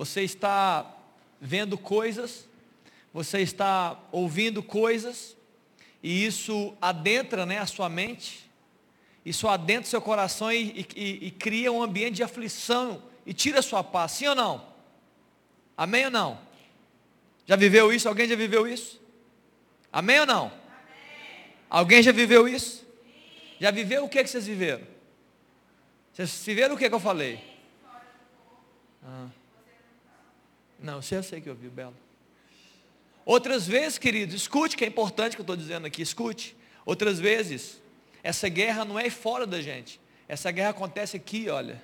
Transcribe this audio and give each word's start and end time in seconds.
você 0.00 0.22
está 0.22 0.96
vendo 1.38 1.76
coisas, 1.76 2.48
você 3.12 3.40
está 3.40 4.00
ouvindo 4.10 4.62
coisas, 4.62 5.36
e 6.02 6.24
isso 6.24 6.74
adentra 6.80 7.44
né, 7.44 7.58
a 7.58 7.66
sua 7.66 7.86
mente, 7.90 8.50
isso 9.26 9.46
adentra 9.46 9.82
o 9.82 9.90
seu 9.90 10.00
coração 10.00 10.50
e, 10.50 10.86
e, 10.96 11.26
e 11.26 11.30
cria 11.30 11.70
um 11.70 11.82
ambiente 11.82 12.14
de 12.14 12.22
aflição 12.22 13.02
e 13.26 13.34
tira 13.34 13.58
a 13.58 13.62
sua 13.62 13.84
paz, 13.84 14.12
sim 14.12 14.26
ou 14.26 14.34
não? 14.34 14.66
Amém 15.76 16.06
ou 16.06 16.10
não? 16.10 16.40
Já 17.44 17.54
viveu 17.54 17.92
isso? 17.92 18.08
Alguém 18.08 18.26
já 18.26 18.36
viveu 18.36 18.66
isso? 18.66 18.98
Amém 19.92 20.20
ou 20.20 20.26
não? 20.26 20.46
Amém. 20.46 21.52
Alguém 21.68 22.02
já 22.02 22.10
viveu 22.10 22.48
isso? 22.48 22.78
Sim. 22.78 23.12
Já 23.60 23.70
viveu 23.70 24.06
o 24.06 24.08
que, 24.08 24.24
que 24.24 24.30
vocês 24.30 24.46
viveram? 24.46 24.86
Vocês 26.14 26.42
viveram 26.42 26.74
o 26.74 26.78
que, 26.78 26.88
que 26.88 26.94
eu 26.94 27.00
falei? 27.00 27.38
Ah. 29.04 29.28
Não, 30.82 31.02
você 31.02 31.16
eu 31.16 31.22
sei 31.22 31.40
que 31.40 31.48
eu 31.48 31.54
vi, 31.54 31.68
Belo. 31.68 31.96
Outras 33.24 33.66
vezes, 33.66 33.98
queridos, 33.98 34.34
escute 34.34 34.76
que 34.76 34.84
é 34.84 34.88
importante 34.88 35.36
que 35.36 35.40
eu 35.40 35.44
estou 35.44 35.56
dizendo 35.56 35.86
aqui, 35.86 36.00
escute. 36.00 36.56
Outras 36.86 37.18
vezes, 37.18 37.82
essa 38.22 38.48
guerra 38.48 38.84
não 38.84 38.98
é 38.98 39.10
fora 39.10 39.46
da 39.46 39.60
gente. 39.60 40.00
Essa 40.26 40.50
guerra 40.50 40.70
acontece 40.70 41.16
aqui, 41.16 41.48
olha. 41.48 41.82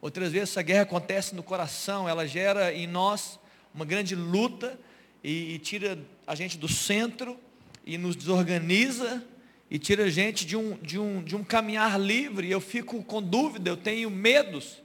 Outras 0.00 0.30
vezes 0.30 0.50
essa 0.50 0.62
guerra 0.62 0.82
acontece 0.82 1.34
no 1.34 1.42
coração, 1.42 2.08
ela 2.08 2.26
gera 2.26 2.72
em 2.72 2.86
nós 2.86 3.40
uma 3.74 3.84
grande 3.84 4.14
luta 4.14 4.78
e, 5.24 5.54
e 5.54 5.58
tira 5.58 5.98
a 6.26 6.34
gente 6.34 6.58
do 6.58 6.68
centro 6.68 7.38
e 7.84 7.98
nos 7.98 8.14
desorganiza 8.14 9.24
e 9.70 9.78
tira 9.78 10.04
a 10.04 10.10
gente 10.10 10.46
de 10.46 10.56
um, 10.56 10.76
de 10.76 10.98
um, 10.98 11.22
de 11.22 11.34
um 11.34 11.42
caminhar 11.42 11.98
livre. 11.98 12.50
Eu 12.50 12.60
fico 12.60 13.02
com 13.02 13.22
dúvida, 13.22 13.70
eu 13.70 13.76
tenho 13.76 14.10
medos 14.10 14.82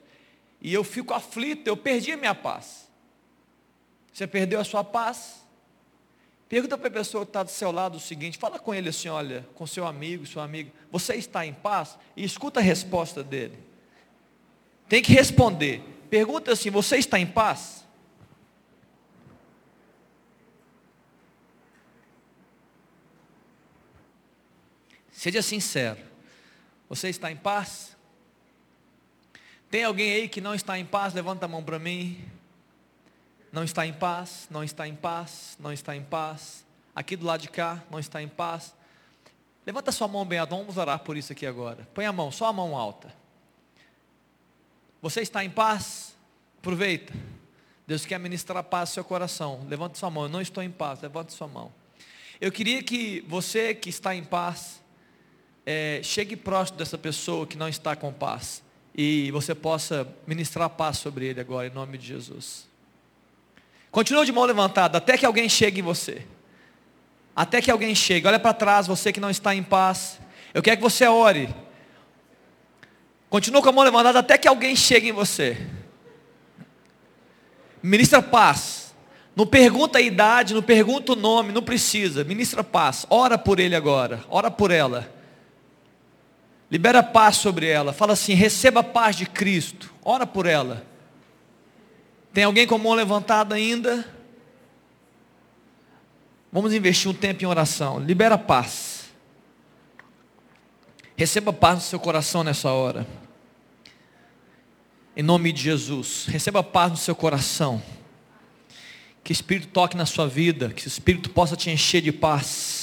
e 0.63 0.73
eu 0.73 0.83
fico 0.83 1.13
aflito, 1.13 1.67
eu 1.67 1.75
perdi 1.75 2.13
a 2.13 2.17
minha 2.17 2.33
paz. 2.33 2.89
Você 4.13 4.25
perdeu 4.25 4.61
a 4.61 4.63
sua 4.63 4.81
paz? 4.81 5.43
Pergunta 6.47 6.77
para 6.77 6.87
a 6.87 6.91
pessoa 6.91 7.25
que 7.25 7.31
está 7.31 7.43
do 7.43 7.51
seu 7.51 7.69
lado 7.69 7.97
o 7.97 7.99
seguinte, 7.99 8.37
fala 8.37 8.57
com 8.57 8.73
ele 8.73 8.87
assim, 8.87 9.09
olha, 9.09 9.45
com 9.55 9.67
seu 9.67 9.85
amigo, 9.85 10.25
sua 10.25 10.45
amiga, 10.45 10.71
você 10.89 11.15
está 11.15 11.45
em 11.45 11.53
paz? 11.53 11.97
E 12.15 12.23
escuta 12.23 12.61
a 12.61 12.63
resposta 12.63 13.21
dele. 13.21 13.57
Tem 14.87 15.01
que 15.01 15.11
responder. 15.11 15.81
Pergunta 16.09 16.53
assim, 16.53 16.69
você 16.69 16.95
está 16.95 17.19
em 17.19 17.27
paz? 17.27 17.83
Seja 25.11 25.41
sincero. 25.41 25.99
Você 26.87 27.09
está 27.09 27.31
em 27.31 27.35
paz? 27.35 27.92
Tem 29.73 29.83
alguém 29.83 30.11
aí 30.11 30.29
que 30.29 30.39
não 30.39 30.53
está 30.53 30.77
em 30.77 30.85
paz? 30.85 31.15
Levanta 31.15 31.45
a 31.45 31.47
mão 31.47 31.63
para 31.63 31.79
mim. 31.79 32.23
Não 33.51 33.63
está 33.63 33.87
em 33.87 33.91
paz, 33.91 34.47
não 34.51 34.63
está 34.63 34.87
em 34.87 34.93
paz, 34.93 35.57
não 35.59 35.73
está 35.73 35.95
em 35.95 36.03
paz. 36.03 36.63
Aqui 36.95 37.15
do 37.15 37.25
lado 37.25 37.41
de 37.41 37.49
cá, 37.49 37.83
não 37.89 37.97
está 37.97 38.21
em 38.21 38.27
paz. 38.27 38.75
Levanta 39.65 39.91
sua 39.91 40.07
mão 40.07 40.23
bem 40.25 40.37
alta, 40.37 40.55
vamos 40.55 40.77
orar 40.77 40.99
por 40.99 41.17
isso 41.17 41.33
aqui 41.33 41.47
agora. 41.47 41.87
Põe 41.91 42.05
a 42.05 42.11
mão, 42.11 42.31
só 42.31 42.45
a 42.45 42.53
mão 42.53 42.77
alta. 42.77 43.11
Você 45.01 45.21
está 45.21 45.43
em 45.43 45.49
paz? 45.49 46.15
Aproveita. 46.59 47.11
Deus 47.87 48.05
quer 48.05 48.19
ministrar 48.19 48.63
paz 48.63 48.89
no 48.89 48.93
seu 48.93 49.03
coração. 49.03 49.65
Levante 49.67 49.97
sua 49.97 50.11
mão. 50.11 50.25
Eu 50.25 50.29
não 50.29 50.39
estou 50.39 50.61
em 50.61 50.69
paz. 50.69 51.01
Levante 51.01 51.33
sua 51.33 51.47
mão. 51.47 51.73
Eu 52.39 52.51
queria 52.51 52.83
que 52.83 53.25
você 53.27 53.73
que 53.73 53.89
está 53.89 54.13
em 54.13 54.23
paz, 54.23 54.83
é, 55.65 55.99
chegue 56.03 56.35
próximo 56.35 56.77
dessa 56.77 56.95
pessoa 56.95 57.47
que 57.47 57.57
não 57.57 57.67
está 57.67 57.95
com 57.95 58.13
paz. 58.13 58.61
E 58.95 59.31
você 59.31 59.55
possa 59.55 60.07
ministrar 60.27 60.69
paz 60.69 60.97
sobre 60.97 61.25
ele 61.25 61.39
agora, 61.39 61.67
em 61.67 61.71
nome 61.71 61.97
de 61.97 62.07
Jesus. 62.07 62.67
Continua 63.91 64.25
de 64.25 64.31
mão 64.31 64.45
levantada, 64.45 64.97
até 64.97 65.17
que 65.17 65.25
alguém 65.25 65.49
chegue 65.49 65.79
em 65.79 65.83
você. 65.83 66.25
Até 67.35 67.61
que 67.61 67.71
alguém 67.71 67.95
chegue. 67.95 68.27
Olha 68.27 68.39
para 68.39 68.53
trás, 68.53 68.87
você 68.87 69.11
que 69.11 69.19
não 69.19 69.29
está 69.29 69.55
em 69.55 69.63
paz. 69.63 70.19
Eu 70.53 70.61
quero 70.61 70.77
que 70.77 70.83
você 70.83 71.07
ore 71.07 71.49
Continua 73.33 73.63
com 73.63 73.69
a 73.69 73.71
mão 73.71 73.83
levantada 73.83 74.19
até 74.19 74.37
que 74.37 74.47
alguém 74.47 74.75
chegue 74.75 75.09
em 75.09 75.11
você. 75.11 75.57
Ministra 77.81 78.21
paz. 78.21 78.93
Não 79.35 79.47
pergunta 79.47 79.97
a 79.97 80.01
idade, 80.01 80.53
não 80.53 80.61
pergunta 80.61 81.13
o 81.13 81.15
nome, 81.15 81.51
não 81.51 81.63
precisa. 81.63 82.23
Ministra 82.23 82.63
paz. 82.63 83.07
Ora 83.09 83.35
por 83.35 83.59
ele 83.59 83.75
agora. 83.75 84.23
Ora 84.29 84.51
por 84.51 84.69
ela. 84.69 85.11
Libera 86.73 87.03
paz 87.03 87.35
sobre 87.35 87.67
ela. 87.67 87.93
Fala 87.93 88.13
assim: 88.13 88.33
receba 88.33 88.79
a 88.79 88.83
paz 88.83 89.15
de 89.15 89.27
Cristo. 89.27 89.93
Ora 90.03 90.25
por 90.25 90.47
ela. 90.47 90.83
Tem 92.33 92.45
alguém 92.45 92.65
com 92.65 92.73
a 92.73 92.79
mão 92.79 92.95
levantada 92.95 93.53
ainda? 93.53 94.03
Vamos 96.51 96.73
investir 96.73 97.11
um 97.11 97.13
tempo 97.13 97.43
em 97.43 97.45
oração. 97.45 97.99
Libera 97.99 98.39
paz. 98.39 99.03
Receba 101.15 101.53
paz 101.53 101.75
no 101.75 101.81
seu 101.81 101.99
coração 101.99 102.43
nessa 102.43 102.71
hora. 102.71 103.05
Em 105.15 105.21
nome 105.21 105.51
de 105.51 105.61
Jesus, 105.61 106.25
receba 106.25 106.63
paz 106.63 106.89
no 106.89 106.97
seu 106.97 107.15
coração. 107.15 107.79
Que 109.23 109.31
o 109.31 109.33
Espírito 109.33 109.67
toque 109.67 109.95
na 109.95 110.07
sua 110.07 110.27
vida, 110.27 110.69
que 110.69 110.83
o 110.83 110.87
Espírito 110.87 111.29
possa 111.29 111.55
te 111.55 111.69
encher 111.69 112.01
de 112.01 112.11
paz. 112.11 112.82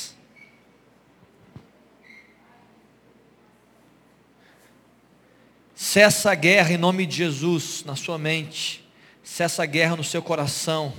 Cessa 5.83 6.33
a 6.33 6.35
guerra 6.35 6.73
em 6.73 6.77
nome 6.77 7.07
de 7.07 7.17
Jesus 7.17 7.85
na 7.87 7.97
sua 7.97 8.19
mente. 8.19 8.87
Cessa 9.23 9.63
a 9.63 9.67
guerra 9.67 9.97
no 9.97 10.05
seu 10.05 10.21
coração. 10.21 10.93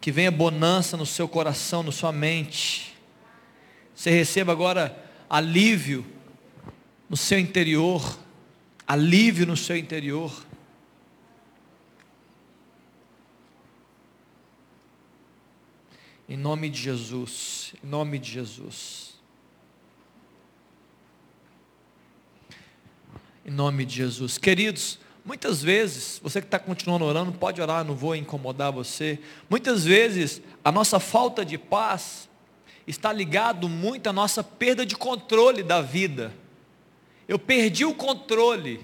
Que 0.00 0.12
venha 0.12 0.30
bonança 0.30 0.96
no 0.96 1.04
seu 1.04 1.26
coração, 1.26 1.82
na 1.82 1.90
sua 1.90 2.12
mente. 2.12 2.96
Você 3.92 4.10
receba 4.10 4.52
agora 4.52 4.96
alívio 5.28 6.06
no 7.10 7.16
seu 7.16 7.40
interior 7.40 8.16
alívio 8.86 9.46
no 9.46 9.56
seu 9.56 9.76
interior. 9.76 10.32
Em 16.28 16.36
nome 16.36 16.68
de 16.68 16.80
Jesus, 16.80 17.74
em 17.82 17.86
nome 17.86 18.18
de 18.18 18.30
Jesus. 18.30 19.05
Em 23.46 23.52
nome 23.52 23.84
de 23.84 23.94
Jesus. 23.94 24.38
Queridos, 24.38 24.98
muitas 25.24 25.62
vezes, 25.62 26.18
você 26.20 26.40
que 26.40 26.48
está 26.48 26.58
continuando 26.58 27.04
orando, 27.04 27.30
pode 27.30 27.62
orar, 27.62 27.84
não 27.84 27.94
vou 27.94 28.16
incomodar 28.16 28.72
você. 28.72 29.20
Muitas 29.48 29.84
vezes, 29.84 30.42
a 30.64 30.72
nossa 30.72 30.98
falta 30.98 31.44
de 31.44 31.56
paz 31.56 32.28
está 32.88 33.12
ligado 33.12 33.68
muito 33.68 34.08
à 34.08 34.12
nossa 34.12 34.42
perda 34.42 34.84
de 34.84 34.96
controle 34.96 35.62
da 35.62 35.80
vida. 35.80 36.34
Eu 37.28 37.38
perdi 37.38 37.84
o 37.84 37.94
controle. 37.94 38.80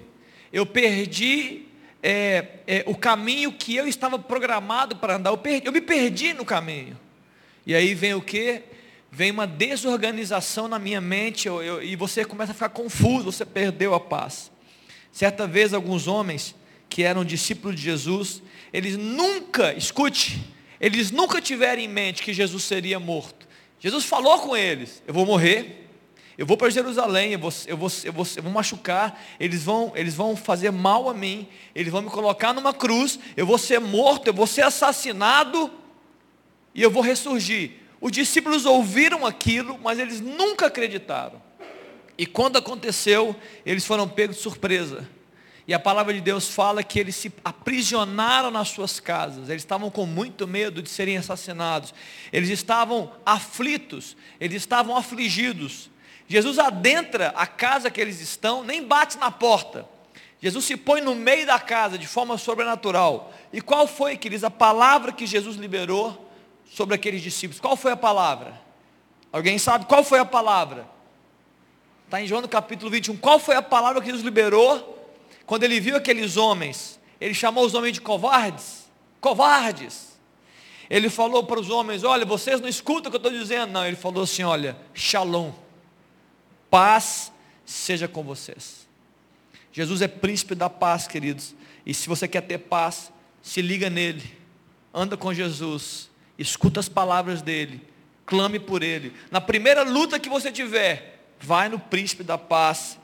Eu 0.53 0.65
perdi 0.65 1.67
é, 2.01 2.59
é, 2.65 2.85
o 2.87 2.95
caminho 2.95 3.51
que 3.51 3.75
eu 3.75 3.89
estava 3.89 4.17
programado 4.17 4.95
para 4.95 5.17
andar. 5.17 5.31
Eu, 5.31 5.39
perdi, 5.39 5.67
eu 5.67 5.73
me 5.73 5.81
perdi 5.81 6.33
no 6.33 6.45
caminho. 6.45 6.97
E 7.67 7.75
aí 7.75 7.95
vem 7.95 8.15
o 8.15 8.23
que? 8.23 8.63
Vem 9.11 9.33
uma 9.33 9.47
desorganização 9.47 10.69
na 10.69 10.79
minha 10.79 11.01
mente 11.01 11.49
eu, 11.49 11.61
eu, 11.61 11.83
e 11.83 11.97
você 11.97 12.25
começa 12.25 12.53
a 12.53 12.55
ficar 12.55 12.69
confuso, 12.69 13.33
você 13.33 13.45
perdeu 13.45 13.93
a 13.93 13.99
paz. 13.99 14.52
Certa 15.13 15.47
vez 15.47 15.75
alguns 15.75 16.09
homens 16.09 16.55
que 16.89 17.03
eram 17.03 17.25
discípulos 17.25 17.77
de 17.77 17.83
Jesus, 17.83 18.43
eles 18.73 18.97
nunca, 18.97 19.75
escute, 19.75 20.43
eles 20.81 21.11
nunca 21.11 21.41
tiveram 21.41 21.83
em 21.83 21.89
mente 21.89 22.23
que 22.23 22.33
Jesus 22.33 22.65
seria 22.65 22.99
morto. 22.99 23.47
Jesus 23.79 24.05
falou 24.05 24.39
com 24.41 24.57
eles: 24.57 25.03
Eu 25.07 25.13
vou 25.13 25.27
morrer, 25.27 25.89
eu 26.37 26.47
vou 26.47 26.57
para 26.57 26.71
Jerusalém, 26.71 27.33
eu 27.33 27.39
vou, 27.39 27.53
eu, 27.67 27.77
vou, 27.77 27.91
eu, 28.05 28.13
vou, 28.13 28.27
eu 28.37 28.43
vou 28.43 28.53
machucar, 28.53 29.23
eles 29.39 29.63
vão, 29.63 29.93
eles 29.95 30.15
vão 30.15 30.35
fazer 30.35 30.71
mal 30.71 31.09
a 31.09 31.15
mim, 31.15 31.47
eles 31.75 31.93
vão 31.93 32.01
me 32.01 32.11
colocar 32.11 32.55
numa 32.55 32.73
cruz, 32.73 33.19
eu 33.37 33.45
vou 33.45 33.59
ser 33.59 33.79
morto, 33.81 34.29
eu 34.29 34.35
vou 34.35 34.47
ser 34.47 34.63
assassinado 34.63 35.71
e 36.75 36.83
eu 36.83 36.91
vou 36.91 37.03
ressurgir. 37.03 37.73
Os 38.01 38.11
discípulos 38.11 38.65
ouviram 38.67 39.27
aquilo, 39.27 39.79
mas 39.83 39.99
eles 39.99 40.21
nunca 40.21 40.67
acreditaram. 40.67 41.41
E 42.17 42.27
quando 42.27 42.59
aconteceu, 42.59 43.35
eles 43.65 43.87
foram 43.87 44.09
pegos 44.09 44.37
de 44.37 44.43
surpresa. 44.43 45.09
E 45.67 45.73
a 45.73 45.79
palavra 45.79 46.13
de 46.13 46.21
Deus 46.21 46.49
fala 46.49 46.83
que 46.83 46.99
eles 46.99 47.15
se 47.15 47.33
aprisionaram 47.45 48.51
nas 48.51 48.69
suas 48.69 48.99
casas, 48.99 49.49
eles 49.49 49.63
estavam 49.63 49.91
com 49.91 50.05
muito 50.05 50.47
medo 50.47 50.83
de 50.83 50.91
serem 50.91 51.17
assassinados, 51.17 51.95
eles 52.33 52.49
estavam 52.49 53.13
aflitos, 53.25 54.17
eles 54.41 54.57
estavam 54.57 54.97
afligidos. 54.97 55.89
Jesus 56.27 56.59
adentra 56.59 57.29
a 57.37 57.47
casa 57.47 57.91
que 57.91 58.01
eles 58.01 58.21
estão, 58.21 58.65
nem 58.65 58.83
bate 58.83 59.19
na 59.19 59.31
porta. 59.31 59.87
Jesus 60.41 60.65
se 60.65 60.77
põe 60.77 61.01
no 61.01 61.15
meio 61.15 61.47
da 61.47 61.61
casa 61.61 61.97
de 61.97 62.07
forma 62.07 62.37
sobrenatural. 62.37 63.33
E 63.53 63.61
qual 63.61 63.87
foi, 63.87 64.17
queridos, 64.17 64.43
a 64.43 64.51
palavra 64.51 65.13
que 65.13 65.27
Jesus 65.27 65.57
liberou 65.57 66.29
sobre 66.69 66.97
aqueles 66.97 67.23
discípulos? 67.23 67.61
Qual 67.61 67.77
foi 67.77 67.93
a 67.93 67.97
palavra? 67.97 68.61
Alguém 69.31 69.57
sabe 69.59 69.87
qual 69.87 70.03
foi 70.03 70.19
a 70.19 70.25
palavra? 70.25 70.87
Está 72.13 72.21
em 72.21 72.27
João 72.27 72.43
no 72.43 72.49
capítulo 72.49 72.91
21. 72.91 73.17
Qual 73.17 73.39
foi 73.39 73.55
a 73.55 73.63
palavra 73.63 73.99
que 74.03 74.07
Jesus 74.09 74.23
liberou 74.23 75.11
quando 75.47 75.65
ele 75.65 75.81
viu 75.81 75.97
aqueles 75.97 76.37
homens? 76.37 77.01
ele 77.19 77.33
chamou 77.33 77.65
os 77.65 77.73
homens 77.73 77.95
de 77.95 78.03
covardes. 78.03 78.87
Covardes. 79.19 80.19
Ele 80.91 81.09
falou 81.09 81.43
para 81.45 81.59
os 81.59 81.71
homens: 81.71 82.05
Olha, 82.05 82.27
vocês 82.27 82.61
não 82.61 82.69
escutam 82.69 83.09
o 83.09 83.11
que 83.11 83.17
eu 83.17 83.29
estou 83.29 83.33
dizendo. 83.33 83.73
Não, 83.73 83.87
ele 83.87 83.97
falou 83.97 84.25
assim: 84.25 84.43
Olha, 84.43 84.77
shalom, 84.93 85.53
paz 86.69 87.33
seja 87.65 88.07
com 88.07 88.23
vocês. 88.23 88.87
Jesus 89.73 90.03
é 90.03 90.07
príncipe 90.07 90.55
da 90.55 90.69
paz, 90.69 91.09
queridos. 91.09 91.55
E 91.87 91.95
se 91.95 92.11
você 92.11 92.29
quer 92.29 92.43
ter 92.43 92.59
paz, 92.59 93.11
se 93.41 93.63
liga 93.63 93.89
nele, 93.89 94.37
anda 94.93 95.17
com 95.17 95.33
Jesus, 95.33 96.11
escuta 96.39 96.79
as 96.79 96.91
palavras 96.91 97.41
dele, 97.41 97.81
clame 98.27 98.61
por 98.61 98.83
ele. 98.83 99.15
Na 99.31 99.41
primeira 99.41 99.83
luta 99.83 100.21
que 100.21 100.29
você 100.29 100.53
tiver, 100.53 101.12
vai 101.43 101.69
no 101.69 101.79
príncipe 101.79 102.23
da 102.23 102.39
paz, 102.39 102.99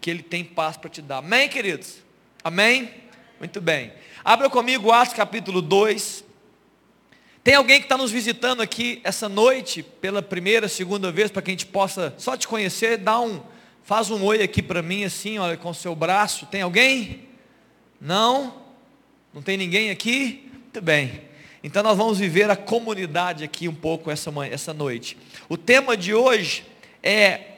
que 0.00 0.10
ele 0.10 0.22
tem 0.22 0.44
paz 0.44 0.76
para 0.76 0.90
te 0.90 1.00
dar. 1.00 1.18
Amém, 1.18 1.48
queridos? 1.48 1.98
Amém? 2.42 2.90
Muito 3.38 3.60
bem. 3.60 3.92
Abra 4.24 4.50
comigo 4.50 4.90
Atos 4.90 5.14
capítulo 5.14 5.62
2. 5.62 6.24
Tem 7.44 7.54
alguém 7.54 7.78
que 7.78 7.86
está 7.86 7.96
nos 7.96 8.10
visitando 8.10 8.62
aqui 8.62 9.00
essa 9.04 9.28
noite, 9.28 9.82
pela 9.82 10.20
primeira, 10.20 10.68
segunda 10.68 11.10
vez, 11.12 11.30
para 11.30 11.40
que 11.40 11.50
a 11.50 11.54
gente 11.54 11.66
possa 11.66 12.14
só 12.18 12.36
te 12.36 12.48
conhecer, 12.48 12.98
dá 12.98 13.20
um, 13.20 13.40
faz 13.84 14.10
um 14.10 14.22
oi 14.24 14.42
aqui 14.42 14.62
para 14.62 14.82
mim, 14.82 15.04
assim, 15.04 15.38
olha, 15.38 15.56
com 15.56 15.70
o 15.70 15.74
seu 15.74 15.94
braço. 15.94 16.46
Tem 16.46 16.62
alguém? 16.62 17.28
Não? 18.00 18.62
Não 19.32 19.42
tem 19.42 19.56
ninguém 19.56 19.90
aqui? 19.90 20.50
Muito 20.52 20.80
bem. 20.80 21.22
Então 21.62 21.82
nós 21.82 21.96
vamos 21.96 22.18
viver 22.18 22.50
a 22.50 22.56
comunidade 22.56 23.44
aqui 23.44 23.68
um 23.68 23.74
pouco 23.74 24.10
essa, 24.10 24.32
essa 24.50 24.74
noite. 24.74 25.16
O 25.48 25.56
tema 25.56 25.96
de 25.96 26.12
hoje 26.12 26.64
é 27.02 27.51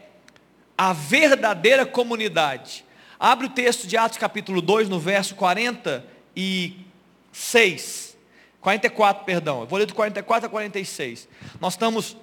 a 0.77 0.93
verdadeira 0.93 1.87
comunidade. 1.87 2.85
Abre 3.19 3.47
o 3.47 3.51
texto 3.51 3.87
de 3.87 3.97
Atos 3.97 4.19
capítulo 4.19 4.61
2, 4.61 4.89
no 4.89 4.99
verso 4.99 5.37
46. 5.37 8.17
44, 8.61 9.25
perdão. 9.25 9.61
Eu 9.61 9.67
vou 9.67 9.79
ler 9.79 9.87
do 9.87 9.95
44 9.95 10.47
a 10.47 10.51
46. 10.51 11.29
Nós 11.61 11.75
estamos, 11.75 12.17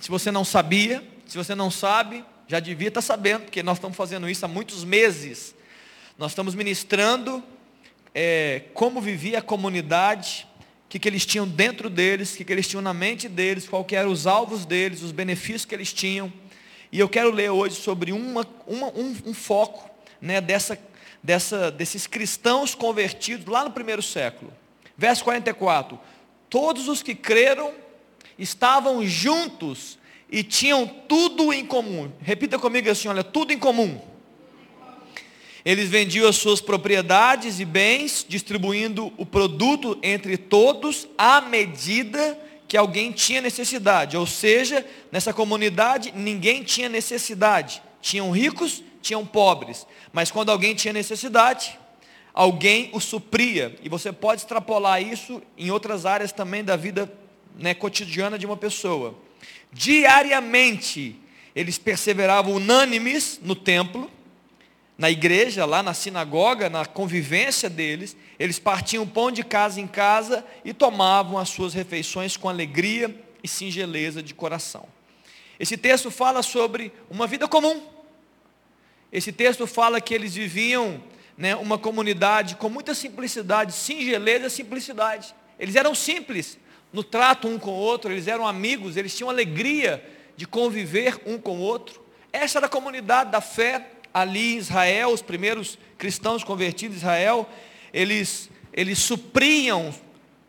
se 0.00 0.08
você 0.08 0.30
não 0.30 0.44
sabia, 0.44 1.02
se 1.26 1.36
você 1.36 1.54
não 1.54 1.70
sabe, 1.70 2.24
já 2.46 2.60
devia 2.60 2.88
estar 2.88 3.00
sabendo, 3.00 3.44
porque 3.44 3.62
nós 3.62 3.78
estamos 3.78 3.96
fazendo 3.96 4.28
isso 4.28 4.44
há 4.44 4.48
muitos 4.48 4.84
meses. 4.84 5.54
Nós 6.18 6.32
estamos 6.32 6.54
ministrando 6.54 7.42
é, 8.14 8.64
como 8.74 9.00
vivia 9.00 9.38
a 9.38 9.42
comunidade, 9.42 10.46
o 10.86 10.88
que, 10.88 10.98
que 10.98 11.08
eles 11.08 11.24
tinham 11.24 11.48
dentro 11.48 11.88
deles, 11.88 12.34
o 12.34 12.36
que, 12.36 12.44
que 12.44 12.52
eles 12.52 12.68
tinham 12.68 12.82
na 12.82 12.92
mente 12.92 13.28
deles, 13.28 13.66
qual 13.66 13.86
eram 13.92 14.10
os 14.10 14.26
alvos 14.26 14.66
deles, 14.66 15.02
os 15.02 15.10
benefícios 15.10 15.64
que 15.64 15.74
eles 15.74 15.92
tinham. 15.92 16.30
E 16.92 17.00
eu 17.00 17.08
quero 17.08 17.30
ler 17.30 17.50
hoje 17.50 17.76
sobre 17.76 18.12
uma, 18.12 18.46
uma, 18.66 18.88
um, 18.88 19.16
um 19.24 19.32
foco 19.32 19.90
né, 20.20 20.42
dessa, 20.42 20.78
dessa, 21.22 21.70
desses 21.70 22.06
cristãos 22.06 22.74
convertidos 22.74 23.46
lá 23.46 23.64
no 23.64 23.70
primeiro 23.70 24.02
século. 24.02 24.52
Verso 24.94 25.24
44. 25.24 25.98
Todos 26.50 26.88
os 26.88 27.02
que 27.02 27.14
creram 27.14 27.72
estavam 28.38 29.06
juntos 29.06 29.98
e 30.30 30.42
tinham 30.42 30.86
tudo 30.86 31.50
em 31.50 31.64
comum. 31.64 32.12
Repita 32.20 32.58
comigo 32.58 32.90
assim, 32.90 33.08
olha, 33.08 33.24
tudo 33.24 33.54
em 33.54 33.58
comum. 33.58 33.98
Eles 35.64 35.88
vendiam 35.88 36.28
as 36.28 36.36
suas 36.36 36.60
propriedades 36.60 37.58
e 37.58 37.64
bens, 37.64 38.26
distribuindo 38.28 39.10
o 39.16 39.24
produto 39.24 39.98
entre 40.02 40.36
todos 40.36 41.08
à 41.16 41.40
medida 41.40 42.38
que 42.38 42.51
alguém 42.76 43.12
tinha 43.12 43.40
necessidade. 43.40 44.16
Ou 44.16 44.26
seja, 44.26 44.84
nessa 45.10 45.32
comunidade 45.32 46.12
ninguém 46.14 46.62
tinha 46.62 46.88
necessidade. 46.88 47.82
Tinham 48.00 48.30
ricos, 48.30 48.82
tinham 49.00 49.24
pobres. 49.26 49.86
Mas 50.12 50.30
quando 50.30 50.50
alguém 50.50 50.74
tinha 50.74 50.92
necessidade, 50.92 51.78
alguém 52.32 52.90
o 52.92 53.00
supria. 53.00 53.76
E 53.82 53.88
você 53.88 54.12
pode 54.12 54.42
extrapolar 54.42 55.02
isso 55.02 55.42
em 55.56 55.70
outras 55.70 56.06
áreas 56.06 56.32
também 56.32 56.64
da 56.64 56.76
vida 56.76 57.12
né, 57.58 57.74
cotidiana 57.74 58.38
de 58.38 58.46
uma 58.46 58.56
pessoa. 58.56 59.14
Diariamente, 59.72 61.16
eles 61.54 61.78
perseveravam 61.78 62.54
unânimes 62.54 63.40
no 63.42 63.54
templo, 63.54 64.10
na 64.96 65.10
igreja, 65.10 65.64
lá 65.64 65.82
na 65.82 65.94
sinagoga, 65.94 66.68
na 66.68 66.84
convivência 66.84 67.68
deles. 67.68 68.16
Eles 68.42 68.58
partiam 68.58 69.06
pão 69.06 69.30
de 69.30 69.44
casa 69.44 69.80
em 69.80 69.86
casa 69.86 70.44
e 70.64 70.74
tomavam 70.74 71.38
as 71.38 71.48
suas 71.48 71.74
refeições 71.74 72.36
com 72.36 72.48
alegria 72.48 73.14
e 73.40 73.46
singeleza 73.46 74.20
de 74.20 74.34
coração. 74.34 74.84
Esse 75.60 75.76
texto 75.76 76.10
fala 76.10 76.42
sobre 76.42 76.92
uma 77.08 77.28
vida 77.28 77.46
comum. 77.46 77.80
Esse 79.12 79.30
texto 79.30 79.64
fala 79.64 80.00
que 80.00 80.12
eles 80.12 80.34
viviam 80.34 81.00
né, 81.38 81.54
uma 81.54 81.78
comunidade 81.78 82.56
com 82.56 82.68
muita 82.68 82.96
simplicidade, 82.96 83.70
singeleza 83.74 84.48
e 84.48 84.50
simplicidade. 84.50 85.32
Eles 85.56 85.76
eram 85.76 85.94
simples 85.94 86.58
no 86.92 87.04
trato 87.04 87.46
um 87.46 87.60
com 87.60 87.70
o 87.70 87.74
outro, 87.74 88.10
eles 88.10 88.26
eram 88.26 88.44
amigos, 88.44 88.96
eles 88.96 89.16
tinham 89.16 89.30
alegria 89.30 90.04
de 90.36 90.48
conviver 90.48 91.20
um 91.24 91.38
com 91.38 91.58
o 91.58 91.60
outro. 91.60 92.04
Essa 92.32 92.58
era 92.58 92.66
a 92.66 92.68
comunidade 92.68 93.30
da 93.30 93.40
fé 93.40 93.86
ali 94.12 94.54
em 94.54 94.58
Israel, 94.58 95.10
os 95.10 95.22
primeiros 95.22 95.78
cristãos 95.96 96.42
convertidos 96.42 96.96
em 96.96 96.98
Israel, 96.98 97.48
eles, 97.92 98.48
eles 98.72 98.98
supriam 98.98 99.94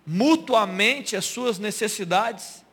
mutuamente 0.05 1.15
as 1.15 1.25
suas 1.25 1.59
necessidades. 1.59 2.63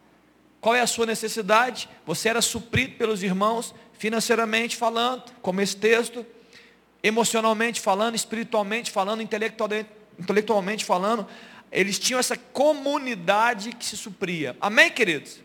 Qual 0.60 0.74
é 0.74 0.80
a 0.80 0.86
sua 0.86 1.06
necessidade? 1.06 1.88
Você 2.06 2.28
era 2.28 2.42
suprido 2.42 2.96
pelos 2.96 3.22
irmãos 3.22 3.74
financeiramente 3.98 4.76
falando, 4.76 5.24
como 5.42 5.60
esse 5.60 5.76
texto 5.76 6.24
emocionalmente 7.02 7.80
falando, 7.80 8.14
espiritualmente 8.14 8.90
falando, 8.90 9.22
intelectualmente, 9.22 10.84
falando, 10.84 11.26
eles 11.72 11.98
tinham 11.98 12.20
essa 12.20 12.36
comunidade 12.36 13.72
que 13.72 13.84
se 13.84 13.96
supria. 13.96 14.56
Amém, 14.60 14.90
queridos? 14.90 15.40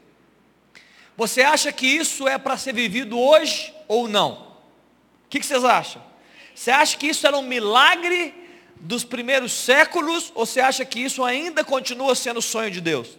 Você 1.16 1.42
acha 1.42 1.72
que 1.72 1.86
isso 1.86 2.28
é 2.28 2.38
para 2.38 2.58
ser 2.58 2.74
vivido 2.74 3.18
hoje 3.18 3.74
ou 3.88 4.08
não? 4.08 4.34
O 4.34 5.30
que, 5.30 5.40
que 5.40 5.46
vocês 5.46 5.64
acham? 5.64 6.04
Você 6.54 6.72
acha 6.72 6.98
que 6.98 7.08
isso 7.08 7.26
era 7.26 7.38
um 7.38 7.42
milagre 7.42 8.34
dos 8.76 9.04
primeiros 9.04 9.52
séculos 9.52 10.32
ou 10.36 10.46
você 10.46 10.60
acha 10.60 10.86
que 10.86 11.00
isso 11.00 11.24
ainda 11.24 11.64
continua 11.64 12.16
sendo 12.16 12.38
o 12.38 12.42
sonho 12.42 12.72
de 12.72 12.82
Deus? 12.82 13.18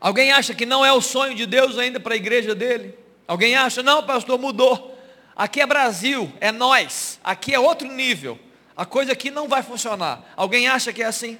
Alguém 0.00 0.30
acha 0.30 0.54
que 0.54 0.64
não 0.64 0.84
é 0.84 0.92
o 0.92 1.00
sonho 1.00 1.34
de 1.34 1.44
Deus 1.46 1.76
ainda 1.76 1.98
para 1.98 2.14
a 2.14 2.16
igreja 2.16 2.54
dele? 2.54 2.94
Alguém 3.26 3.56
acha, 3.56 3.82
não, 3.82 4.02
pastor, 4.04 4.38
mudou. 4.38 4.96
Aqui 5.34 5.60
é 5.60 5.66
Brasil, 5.66 6.32
é 6.40 6.50
nós. 6.52 7.18
Aqui 7.22 7.54
é 7.54 7.58
outro 7.58 7.88
nível. 7.88 8.38
A 8.76 8.86
coisa 8.86 9.12
aqui 9.12 9.30
não 9.30 9.48
vai 9.48 9.62
funcionar. 9.62 10.32
Alguém 10.36 10.68
acha 10.68 10.92
que 10.92 11.02
é 11.02 11.06
assim? 11.06 11.38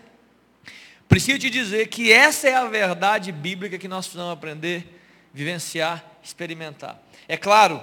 Preciso 1.08 1.38
te 1.38 1.48
dizer 1.48 1.88
que 1.88 2.12
essa 2.12 2.48
é 2.48 2.54
a 2.54 2.66
verdade 2.66 3.32
bíblica 3.32 3.78
que 3.78 3.88
nós 3.88 4.06
precisamos 4.06 4.32
aprender, 4.32 5.00
vivenciar, 5.32 6.04
experimentar. 6.22 7.00
É 7.26 7.36
claro 7.36 7.82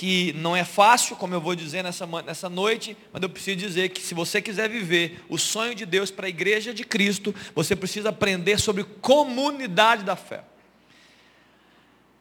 que 0.00 0.32
não 0.32 0.56
é 0.56 0.64
fácil, 0.64 1.14
como 1.14 1.34
eu 1.34 1.42
vou 1.42 1.54
dizer 1.54 1.84
nessa, 1.84 2.06
nessa 2.22 2.48
noite, 2.48 2.96
mas 3.12 3.22
eu 3.22 3.28
preciso 3.28 3.58
dizer 3.58 3.90
que 3.90 4.00
se 4.00 4.14
você 4.14 4.40
quiser 4.40 4.66
viver 4.66 5.22
o 5.28 5.36
sonho 5.36 5.74
de 5.74 5.84
Deus 5.84 6.10
para 6.10 6.24
a 6.24 6.28
igreja 6.30 6.72
de 6.72 6.84
Cristo, 6.84 7.34
você 7.54 7.76
precisa 7.76 8.08
aprender 8.08 8.58
sobre 8.58 8.82
comunidade 8.82 10.02
da 10.02 10.16
fé. 10.16 10.42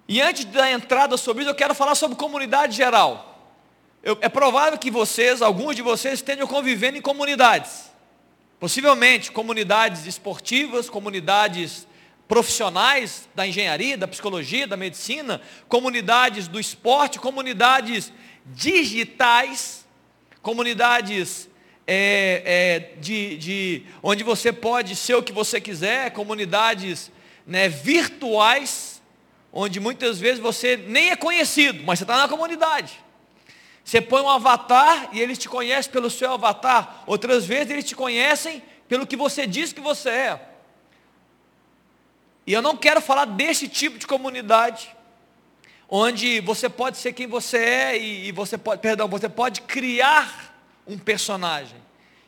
E 0.10 0.20
antes 0.20 0.44
da 0.44 0.70
entrada 0.70 1.16
sobre 1.16 1.44
isso, 1.44 1.52
eu 1.52 1.56
quero 1.56 1.74
falar 1.74 1.96
sobre 1.96 2.18
comunidade 2.18 2.76
geral. 2.76 3.56
Eu, 4.04 4.18
é 4.20 4.28
provável 4.28 4.78
que 4.78 4.92
vocês, 4.92 5.42
alguns 5.42 5.74
de 5.74 5.82
vocês, 5.82 6.16
estejam 6.16 6.48
convivendo 6.48 6.98
em 6.98 7.02
comunidades. 7.02 7.90
Possivelmente 8.60 9.32
comunidades 9.32 10.06
esportivas, 10.06 10.90
comunidades 10.90 11.88
profissionais 12.30 13.28
da 13.34 13.48
engenharia, 13.48 13.98
da 13.98 14.08
psicologia, 14.08 14.68
da 14.68 14.78
medicina, 14.78 15.42
comunidades 15.68 16.48
do 16.48 16.60
esporte, 16.60 17.18
comunidades 17.18 18.14
digitais, 18.46 19.84
comunidades 20.40 21.50
é, 21.88 22.44
é, 22.46 23.00
de, 23.00 23.36
de, 23.38 23.84
onde 24.04 24.24
você 24.24 24.54
pode 24.54 24.96
ser 24.96 25.16
o 25.16 25.24
que 25.24 25.34
você 25.34 25.60
quiser, 25.60 26.12
comunidades 26.12 27.12
né, 27.48 27.68
virtuais, 27.68 29.02
onde 29.52 29.80
muitas 29.80 30.20
vezes 30.20 30.40
você 30.40 30.78
nem 30.78 31.10
é 31.10 31.16
conhecido, 31.16 31.84
mas 31.84 31.98
você 31.98 32.04
está 32.04 32.16
na 32.16 32.28
comunidade. 32.28 32.94
Você 33.84 34.00
põe 34.00 34.22
um 34.22 34.30
avatar 34.30 35.10
e 35.14 35.20
eles 35.20 35.40
te 35.40 35.50
conhecem 35.50 35.92
pelo 35.92 36.12
seu 36.12 36.32
avatar. 36.32 37.04
Outras 37.08 37.48
vezes 37.48 37.72
eles 37.72 37.86
te 37.86 37.96
conhecem 37.96 38.62
pelo 38.88 39.08
que 39.08 39.18
você 39.18 39.48
diz 39.48 39.74
que 39.74 39.82
você 39.82 40.10
é. 40.10 40.49
E 42.50 42.54
eu 42.54 42.64
não 42.64 42.76
quero 42.76 43.00
falar 43.00 43.26
desse 43.26 43.68
tipo 43.68 44.00
de 44.00 44.08
comunidade, 44.08 44.90
onde 45.88 46.40
você 46.40 46.68
pode 46.68 46.98
ser 46.98 47.14
quem 47.14 47.28
você 47.28 47.58
é 47.60 47.96
e, 47.96 48.32
você 48.32 48.58
pode, 48.58 48.82
perdão, 48.82 49.08
você 49.08 49.30
pode 49.30 49.62
criar 49.62 50.60
um 50.88 50.98
personagem. 50.98 51.78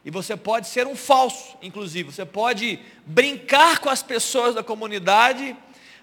E 0.06 0.12
você 0.12 0.38
pode 0.38 0.68
ser 0.68 0.86
um 0.86 0.96
falso, 0.96 1.58
inclusive. 1.60 2.12
Você 2.12 2.24
pode 2.24 2.80
brincar 3.04 3.80
com 3.80 3.90
as 3.90 4.04
pessoas 4.04 4.54
da 4.54 4.62
comunidade, 4.62 5.58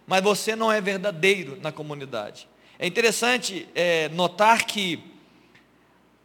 mas 0.05 0.21
você 0.21 0.57
não 0.57 0.73
é 0.73 0.81
verdadeiro 0.81 1.57
na 1.63 1.71
comunidade. 1.71 2.49
É 2.77 2.89
interessante 2.89 3.69
é, 3.73 4.09
notar 4.09 4.65
que 4.67 5.01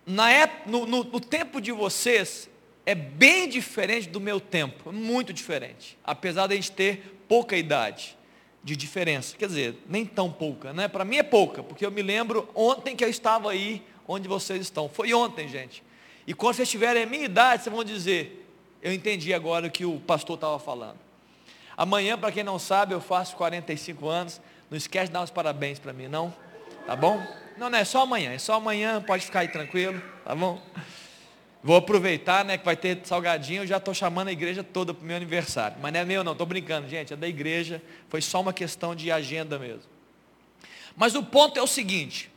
na 0.03 0.29
no, 0.65 0.87
no, 0.87 1.03
no 1.03 1.19
tempo 1.19 1.61
de 1.61 1.71
vocês, 1.71 2.49
é 2.85 2.93
bem 2.93 3.47
diferente 3.47 4.09
do 4.09 4.19
meu 4.19 4.39
tempo, 4.39 4.91
muito 4.91 5.31
diferente. 5.31 5.97
Apesar 6.03 6.47
de 6.47 6.53
a 6.53 6.55
gente 6.55 6.71
ter 6.71 7.23
pouca 7.27 7.55
idade 7.55 8.17
de 8.63 8.75
diferença. 8.75 9.35
Quer 9.37 9.47
dizer, 9.47 9.77
nem 9.87 10.05
tão 10.05 10.31
pouca, 10.31 10.71
né? 10.71 10.87
Para 10.87 11.03
mim 11.03 11.17
é 11.17 11.23
pouca, 11.23 11.61
porque 11.61 11.85
eu 11.85 11.91
me 11.91 12.01
lembro 12.01 12.49
ontem 12.55 12.95
que 12.95 13.03
eu 13.03 13.09
estava 13.09 13.51
aí 13.51 13.83
onde 14.07 14.27
vocês 14.27 14.61
estão. 14.61 14.87
Foi 14.87 15.13
ontem, 15.13 15.47
gente. 15.47 15.83
E 16.25 16.33
quando 16.33 16.55
vocês 16.55 16.69
tiverem 16.69 17.03
a 17.03 17.05
minha 17.05 17.25
idade, 17.25 17.63
vocês 17.63 17.75
vão 17.75 17.83
dizer, 17.83 18.47
eu 18.81 18.93
entendi 18.93 19.33
agora 19.33 19.67
o 19.67 19.71
que 19.71 19.85
o 19.85 19.99
pastor 19.99 20.35
estava 20.35 20.57
falando. 20.59 20.97
Amanhã, 21.75 22.17
para 22.17 22.31
quem 22.31 22.43
não 22.43 22.57
sabe, 22.57 22.93
eu 22.93 23.01
faço 23.01 23.35
45 23.35 24.07
anos. 24.07 24.41
Não 24.69 24.77
esquece 24.77 25.07
de 25.07 25.13
dar 25.13 25.23
os 25.23 25.31
parabéns 25.31 25.79
para 25.79 25.91
mim, 25.91 26.07
não? 26.07 26.33
Tá 26.85 26.95
bom? 26.95 27.21
Não, 27.57 27.69
não, 27.69 27.77
é 27.77 27.83
só 27.83 28.03
amanhã. 28.03 28.31
É 28.31 28.37
só 28.37 28.53
amanhã, 28.53 29.01
pode 29.01 29.25
ficar 29.25 29.41
aí 29.41 29.47
tranquilo, 29.47 30.01
tá 30.23 30.33
bom? 30.35 30.61
Vou 31.63 31.77
aproveitar, 31.77 32.43
né, 32.43 32.57
que 32.57 32.65
vai 32.65 32.75
ter 32.75 32.99
salgadinho, 33.05 33.63
eu 33.63 33.67
já 33.67 33.77
estou 33.77 33.93
chamando 33.93 34.27
a 34.27 34.31
igreja 34.33 34.61
toda 34.61 34.93
para 34.93 35.01
o 35.01 35.05
meu 35.05 35.15
aniversário. 35.15 35.77
Mas 35.81 35.93
não 35.93 35.99
é 36.01 36.05
meu 36.05 36.23
não, 36.23 36.33
estou 36.33 36.45
brincando, 36.45 36.89
gente, 36.89 37.13
é 37.13 37.15
da 37.15 37.27
igreja, 37.27 37.81
foi 38.09 38.21
só 38.21 38.41
uma 38.41 38.51
questão 38.51 38.93
de 38.93 39.09
agenda 39.09 39.57
mesmo. 39.57 39.89
Mas 40.95 41.15
o 41.15 41.23
ponto 41.23 41.57
é 41.57 41.61
o 41.63 41.67
seguinte, 41.67 42.29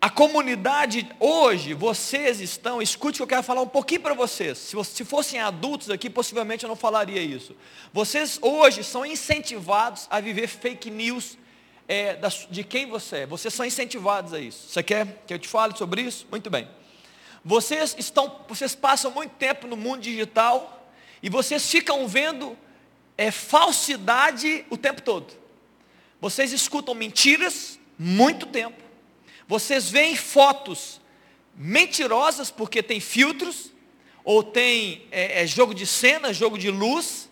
a 0.00 0.08
comunidade 0.08 1.04
hoje, 1.18 1.74
vocês 1.74 2.40
estão, 2.40 2.80
escute 2.80 3.16
que 3.16 3.22
eu 3.24 3.26
quero 3.26 3.42
falar 3.42 3.62
um 3.62 3.68
pouquinho 3.68 4.02
para 4.02 4.14
vocês. 4.14 4.56
Se, 4.56 4.84
se 4.84 5.04
fossem 5.04 5.40
adultos 5.40 5.90
aqui, 5.90 6.08
possivelmente 6.08 6.64
eu 6.64 6.68
não 6.68 6.76
falaria 6.76 7.20
isso. 7.20 7.56
Vocês 7.92 8.38
hoje 8.40 8.84
são 8.84 9.04
incentivados 9.04 10.06
a 10.08 10.20
viver 10.20 10.46
fake 10.46 10.92
news 10.92 11.36
é, 11.88 12.16
de 12.48 12.62
quem 12.62 12.86
você 12.86 13.16
é. 13.18 13.26
Vocês 13.26 13.52
são 13.52 13.66
incentivados 13.66 14.32
a 14.32 14.38
isso. 14.38 14.68
Você 14.68 14.80
quer 14.80 15.24
que 15.26 15.34
eu 15.34 15.40
te 15.40 15.48
fale 15.48 15.76
sobre 15.76 16.02
isso? 16.02 16.24
Muito 16.30 16.48
bem. 16.48 16.68
Vocês 17.48 17.94
estão, 17.96 18.40
vocês 18.48 18.74
passam 18.74 19.08
muito 19.12 19.36
tempo 19.36 19.68
no 19.68 19.76
mundo 19.76 20.00
digital 20.00 20.90
e 21.22 21.30
vocês 21.30 21.70
ficam 21.70 22.08
vendo 22.08 22.58
é, 23.16 23.30
falsidade 23.30 24.66
o 24.68 24.76
tempo 24.76 25.00
todo. 25.00 25.32
Vocês 26.20 26.52
escutam 26.52 26.92
mentiras 26.92 27.78
muito 27.96 28.46
tempo. 28.46 28.82
Vocês 29.46 29.88
veem 29.88 30.16
fotos 30.16 31.00
mentirosas 31.54 32.50
porque 32.50 32.82
tem 32.82 32.98
filtros, 32.98 33.70
ou 34.24 34.42
tem 34.42 35.06
é, 35.12 35.44
é, 35.44 35.46
jogo 35.46 35.72
de 35.72 35.86
cena, 35.86 36.32
jogo 36.32 36.58
de 36.58 36.68
luz. 36.68 37.30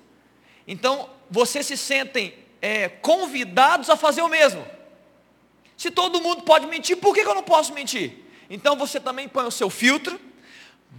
Então, 0.65 1.11
vocês 1.29 1.67
se 1.67 1.77
sentem 1.77 2.33
é, 2.63 2.89
convidados 2.89 3.91
a 3.91 3.97
fazer 3.97 4.23
o 4.23 4.29
mesmo. 4.29 4.65
Se 5.77 5.91
todo 5.91 6.23
mundo 6.23 6.43
pode 6.43 6.69
mentir, 6.69 6.99
por 6.99 7.13
que, 7.13 7.25
que 7.25 7.29
eu 7.29 7.35
não 7.35 7.43
posso 7.43 7.75
mentir? 7.75 8.24
Então 8.49 8.77
você 8.77 9.01
também 9.01 9.29
põe 9.29 9.45
o 9.45 9.51
seu 9.51 9.71
filtro, 9.71 10.21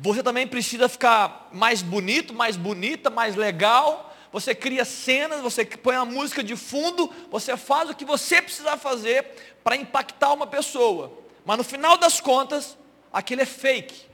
você 0.02 0.22
também 0.22 0.48
precisa 0.48 0.90
ficar 0.90 1.50
mais 1.54 1.82
bonito, 1.82 2.34
mais 2.34 2.58
bonita, 2.58 3.10
mais 3.10 3.36
legal. 3.36 4.14
Você 4.32 4.54
cria 4.54 4.84
cenas, 4.84 5.42
você 5.42 5.64
põe 5.64 5.96
a 5.96 6.04
música 6.04 6.44
de 6.44 6.56
fundo, 6.56 7.10
você 7.32 7.56
faz 7.56 7.90
o 7.90 7.96
que 7.96 8.04
você 8.04 8.42
precisa 8.42 8.76
fazer 8.76 9.58
para 9.64 9.78
impactar 9.78 10.34
uma 10.34 10.46
pessoa. 10.46 11.12
Mas 11.46 11.58
no 11.58 11.64
final 11.64 11.98
das 11.98 12.20
contas, 12.20 12.78
aquele 13.14 13.44
é 13.44 13.46
fake, 13.46 14.06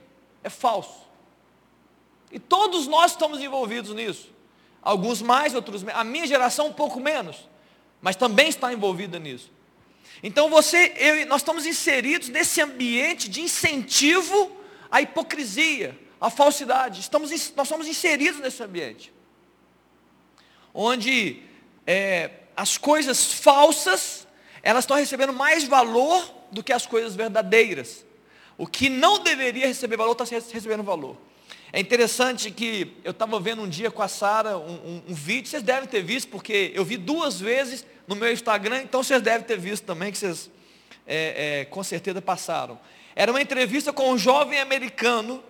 é 0.44 0.50
falso. 0.50 1.02
E 2.32 2.40
todos 2.40 2.88
nós 2.88 3.12
estamos 3.12 3.40
envolvidos 3.42 3.96
nisso. 3.96 4.30
Alguns 4.82 5.22
mais, 5.22 5.56
outros 5.56 5.82
menos. 5.84 6.00
A 6.00 6.04
minha 6.04 6.28
geração 6.28 6.68
um 6.68 6.74
pouco 6.74 7.00
menos, 7.00 7.50
mas 8.02 8.16
também 8.16 8.48
está 8.48 8.72
envolvida 8.72 9.18
nisso. 9.18 9.52
Então 10.24 10.50
você, 10.50 10.94
eu, 10.98 11.26
nós 11.26 11.42
estamos 11.42 11.66
inseridos 11.66 12.30
nesse 12.30 12.62
ambiente 12.62 13.30
de 13.30 13.42
incentivo 13.42 14.56
à 14.90 15.02
hipocrisia, 15.02 15.98
à 16.20 16.30
falsidade. 16.30 17.00
Estamos, 17.00 17.54
nós 17.56 17.68
somos 17.68 17.88
inseridos 17.88 18.40
nesse 18.40 18.62
ambiente. 18.62 19.12
Onde 20.74 21.42
é, 21.88 22.32
as 22.56 22.78
coisas 22.78 23.34
falsas 23.34 24.28
elas 24.64 24.84
estão 24.84 24.98
recebendo 24.98 25.34
mais 25.34 25.64
valor 25.64 26.24
do 26.52 26.64
que 26.64 26.72
as 26.72 26.86
coisas 26.86 27.16
verdadeiras. 27.16 28.06
O 28.58 28.68
que 28.68 28.90
não 28.90 29.20
deveria 29.20 29.68
receber 29.68 29.98
valor 29.98 30.12
está 30.12 30.24
recebendo 30.24 30.84
valor. 30.84 31.18
É 31.74 31.80
interessante 31.80 32.52
que 32.52 32.98
eu 33.04 33.12
estava 33.12 33.40
vendo 33.40 33.62
um 33.62 33.70
dia 33.70 33.90
com 33.90 34.02
a 34.02 34.08
Sara 34.08 34.58
um, 34.58 34.72
um, 34.72 35.04
um, 35.10 35.14
vídeo, 35.14 35.50
vocês 35.50 35.64
devem 35.64 35.88
ter 35.88 36.02
visto, 36.02 36.28
porque 36.30 36.72
eu 36.76 36.84
vi 36.84 36.98
duas 36.98 37.40
vezes 37.40 37.86
no 38.06 38.14
meu 38.16 38.32
Instagram, 38.32 38.82
então 38.82 39.02
vocês 39.02 39.22
devem 39.22 39.48
ter 39.48 39.58
visto 39.58 39.86
também, 39.86 40.12
que 40.12 40.18
vocês 40.18 40.50
é, 41.08 41.62
é, 41.62 41.66
com 41.66 41.82
certeza 41.82 42.22
passaram. 42.22 42.78
Era 43.16 43.32
uma 43.32 43.42
entrevista 43.42 43.94
com 43.94 44.12
um 44.12 44.18
jovem 44.18 44.60
americano 44.60 45.42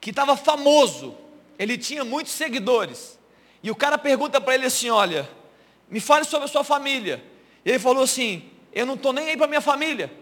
que 0.00 0.10
estava 0.10 0.36
famoso, 0.36 1.16
ele 1.56 1.78
tinha 1.78 2.04
muitos 2.04 2.32
seguidores. 2.32 3.16
E 3.62 3.70
o 3.70 3.76
cara 3.76 3.96
pergunta 3.96 4.40
para 4.40 4.54
ele 4.56 4.66
assim: 4.66 4.90
olha, 4.90 5.28
me 5.88 6.00
fale 6.00 6.24
sobre 6.24 6.46
a 6.46 6.48
sua 6.48 6.64
família. 6.64 7.22
E 7.64 7.70
ele 7.70 7.78
falou 7.78 8.02
assim: 8.02 8.50
Eu 8.72 8.84
não 8.86 8.94
estou 8.94 9.12
nem 9.12 9.28
aí 9.28 9.36
para 9.36 9.46
minha 9.46 9.60
família. 9.60 10.12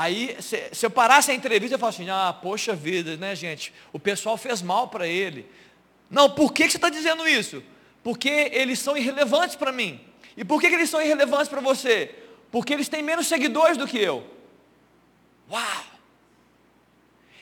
Aí, 0.00 0.36
se, 0.40 0.70
se, 0.70 0.86
eu 0.86 0.90
parasse 0.90 1.32
a 1.32 1.34
entrevista, 1.34 1.74
eu 1.74 1.78
falo 1.80 1.90
assim: 1.90 2.08
Ah, 2.08 2.32
poxa 2.40 2.72
vida, 2.72 3.16
né, 3.16 3.34
gente? 3.34 3.74
O 3.92 3.98
pessoal 3.98 4.36
fez 4.36 4.62
mal 4.62 4.86
para 4.86 5.08
ele. 5.08 5.44
Não, 6.08 6.30
por 6.30 6.52
que, 6.52 6.66
que 6.66 6.70
você 6.70 6.76
está 6.76 6.88
dizendo 6.88 7.26
isso? 7.26 7.64
Porque 8.00 8.28
eles 8.52 8.78
são 8.78 8.96
irrelevantes 8.96 9.56
para 9.56 9.72
mim. 9.72 10.00
E 10.36 10.44
por 10.44 10.60
que, 10.60 10.68
que 10.68 10.76
eles 10.76 10.88
são 10.88 11.02
irrelevantes 11.02 11.48
para 11.48 11.60
você? 11.60 12.14
Porque 12.48 12.72
eles 12.72 12.88
têm 12.88 13.02
menos 13.02 13.26
seguidores 13.26 13.76
do 13.76 13.88
que 13.88 13.98
eu. 13.98 14.24
Uau! 15.50 15.84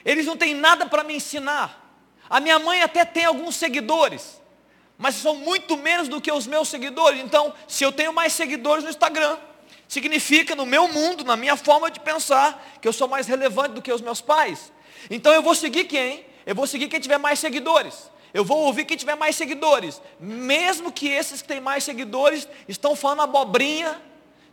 Eles 0.02 0.24
não 0.24 0.34
têm 0.34 0.54
nada 0.54 0.86
para 0.86 1.04
me 1.04 1.14
ensinar. 1.14 2.00
A 2.26 2.40
minha 2.40 2.58
mãe 2.58 2.80
até 2.80 3.04
tem 3.04 3.26
alguns 3.26 3.54
seguidores 3.56 4.40
mas 4.98 5.16
são 5.16 5.36
muito 5.36 5.76
menos 5.76 6.08
do 6.08 6.22
que 6.22 6.32
os 6.32 6.46
meus 6.46 6.68
seguidores. 6.68 7.20
Então, 7.20 7.52
se 7.68 7.84
eu 7.84 7.92
tenho 7.92 8.14
mais 8.14 8.32
seguidores 8.32 8.82
no 8.82 8.88
Instagram, 8.88 9.36
significa 9.88 10.54
no 10.54 10.66
meu 10.66 10.88
mundo, 10.88 11.24
na 11.24 11.36
minha 11.36 11.56
forma 11.56 11.90
de 11.90 12.00
pensar, 12.00 12.78
que 12.80 12.88
eu 12.88 12.92
sou 12.92 13.08
mais 13.08 13.26
relevante 13.26 13.74
do 13.74 13.82
que 13.82 13.92
os 13.92 14.00
meus 14.00 14.20
pais. 14.20 14.72
Então 15.10 15.32
eu 15.32 15.42
vou 15.42 15.54
seguir 15.54 15.84
quem? 15.84 16.24
Eu 16.44 16.54
vou 16.54 16.66
seguir 16.66 16.88
quem 16.88 17.00
tiver 17.00 17.18
mais 17.18 17.38
seguidores. 17.38 18.10
Eu 18.32 18.44
vou 18.44 18.58
ouvir 18.64 18.84
quem 18.84 18.96
tiver 18.96 19.14
mais 19.14 19.36
seguidores. 19.36 20.00
Mesmo 20.20 20.92
que 20.92 21.08
esses 21.08 21.40
que 21.42 21.48
têm 21.48 21.60
mais 21.60 21.84
seguidores 21.84 22.48
estão 22.68 22.94
falando 22.94 23.22
abobrinha, 23.22 24.00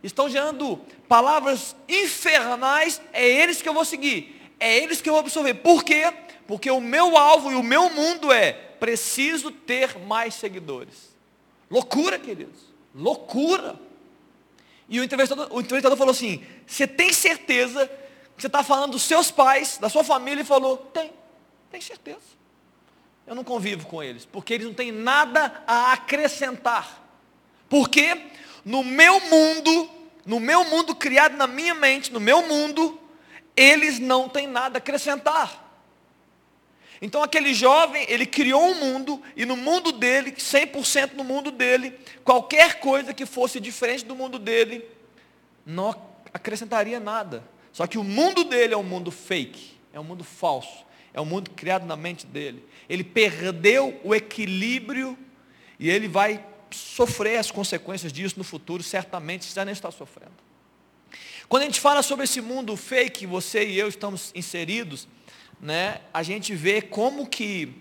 estão 0.02 0.28
gerando 0.28 0.80
palavras 1.08 1.74
infernais, 1.88 3.00
é 3.12 3.26
eles 3.26 3.60
que 3.60 3.68
eu 3.68 3.74
vou 3.74 3.84
seguir. 3.84 4.40
É 4.58 4.76
eles 4.78 5.00
que 5.00 5.08
eu 5.08 5.12
vou 5.12 5.20
absorver. 5.20 5.54
Por 5.54 5.84
quê? 5.84 6.12
Porque 6.46 6.70
o 6.70 6.80
meu 6.80 7.16
alvo 7.16 7.50
e 7.52 7.54
o 7.54 7.62
meu 7.62 7.90
mundo 7.90 8.32
é 8.32 8.52
preciso 8.52 9.50
ter 9.50 9.98
mais 9.98 10.34
seguidores. 10.34 11.14
Loucura, 11.70 12.18
queridos. 12.18 12.60
Loucura. 12.94 13.78
E 14.88 15.00
o 15.00 15.04
entrevistador, 15.04 15.48
o 15.50 15.60
entrevistador 15.60 15.96
falou 15.96 16.12
assim: 16.12 16.44
Você 16.66 16.86
tem 16.86 17.12
certeza 17.12 17.86
que 18.36 18.42
você 18.42 18.46
está 18.46 18.62
falando 18.62 18.92
dos 18.92 19.02
seus 19.02 19.30
pais, 19.30 19.78
da 19.78 19.88
sua 19.88 20.04
família? 20.04 20.40
Ele 20.40 20.44
falou: 20.44 20.76
Tem, 20.76 21.12
tem 21.70 21.80
certeza. 21.80 22.34
Eu 23.26 23.34
não 23.34 23.44
convivo 23.44 23.86
com 23.86 24.02
eles, 24.02 24.26
porque 24.26 24.52
eles 24.52 24.66
não 24.66 24.74
têm 24.74 24.92
nada 24.92 25.64
a 25.66 25.92
acrescentar. 25.92 27.02
Porque 27.68 28.20
no 28.64 28.84
meu 28.84 29.18
mundo, 29.20 29.90
no 30.26 30.38
meu 30.38 30.64
mundo 30.64 30.94
criado 30.94 31.36
na 31.36 31.46
minha 31.46 31.74
mente, 31.74 32.12
no 32.12 32.20
meu 32.20 32.46
mundo, 32.46 33.00
eles 33.56 33.98
não 33.98 34.28
têm 34.28 34.46
nada 34.46 34.76
a 34.76 34.78
acrescentar. 34.78 35.63
Então 37.00 37.22
aquele 37.22 37.52
jovem, 37.52 38.06
ele 38.08 38.26
criou 38.26 38.62
um 38.62 38.74
mundo, 38.74 39.22
e 39.36 39.44
no 39.44 39.56
mundo 39.56 39.92
dele, 39.92 40.32
100% 40.32 41.14
no 41.14 41.24
mundo 41.24 41.50
dele, 41.50 41.98
qualquer 42.24 42.80
coisa 42.80 43.12
que 43.12 43.26
fosse 43.26 43.60
diferente 43.60 44.04
do 44.04 44.14
mundo 44.14 44.38
dele, 44.38 44.84
não 45.66 45.94
acrescentaria 46.32 47.00
nada. 47.00 47.44
Só 47.72 47.86
que 47.86 47.98
o 47.98 48.04
mundo 48.04 48.44
dele 48.44 48.74
é 48.74 48.76
um 48.76 48.82
mundo 48.82 49.10
fake, 49.10 49.74
é 49.92 49.98
um 49.98 50.04
mundo 50.04 50.24
falso, 50.24 50.84
é 51.12 51.20
um 51.20 51.24
mundo 51.24 51.50
criado 51.50 51.86
na 51.86 51.96
mente 51.96 52.26
dele. 52.26 52.64
Ele 52.88 53.02
perdeu 53.02 54.00
o 54.04 54.14
equilíbrio 54.14 55.18
e 55.78 55.90
ele 55.90 56.08
vai 56.08 56.44
sofrer 56.70 57.38
as 57.38 57.50
consequências 57.50 58.12
disso 58.12 58.36
no 58.38 58.44
futuro, 58.44 58.82
certamente 58.82 59.52
já 59.52 59.64
nem 59.64 59.72
está 59.72 59.90
sofrendo. 59.90 60.32
Quando 61.48 61.62
a 61.62 61.66
gente 61.66 61.80
fala 61.80 62.02
sobre 62.02 62.24
esse 62.24 62.40
mundo 62.40 62.76
fake, 62.76 63.26
você 63.26 63.66
e 63.66 63.78
eu 63.78 63.88
estamos 63.88 64.32
inseridos, 64.34 65.06
né, 65.60 66.00
a 66.12 66.22
gente 66.22 66.54
vê 66.54 66.82
como 66.82 67.26
que 67.26 67.72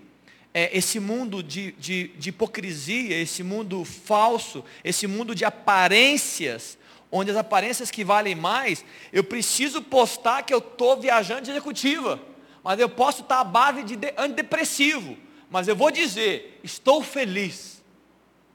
é, 0.54 0.76
esse 0.78 1.00
mundo 1.00 1.42
de, 1.42 1.72
de, 1.74 2.10
de 2.10 2.30
hipocrisia, 2.30 3.16
esse 3.20 3.44
mundo 3.44 3.84
falso, 3.84 4.64
esse 4.84 5.08
mundo 5.08 5.34
de 5.34 5.44
aparências, 5.44 6.78
onde 7.12 7.32
as 7.32 7.38
aparências 7.38 7.92
que 7.92 8.04
valem 8.04 8.36
mais, 8.36 8.86
eu 9.12 9.24
preciso 9.24 9.82
postar 9.82 10.44
que 10.44 10.54
eu 10.54 10.60
estou 10.60 11.00
viajando 11.00 11.42
de 11.42 11.52
executiva, 11.52 12.20
mas 12.64 12.80
eu 12.80 12.90
posso 12.90 13.22
estar 13.22 13.40
à 13.40 13.44
base 13.44 13.84
de 13.84 13.98
antidepressivo, 14.18 15.18
mas 15.50 15.68
eu 15.68 15.76
vou 15.76 15.92
dizer, 15.92 16.60
estou 16.64 17.04
feliz. 17.04 17.74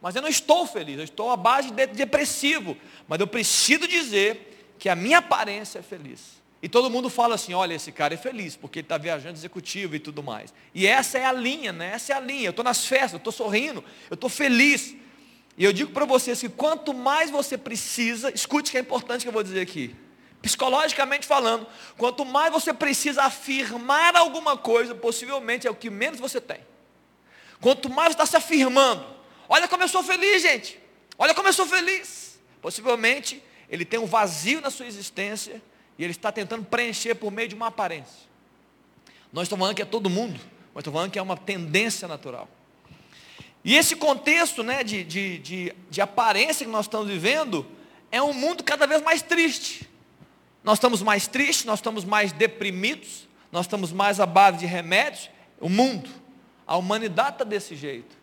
Mas 0.01 0.15
eu 0.15 0.23
não 0.23 0.29
estou 0.29 0.67
feliz, 0.67 0.99
eu 0.99 1.05
estou 1.05 1.31
à 1.31 1.37
base 1.37 1.71
de 1.73 1.87
depressivo, 1.87 2.77
mas 3.09 3.19
eu 3.19 3.27
preciso 3.27 3.87
dizer 3.87 4.75
que 4.79 4.89
a 4.89 4.95
minha 4.95 5.19
aparência 5.19 5.81
é 5.81 5.83
feliz. 5.83 6.38
E 6.61 6.69
todo 6.69 6.91
mundo 6.91 7.09
fala 7.09 7.37
assim, 7.37 7.55
olha, 7.55 7.75
esse 7.75 7.93
cara 7.93 8.15
é 8.15 8.17
feliz, 8.17 8.57
porque 8.57 8.81
ele 8.81 8.85
está 8.85 8.99
viajando 8.99 9.39
executivo 9.39 9.95
e 9.95 10.01
tudo 10.01 10.23
mais. 10.23 10.53
E 10.75 10.87
essa 10.87 11.17
é 11.17 11.25
a 11.25 11.33
linha, 11.33 11.73
né? 11.73 11.93
Essa 11.95 12.13
é 12.13 12.17
a 12.17 12.21
linha. 12.21 12.47
Eu 12.47 12.51
estou 12.51 12.65
nas 12.65 12.85
festas, 12.85 13.13
eu 13.13 13.19
estou 13.19 13.33
sorrindo, 13.33 13.85
eu 14.11 14.15
estou 14.15 14.29
feliz. 14.29 14.97
E 15.57 15.65
eu 15.65 15.73
digo 15.73 15.93
para 15.93 16.05
vocês 16.05 16.41
que 16.41 16.49
quanto 16.49 16.93
mais 16.93 17.31
você 17.31 17.57
precisa, 17.57 18.33
escute 18.35 18.73
que 18.73 18.77
é 18.77 18.81
importante 18.81 19.23
que 19.23 19.29
eu 19.29 19.33
vou 19.33 19.43
dizer 19.43 19.61
aqui. 19.61 19.95
Psicologicamente 20.43 21.27
falando, 21.27 21.67
quanto 21.97 22.25
mais 22.25 22.53
você 22.53 22.73
precisa 22.73 23.23
afirmar 23.25 24.17
alguma 24.17 24.57
coisa, 24.57 24.95
possivelmente 24.95 25.67
é 25.67 25.71
o 25.71 25.75
que 25.75 25.91
menos 25.91 26.19
você 26.19 26.41
tem. 26.41 26.61
Quanto 27.61 27.89
mais 27.89 28.11
está 28.11 28.25
se 28.25 28.37
afirmando, 28.37 29.05
olha 29.49 29.67
como 29.67 29.83
eu 29.83 29.89
sou 29.89 30.03
feliz, 30.03 30.43
gente. 30.43 30.79
Olha 31.17 31.35
como 31.35 31.49
eu 31.49 31.53
sou 31.53 31.67
feliz. 31.67 32.41
Possivelmente 32.61 33.43
ele 33.69 33.85
tem 33.85 33.99
um 33.99 34.07
vazio 34.07 34.61
na 34.61 34.71
sua 34.71 34.87
existência 34.87 35.61
e 35.99 36.05
ele 36.05 36.13
está 36.13 36.31
tentando 36.31 36.65
preencher 36.65 37.15
por 37.17 37.33
meio 37.33 37.49
de 37.49 37.55
uma 37.55 37.67
aparência. 37.67 38.29
Nós 39.33 39.45
estamos 39.45 39.63
falando 39.63 39.77
que 39.77 39.83
é 39.83 39.85
todo 39.85 40.09
mundo, 40.09 40.39
mas 40.73 40.83
estamos 40.83 40.97
falando 40.97 41.11
que 41.11 41.19
é 41.19 41.23
uma 41.23 41.37
tendência 41.37 42.07
natural. 42.07 42.49
E 43.65 43.75
esse 43.75 43.97
contexto 43.97 44.63
né, 44.63 44.85
de, 44.85 45.03
de, 45.03 45.39
de, 45.39 45.75
de 45.91 46.01
aparência 46.01 46.65
que 46.65 46.71
nós 46.71 46.87
estamos 46.87 47.09
vivendo 47.09 47.67
é 48.11 48.23
um 48.23 48.33
mundo 48.33 48.63
cada 48.63 48.87
vez 48.87 49.03
mais 49.03 49.21
triste. 49.21 49.89
Nós 50.63 50.79
estamos 50.79 51.03
mais 51.03 51.27
tristes, 51.27 51.65
nós 51.65 51.79
estamos 51.79 52.05
mais 52.05 52.33
deprimidos, 52.33 53.29
nós 53.51 53.67
estamos 53.67 53.93
mais 53.93 54.21
à 54.21 54.27
base 54.27 54.59
de 54.59 54.67
remédios. 54.67 55.31
O 55.61 55.69
mundo, 55.69 56.09
a 56.67 56.77
humanidade 56.77 57.33
está 57.33 57.45
desse 57.45 57.75
jeito. 57.75 58.17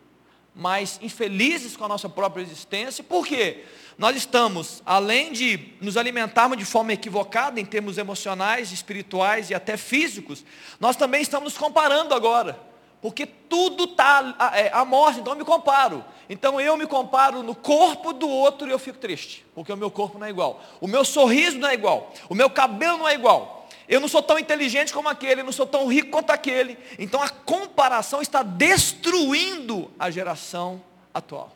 Mais 0.56 1.00
infelizes 1.02 1.76
com 1.76 1.86
a 1.86 1.90
nossa 1.90 2.08
própria 2.08 2.42
existência. 2.42 3.04
Por 3.04 3.28
quê? 3.28 3.66
nós 3.98 4.16
estamos, 4.16 4.84
além 4.86 5.32
de 5.32 5.70
nos 5.80 5.96
alimentarmos 5.96 6.58
de 6.58 6.66
forma 6.66 6.94
equivocada 6.94 7.60
em 7.60 7.66
termos 7.66 7.98
emocionais, 7.98 8.72
espirituais 8.72 9.50
e 9.50 9.54
até 9.54 9.78
físicos, 9.78 10.44
nós 10.80 10.96
também 10.96 11.22
estamos 11.22 11.54
nos 11.54 11.58
comparando 11.58 12.14
agora. 12.14 12.60
Porque 13.02 13.26
tudo 13.26 13.86
está 13.86 14.36
é, 14.54 14.70
à 14.74 14.84
morte, 14.84 15.20
então 15.20 15.34
eu 15.34 15.40
me 15.40 15.46
comparo. 15.46 16.04
Então 16.28 16.60
eu 16.60 16.76
me 16.76 16.88
comparo 16.88 17.44
no 17.44 17.56
corpo 17.56 18.12
do 18.12 18.28
outro 18.28 18.68
e 18.68 18.72
eu 18.72 18.80
fico 18.80 18.98
triste, 18.98 19.46
porque 19.54 19.72
o 19.72 19.78
meu 19.78 19.92
corpo 19.92 20.18
não 20.18 20.26
é 20.26 20.30
igual. 20.30 20.62
O 20.82 20.88
meu 20.88 21.06
sorriso 21.06 21.58
não 21.58 21.70
é 21.70 21.74
igual. 21.74 22.12
O 22.28 22.36
meu 22.36 22.50
cabelo 22.50 22.98
não 22.98 23.08
é 23.08 23.14
igual. 23.14 23.55
Eu 23.88 24.00
não 24.00 24.08
sou 24.08 24.22
tão 24.22 24.40
inteligente 24.40 24.92
como 24.94 25.08
aquele, 25.08 25.44
não 25.44 25.52
sou 25.52 25.68
tão 25.68 25.88
rico 25.88 26.10
quanto 26.10 26.32
aquele. 26.32 26.78
Então 26.98 27.22
a 27.22 27.30
comparação 27.30 28.22
está 28.22 28.42
destruindo 28.42 29.92
a 30.00 30.10
geração 30.10 30.82
atual. 31.14 31.56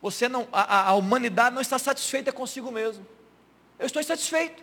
Você 0.00 0.28
não, 0.28 0.46
a, 0.52 0.90
a 0.90 0.94
humanidade 0.94 1.54
não 1.54 1.62
está 1.62 1.78
satisfeita 1.78 2.32
consigo 2.32 2.70
mesmo. 2.70 3.04
Eu 3.78 3.86
estou 3.86 4.00
insatisfeito. 4.00 4.62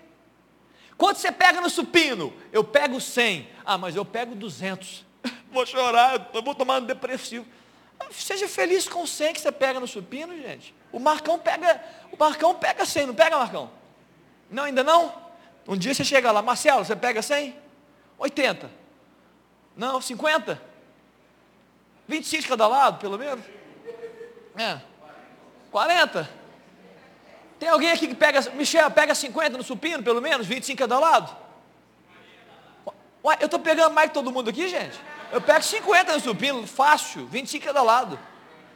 Quanto 0.97 1.19
você 1.19 1.31
pega 1.31 1.59
no 1.59 1.69
supino? 1.69 2.33
Eu 2.51 2.63
pego 2.63 3.01
100. 3.01 3.49
Ah, 3.65 3.77
mas 3.77 3.95
eu 3.95 4.05
pego 4.05 4.35
200. 4.35 5.05
vou 5.51 5.65
chorar, 5.65 6.29
eu 6.33 6.41
vou 6.41 6.55
tomar 6.55 6.81
um 6.81 6.85
depressivo. 6.85 7.45
Ah, 7.99 8.05
seja 8.11 8.47
feliz 8.47 8.87
com 8.87 9.05
100 9.05 9.33
que 9.33 9.41
você 9.41 9.51
pega 9.51 9.79
no 9.79 9.87
supino, 9.87 10.33
gente. 10.37 10.73
O 10.91 10.99
Marcão 10.99 11.37
pega, 11.37 11.83
o 12.11 12.17
Marcão 12.17 12.55
pega 12.55 12.85
100, 12.85 13.07
não 13.07 13.15
pega, 13.15 13.37
Marcão? 13.37 13.69
Não, 14.49 14.63
ainda 14.63 14.83
não? 14.83 15.22
Um 15.67 15.77
dia 15.77 15.93
você 15.93 16.03
chega 16.03 16.31
lá, 16.31 16.41
Marcelo, 16.41 16.83
você 16.83 16.95
pega 16.95 17.21
100? 17.21 17.55
80. 18.17 18.69
Não, 19.75 20.01
50? 20.01 20.61
25 22.07 22.43
de 22.43 22.49
cada 22.49 22.67
lado, 22.67 22.99
pelo 22.99 23.17
menos? 23.17 23.43
É. 24.57 24.79
40? 25.71 26.29
Tem 27.59 27.69
alguém 27.69 27.91
aqui 27.91 28.07
que 28.07 28.15
pega, 28.15 28.41
Michel, 28.51 28.91
pega 28.91 29.15
50 29.15 29.57
no 29.57 29.63
supino, 29.63 30.03
pelo 30.03 30.21
menos, 30.21 30.45
25 30.45 30.77
cada 30.77 30.99
lado? 30.99 31.35
Ué, 33.23 33.37
eu 33.39 33.45
estou 33.45 33.59
pegando 33.59 33.93
mais 33.93 34.09
que 34.09 34.13
todo 34.13 34.31
mundo 34.31 34.49
aqui, 34.49 34.67
gente? 34.67 34.99
Eu 35.31 35.41
pego 35.41 35.63
50 35.63 36.13
no 36.13 36.19
supino, 36.19 36.67
fácil, 36.67 37.25
25 37.27 37.65
cada 37.65 37.81
lado. 37.81 38.19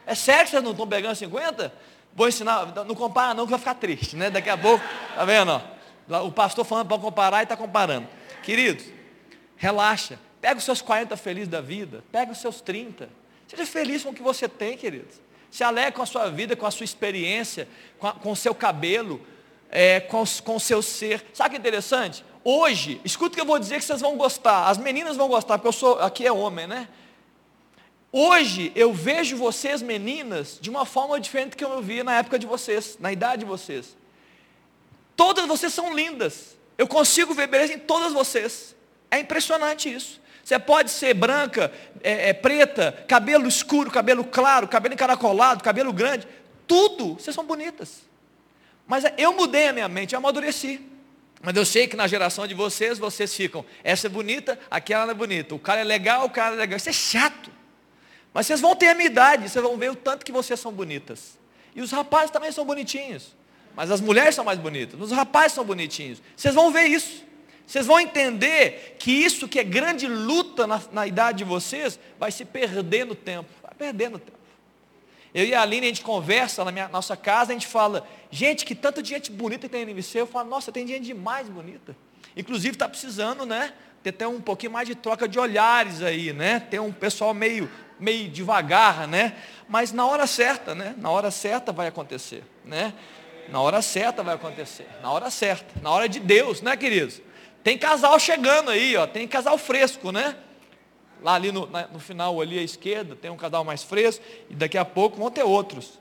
É 0.06 0.14
sério 0.14 0.44
que 0.44 0.50
vocês 0.50 0.62
não 0.62 0.70
estão 0.70 0.88
pegando 0.88 1.14
50? 1.14 1.72
Vou 2.14 2.26
ensinar, 2.26 2.66
não 2.86 2.94
compara 2.94 3.34
não, 3.34 3.44
que 3.44 3.50
vai 3.50 3.58
ficar 3.58 3.74
triste, 3.74 4.16
né? 4.16 4.30
Daqui 4.30 4.48
a 4.48 4.56
pouco, 4.56 4.82
tá 5.14 5.24
vendo? 5.24 5.52
Ó? 5.52 5.77
O 6.24 6.32
pastor 6.32 6.64
falando 6.64 6.88
para 6.88 6.98
comparar 6.98 7.40
e 7.40 7.42
está 7.42 7.56
comparando. 7.56 8.08
Queridos, 8.42 8.86
relaxa. 9.56 10.18
Pega 10.40 10.56
os 10.56 10.64
seus 10.64 10.80
40 10.80 11.16
felizes 11.16 11.48
da 11.48 11.60
vida. 11.60 12.02
Pega 12.10 12.32
os 12.32 12.38
seus 12.38 12.60
30. 12.60 13.08
Seja 13.46 13.66
feliz 13.66 14.02
com 14.02 14.10
o 14.10 14.14
que 14.14 14.22
você 14.22 14.48
tem, 14.48 14.76
queridos. 14.76 15.20
Se 15.50 15.64
alegre 15.64 15.92
com 15.92 16.02
a 16.02 16.06
sua 16.06 16.30
vida, 16.30 16.54
com 16.54 16.66
a 16.66 16.70
sua 16.70 16.84
experiência, 16.84 17.68
com, 17.98 18.06
a, 18.06 18.12
com 18.12 18.32
o 18.32 18.36
seu 18.36 18.54
cabelo, 18.54 19.20
é, 19.70 20.00
com, 20.00 20.24
com 20.44 20.56
o 20.56 20.60
seu 20.60 20.80
ser. 20.82 21.24
Sabe 21.32 21.50
que 21.50 21.56
é 21.56 21.58
interessante? 21.58 22.24
Hoje, 22.44 23.00
escuta 23.04 23.32
o 23.32 23.34
que 23.34 23.40
eu 23.40 23.46
vou 23.46 23.58
dizer 23.58 23.78
que 23.78 23.84
vocês 23.84 24.00
vão 24.00 24.16
gostar. 24.16 24.68
As 24.68 24.78
meninas 24.78 25.16
vão 25.16 25.28
gostar, 25.28 25.58
porque 25.58 25.68
eu 25.68 25.72
sou, 25.72 25.98
aqui 26.00 26.26
é 26.26 26.32
homem, 26.32 26.66
né? 26.66 26.88
Hoje 28.10 28.72
eu 28.74 28.92
vejo 28.92 29.36
vocês, 29.36 29.82
meninas, 29.82 30.58
de 30.58 30.70
uma 30.70 30.86
forma 30.86 31.20
diferente 31.20 31.56
que 31.56 31.64
eu 31.64 31.82
via 31.82 32.02
na 32.02 32.16
época 32.16 32.38
de 32.38 32.46
vocês, 32.46 32.96
na 32.98 33.12
idade 33.12 33.40
de 33.40 33.46
vocês. 33.46 33.97
Todas 35.18 35.46
vocês 35.46 35.74
são 35.74 35.92
lindas. 35.92 36.56
Eu 36.78 36.86
consigo 36.86 37.34
ver 37.34 37.48
beleza 37.48 37.72
em 37.72 37.78
todas 37.78 38.12
vocês. 38.12 38.76
É 39.10 39.18
impressionante 39.18 39.92
isso. 39.92 40.20
Você 40.44 40.56
pode 40.60 40.92
ser 40.92 41.12
branca, 41.12 41.72
é, 42.04 42.28
é, 42.28 42.32
preta, 42.32 43.04
cabelo 43.08 43.48
escuro, 43.48 43.90
cabelo 43.90 44.22
claro, 44.22 44.68
cabelo 44.68 44.94
encaracolado, 44.94 45.64
cabelo 45.64 45.92
grande. 45.92 46.24
Tudo, 46.68 47.14
vocês 47.14 47.34
são 47.34 47.44
bonitas. 47.44 48.02
Mas 48.86 49.04
é, 49.04 49.12
eu 49.18 49.32
mudei 49.32 49.66
a 49.66 49.72
minha 49.72 49.88
mente, 49.88 50.14
eu 50.14 50.18
amadureci. 50.18 50.80
Mas 51.42 51.56
eu 51.56 51.66
sei 51.66 51.88
que 51.88 51.96
na 51.96 52.06
geração 52.06 52.46
de 52.46 52.54
vocês, 52.54 52.96
vocês 52.96 53.34
ficam, 53.34 53.64
essa 53.82 54.06
é 54.06 54.10
bonita, 54.10 54.56
aquela 54.70 55.04
não 55.04 55.10
é 55.10 55.14
bonita. 55.14 55.52
O 55.52 55.58
cara 55.58 55.80
é 55.80 55.84
legal, 55.84 56.26
o 56.26 56.30
cara 56.30 56.54
é 56.54 56.58
legal. 56.58 56.76
Isso 56.76 56.90
é 56.90 56.92
chato. 56.92 57.50
Mas 58.32 58.46
vocês 58.46 58.60
vão 58.60 58.76
ter 58.76 58.90
a 58.90 58.94
minha 58.94 59.06
idade, 59.06 59.48
vocês 59.48 59.64
vão 59.64 59.76
ver 59.76 59.90
o 59.90 59.96
tanto 59.96 60.24
que 60.24 60.30
vocês 60.30 60.60
são 60.60 60.72
bonitas. 60.72 61.36
E 61.74 61.82
os 61.82 61.90
rapazes 61.90 62.30
também 62.30 62.52
são 62.52 62.64
bonitinhos. 62.64 63.36
Mas 63.78 63.92
as 63.92 64.00
mulheres 64.00 64.34
são 64.34 64.44
mais 64.44 64.58
bonitas. 64.58 65.00
Os 65.00 65.12
rapazes 65.12 65.52
são 65.52 65.64
bonitinhos. 65.64 66.20
Vocês 66.36 66.52
vão 66.52 66.72
ver 66.72 66.86
isso. 66.86 67.22
Vocês 67.64 67.86
vão 67.86 68.00
entender 68.00 68.96
que 68.98 69.12
isso 69.12 69.46
que 69.46 69.56
é 69.56 69.62
grande 69.62 70.08
luta 70.08 70.66
na, 70.66 70.82
na 70.90 71.06
idade 71.06 71.38
de 71.38 71.44
vocês, 71.44 71.96
vai 72.18 72.32
se 72.32 72.44
perder 72.44 73.06
no 73.06 73.14
tempo. 73.14 73.48
Vai 73.62 73.72
perder 73.74 74.10
no 74.10 74.18
tempo. 74.18 74.36
Eu 75.32 75.44
e 75.44 75.54
a 75.54 75.62
Aline, 75.62 75.86
a 75.86 75.90
gente 75.90 76.02
conversa 76.02 76.64
na 76.64 76.72
minha, 76.72 76.88
nossa 76.88 77.16
casa, 77.16 77.52
a 77.52 77.54
gente 77.54 77.68
fala, 77.68 78.04
gente, 78.32 78.64
que 78.64 78.74
tanta 78.74 79.04
gente 79.04 79.30
bonita 79.30 79.68
tem 79.68 79.84
no 79.84 79.92
IMC. 79.92 80.18
Eu 80.18 80.26
falo, 80.26 80.50
nossa, 80.50 80.72
tem 80.72 80.84
gente 80.84 81.04
demais 81.04 81.48
bonita. 81.48 81.94
Inclusive 82.36 82.74
está 82.74 82.88
precisando, 82.88 83.46
né? 83.46 83.72
Ter 84.02 84.10
até 84.10 84.26
um 84.26 84.40
pouquinho 84.40 84.72
mais 84.72 84.88
de 84.88 84.96
troca 84.96 85.28
de 85.28 85.38
olhares 85.38 86.02
aí, 86.02 86.32
né? 86.32 86.58
Tem 86.58 86.80
um 86.80 86.90
pessoal 86.90 87.32
meio, 87.32 87.70
meio 88.00 88.28
devagar, 88.28 89.06
né? 89.06 89.36
Mas 89.68 89.92
na 89.92 90.04
hora 90.04 90.26
certa, 90.26 90.74
né? 90.74 90.96
Na 90.98 91.10
hora 91.10 91.30
certa 91.30 91.70
vai 91.70 91.86
acontecer, 91.86 92.42
né? 92.64 92.92
Na 93.50 93.60
hora 93.60 93.80
certa 93.80 94.22
vai 94.22 94.34
acontecer. 94.34 94.86
Na 95.02 95.10
hora 95.10 95.30
certa. 95.30 95.80
Na 95.80 95.90
hora 95.90 96.08
de 96.08 96.20
Deus, 96.20 96.60
né, 96.60 96.76
queridos? 96.76 97.20
Tem 97.62 97.76
casal 97.76 98.18
chegando 98.18 98.70
aí, 98.70 98.96
ó, 98.96 99.06
tem 99.06 99.26
casal 99.26 99.58
fresco, 99.58 100.12
né? 100.12 100.36
Lá 101.22 101.34
ali 101.34 101.50
no, 101.50 101.66
na, 101.66 101.86
no 101.88 101.98
final 101.98 102.40
ali 102.40 102.58
à 102.58 102.62
esquerda 102.62 103.16
tem 103.16 103.30
um 103.30 103.36
casal 103.36 103.64
mais 103.64 103.82
fresco 103.82 104.24
e 104.48 104.54
daqui 104.54 104.78
a 104.78 104.84
pouco 104.84 105.16
vão 105.18 105.30
ter 105.30 105.42
outros. 105.42 105.98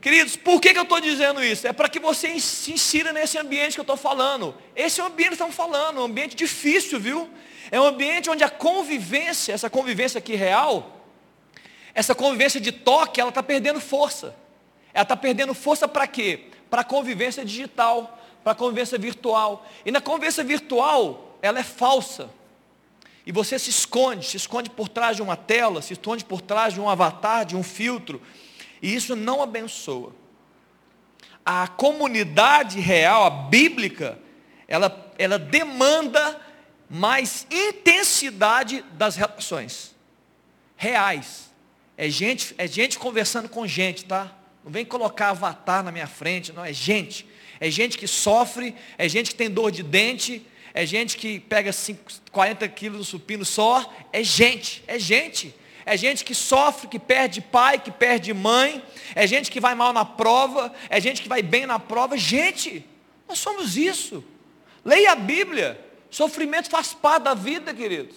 Queridos, 0.00 0.36
por 0.36 0.60
que, 0.60 0.72
que 0.72 0.78
eu 0.78 0.82
estou 0.82 1.00
dizendo 1.00 1.42
isso? 1.42 1.66
É 1.66 1.72
para 1.72 1.88
que 1.88 1.98
você 1.98 2.38
se 2.38 2.72
insira 2.72 3.12
nesse 3.12 3.38
ambiente 3.38 3.74
que 3.74 3.80
eu 3.80 3.84
estou 3.84 3.96
falando. 3.96 4.54
Esse 4.76 5.00
é 5.00 5.04
o 5.04 5.06
ambiente 5.06 5.28
que 5.28 5.34
estamos 5.34 5.54
falando, 5.54 6.00
um 6.00 6.04
ambiente 6.04 6.36
difícil, 6.36 7.00
viu? 7.00 7.30
É 7.70 7.80
um 7.80 7.86
ambiente 7.86 8.28
onde 8.28 8.44
a 8.44 8.50
convivência, 8.50 9.54
essa 9.54 9.70
convivência 9.70 10.18
aqui 10.18 10.34
real, 10.34 11.06
essa 11.94 12.14
convivência 12.14 12.60
de 12.60 12.70
toque, 12.70 13.18
ela 13.18 13.30
está 13.30 13.42
perdendo 13.42 13.80
força. 13.80 14.36
Ela 14.94 15.02
está 15.02 15.16
perdendo 15.16 15.52
força 15.52 15.86
para 15.86 16.06
quê? 16.06 16.46
Para 16.70 16.80
a 16.80 16.84
convivência 16.84 17.44
digital 17.44 18.18
para 18.44 18.52
a 18.52 18.54
convivência 18.54 18.98
virtual. 18.98 19.66
E 19.86 19.90
na 19.90 20.02
convivência 20.02 20.44
virtual, 20.44 21.38
ela 21.40 21.58
é 21.58 21.62
falsa. 21.62 22.28
E 23.26 23.32
você 23.32 23.58
se 23.58 23.70
esconde, 23.70 24.26
se 24.26 24.36
esconde 24.36 24.68
por 24.68 24.86
trás 24.86 25.16
de 25.16 25.22
uma 25.22 25.34
tela, 25.34 25.80
se 25.80 25.94
esconde 25.94 26.22
por 26.22 26.42
trás 26.42 26.74
de 26.74 26.80
um 26.80 26.88
avatar, 26.88 27.46
de 27.46 27.56
um 27.56 27.62
filtro. 27.62 28.20
E 28.82 28.94
isso 28.94 29.16
não 29.16 29.42
abençoa. 29.42 30.12
A 31.44 31.66
comunidade 31.66 32.78
real, 32.80 33.24
a 33.24 33.30
bíblica, 33.30 34.18
ela, 34.68 35.10
ela 35.18 35.38
demanda 35.38 36.38
mais 36.88 37.46
intensidade 37.50 38.84
das 38.92 39.16
relações. 39.16 39.94
Reais. 40.76 41.50
É 41.96 42.10
gente, 42.10 42.54
é 42.58 42.66
gente 42.66 42.98
conversando 42.98 43.48
com 43.48 43.66
gente, 43.66 44.04
tá? 44.04 44.30
Não 44.64 44.72
vem 44.72 44.84
colocar 44.84 45.30
avatar 45.30 45.84
na 45.84 45.92
minha 45.92 46.06
frente, 46.06 46.52
não, 46.52 46.64
é 46.64 46.72
gente 46.72 47.26
é 47.60 47.70
gente 47.70 47.96
que 47.96 48.06
sofre, 48.06 48.74
é 48.98 49.08
gente 49.08 49.30
que 49.30 49.36
tem 49.36 49.50
dor 49.50 49.70
de 49.70 49.82
dente, 49.82 50.46
é 50.72 50.84
gente 50.84 51.16
que 51.16 51.38
pega 51.40 51.72
5, 51.72 52.02
40 52.30 52.68
quilos 52.68 52.98
no 52.98 53.04
supino 53.04 53.44
só, 53.44 53.92
é 54.12 54.22
gente, 54.22 54.82
é 54.86 54.98
gente. 54.98 55.54
É 55.86 55.96
gente 55.96 56.24
que 56.24 56.34
sofre, 56.34 56.88
que 56.88 56.98
perde 56.98 57.42
pai, 57.42 57.78
que 57.78 57.90
perde 57.90 58.32
mãe, 58.32 58.82
é 59.14 59.26
gente 59.26 59.50
que 59.50 59.60
vai 59.60 59.74
mal 59.74 59.92
na 59.92 60.04
prova, 60.04 60.72
é 60.88 60.98
gente 60.98 61.22
que 61.22 61.28
vai 61.28 61.42
bem 61.42 61.66
na 61.66 61.78
prova, 61.78 62.16
gente. 62.16 62.84
Nós 63.28 63.38
somos 63.38 63.76
isso. 63.76 64.24
Leia 64.84 65.12
a 65.12 65.14
Bíblia. 65.14 65.78
Sofrimento 66.10 66.70
faz 66.70 66.94
parte 66.94 67.24
da 67.24 67.34
vida, 67.34 67.74
queridos. 67.74 68.16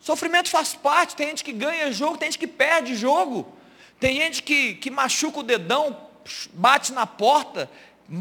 Sofrimento 0.00 0.48
faz 0.48 0.74
parte. 0.74 1.14
Tem 1.14 1.28
gente 1.28 1.44
que 1.44 1.52
ganha 1.52 1.92
jogo, 1.92 2.16
tem 2.16 2.28
gente 2.28 2.38
que 2.38 2.46
perde 2.46 2.94
jogo. 2.94 3.55
Tem 3.98 4.16
gente 4.16 4.42
que, 4.42 4.74
que 4.74 4.90
machuca 4.90 5.40
o 5.40 5.42
dedão, 5.42 5.96
bate 6.52 6.92
na 6.92 7.06
porta, 7.06 7.70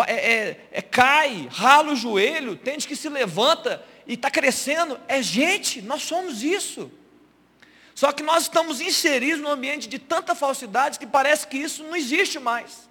é, 0.08 0.14
é, 0.14 0.68
é, 0.72 0.82
cai, 0.82 1.48
rala 1.52 1.92
o 1.92 1.96
joelho. 1.96 2.56
Tem 2.56 2.74
gente 2.74 2.88
que 2.88 2.96
se 2.96 3.10
levanta 3.10 3.84
e 4.08 4.14
está 4.14 4.32
crescendo. 4.32 5.00
É 5.08 5.22
gente, 5.22 5.82
nós 5.82 6.02
somos 6.02 6.44
isso. 6.44 6.92
Só 7.94 8.12
que 8.12 8.24
nós 8.24 8.44
estamos 8.44 8.82
inseridos 8.82 9.42
num 9.42 9.50
ambiente 9.50 9.88
de 9.88 10.00
tanta 10.00 10.34
falsidade 10.34 11.00
que 11.00 11.06
parece 11.06 11.48
que 11.48 11.58
isso 11.58 11.84
não 11.84 11.96
existe 11.96 12.40
mais. 12.40 12.90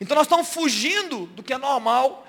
Então 0.00 0.14
nós 0.14 0.26
estamos 0.26 0.48
fugindo 0.48 1.26
do 1.26 1.42
que 1.42 1.52
é 1.52 1.58
normal. 1.58 2.26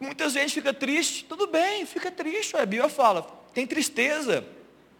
Muitas 0.00 0.34
vezes 0.34 0.52
fica 0.52 0.72
triste, 0.72 1.24
tudo 1.24 1.46
bem, 1.46 1.84
fica 1.86 2.10
triste. 2.10 2.56
A 2.56 2.66
Bíblia 2.66 2.88
fala, 2.88 3.22
tem 3.52 3.66
tristeza 3.66 4.44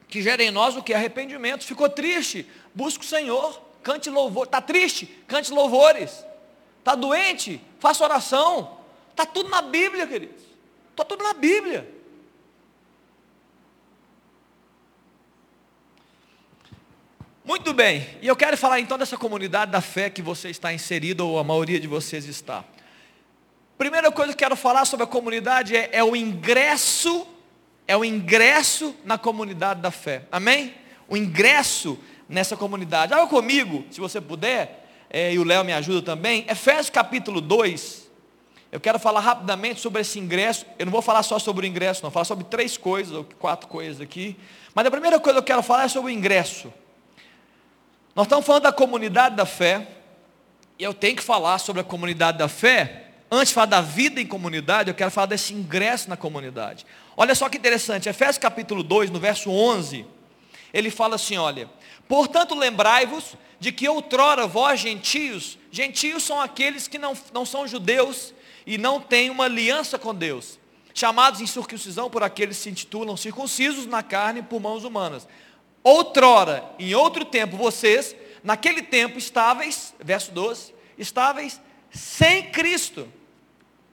que 0.07 0.23
gera 0.23 0.43
em 0.45 0.51
nós 0.51 0.77
o 0.77 0.83
que? 0.83 0.93
Arrependimento. 0.93 1.65
Ficou 1.65 1.89
triste, 1.89 2.47
busca 2.75 3.03
o 3.03 3.07
Senhor, 3.07 3.61
cante 3.85 4.11
louvor. 4.11 4.47
Está 4.47 4.61
triste, 4.61 5.07
cante 5.29 5.53
louvores. 5.53 6.25
Está 6.79 6.95
doente, 6.95 7.61
faça 7.79 8.03
oração. 8.03 8.79
Está 9.11 9.25
tudo 9.25 9.49
na 9.49 9.63
Bíblia, 9.63 10.07
queridos. 10.07 10.43
Está 10.91 11.05
tudo 11.05 11.23
na 11.23 11.35
Bíblia. 11.35 11.93
Muito 17.45 17.75
bem, 17.75 18.09
e 18.23 18.27
eu 18.27 18.35
quero 18.35 18.57
falar 18.57 18.81
então 18.81 18.97
dessa 18.97 19.19
comunidade 19.19 19.71
da 19.71 19.83
fé 19.83 20.09
que 20.09 20.23
você 20.23 20.49
está 20.49 20.73
inserido, 20.73 21.29
ou 21.29 21.39
a 21.39 21.45
maioria 21.45 21.79
de 21.79 21.87
vocês 21.87 22.25
está. 22.25 22.65
Primeira 23.77 24.11
coisa 24.11 24.33
que 24.33 24.37
eu 24.43 24.49
quero 24.49 24.57
falar 24.57 24.87
sobre 24.87 25.05
a 25.05 25.07
comunidade 25.07 25.77
é, 25.77 25.91
é 25.93 26.03
o 26.03 26.17
ingresso, 26.17 27.27
é 27.87 27.95
o 27.95 28.03
ingresso 28.03 28.97
na 29.05 29.19
comunidade 29.19 29.83
da 29.83 29.91
fé. 29.91 30.23
Amém? 30.33 30.75
O 31.07 31.19
ingresso 31.19 31.99
nessa 32.29 32.57
comunidade. 32.57 33.13
Olha 33.13 33.27
comigo, 33.27 33.85
se 33.91 34.01
você 34.01 34.21
puder, 34.21 34.87
é, 35.11 35.33
e 35.33 35.39
o 35.39 35.45
Léo 35.45 35.65
me 35.65 35.73
ajuda 35.73 36.03
também, 36.03 36.45
Efésios 36.49 36.91
capítulo 36.91 37.41
2. 37.41 38.05
Eu 38.73 38.81
quero 38.81 38.99
falar 38.99 39.21
rapidamente 39.21 39.81
sobre 39.81 40.01
esse 40.01 40.19
ingresso. 40.19 40.67
Eu 40.79 40.87
não 40.87 40.93
vou 40.93 41.01
falar 41.01 41.23
só 41.23 41.39
sobre 41.39 41.65
o 41.65 41.69
ingresso, 41.69 42.03
não. 42.03 42.11
Vou 42.11 42.15
falar 42.15 42.25
sobre 42.25 42.45
três 42.45 42.77
coisas, 42.77 43.15
ou 43.15 43.25
quatro 43.39 43.69
coisas 43.69 44.01
aqui. 44.01 44.37
Mas 44.75 44.85
a 44.85 44.91
primeira 44.91 45.21
coisa 45.21 45.35
que 45.35 45.45
eu 45.45 45.47
quero 45.55 45.63
falar 45.63 45.85
é 45.85 45.89
sobre 45.89 46.11
o 46.11 46.15
ingresso. 46.15 46.73
Nós 48.17 48.27
estamos 48.27 48.45
falando 48.45 48.65
da 48.65 48.73
comunidade 48.73 49.37
da 49.37 49.47
fé, 49.47 49.87
e 50.77 50.83
eu 50.83 50.93
tenho 50.93 51.15
que 51.15 51.23
falar 51.23 51.59
sobre 51.59 51.83
a 51.83 51.85
comunidade 51.85 52.39
da 52.39 52.49
fé. 52.49 53.11
Antes 53.31 53.49
de 53.49 53.55
falar 53.55 53.67
da 53.67 53.81
vida 53.81 54.21
em 54.21 54.27
comunidade, 54.27 54.91
eu 54.91 54.95
quero 54.95 55.11
falar 55.11 55.27
desse 55.27 55.55
ingresso 55.55 56.11
na 56.11 56.17
comunidade. 56.17 56.85
Olha 57.17 57.35
só 57.35 57.49
que 57.49 57.57
interessante, 57.57 58.09
Efésios 58.09 58.39
capítulo 58.39 58.83
2, 58.83 59.11
no 59.11 59.21
verso 59.21 59.51
11, 59.51 60.05
ele 60.73 60.91
fala 60.91 61.15
assim, 61.15 61.37
olha, 61.37 61.71
portanto 62.09 62.55
lembrai-vos 62.55 63.37
de 63.59 63.73
que 63.73 63.89
outrora 63.89 64.47
vós 64.47 64.81
gentios, 64.81 65.59
gentios 65.71 66.23
são 66.23 66.41
aqueles 66.41 66.87
que 66.87 66.99
não, 66.99 67.17
não 67.33 67.47
são 67.47 67.67
judeus 67.67 68.35
e 68.67 68.77
não 68.77 69.01
têm 69.01 69.31
uma 69.31 69.45
aliança 69.45 69.99
com 69.99 70.15
Deus, 70.15 70.59
chamados 70.93 71.41
em 71.41 71.47
circuncisão 71.47 72.11
por 72.11 72.23
aqueles 72.23 72.57
que 72.57 72.63
se 72.65 72.71
intitulam 72.71 73.17
circuncisos 73.17 73.87
na 73.87 74.03
carne 74.03 74.43
por 74.43 74.61
mãos 74.61 74.85
humanas. 74.85 75.27
Outrora, 75.83 76.65
em 76.79 76.95
outro 76.95 77.25
tempo, 77.25 77.57
vocês, 77.57 78.17
naquele 78.43 78.83
tempo, 78.83 79.19
estáveis, 79.19 79.95
verso 80.01 80.33
12, 80.33 80.75
estáveis 80.97 81.61
sem 81.91 82.51
Cristo. 82.51 83.07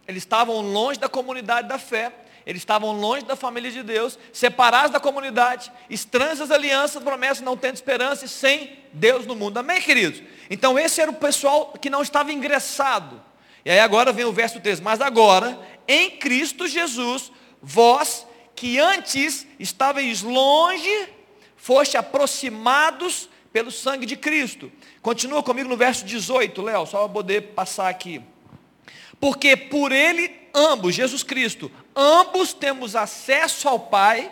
Eles 0.08 0.24
estavam 0.24 0.62
longe 0.62 1.00
da 1.00 1.10
comunidade 1.10 1.68
da 1.68 1.78
fé, 1.78 2.14
eles 2.46 2.62
estavam 2.62 2.92
longe 2.92 3.26
da 3.26 3.36
família 3.36 3.72
de 3.72 3.84
Deus, 3.84 4.18
separados 4.34 4.92
da 4.92 5.00
comunidade, 5.00 5.72
estranhos 5.90 6.42
às 6.42 6.52
alianças, 6.52 7.04
promessas, 7.04 7.42
não 7.42 7.56
tendo 7.56 7.76
esperança 7.76 8.26
e 8.26 8.30
sem 8.30 8.80
Deus 8.94 9.26
no 9.26 9.36
mundo. 9.36 9.58
Amém, 9.58 9.82
queridos? 9.82 10.22
Então 10.50 10.78
esse 10.78 11.00
era 11.02 11.12
o 11.12 11.16
pessoal 11.16 11.74
que 11.80 11.90
não 11.90 12.02
estava 12.02 12.32
ingressado. 12.32 13.22
E 13.64 13.70
aí 13.70 13.80
agora 13.80 14.12
vem 14.12 14.26
o 14.26 14.34
verso 14.34 14.60
13. 14.60 14.82
Mas 14.82 15.02
agora, 15.02 15.60
em 15.88 16.12
Cristo 16.12 16.68
Jesus, 16.68 17.32
vós 17.62 18.26
que 18.56 18.80
antes 18.80 19.48
estavais 19.60 20.22
longe, 20.22 21.10
foste 21.56 21.98
aproximados 21.98 23.30
pelo 23.54 23.72
sangue 23.72 24.06
de 24.06 24.16
Cristo. 24.16 24.72
Continua 25.02 25.44
comigo 25.44 25.70
no 25.70 25.78
verso 25.78 26.06
18, 26.06 26.62
Léo, 26.62 26.86
só 26.86 27.00
para 27.00 27.10
poder 27.10 27.42
passar 27.54 27.90
aqui. 27.90 28.22
Porque 29.20 29.56
por 29.56 29.92
ele, 29.92 30.32
ambos, 30.54 30.96
Jesus 30.96 31.22
Cristo, 31.24 31.72
ambos 31.96 32.54
temos 32.54 32.96
acesso 32.96 33.68
ao 33.68 33.80
Pai 33.80 34.32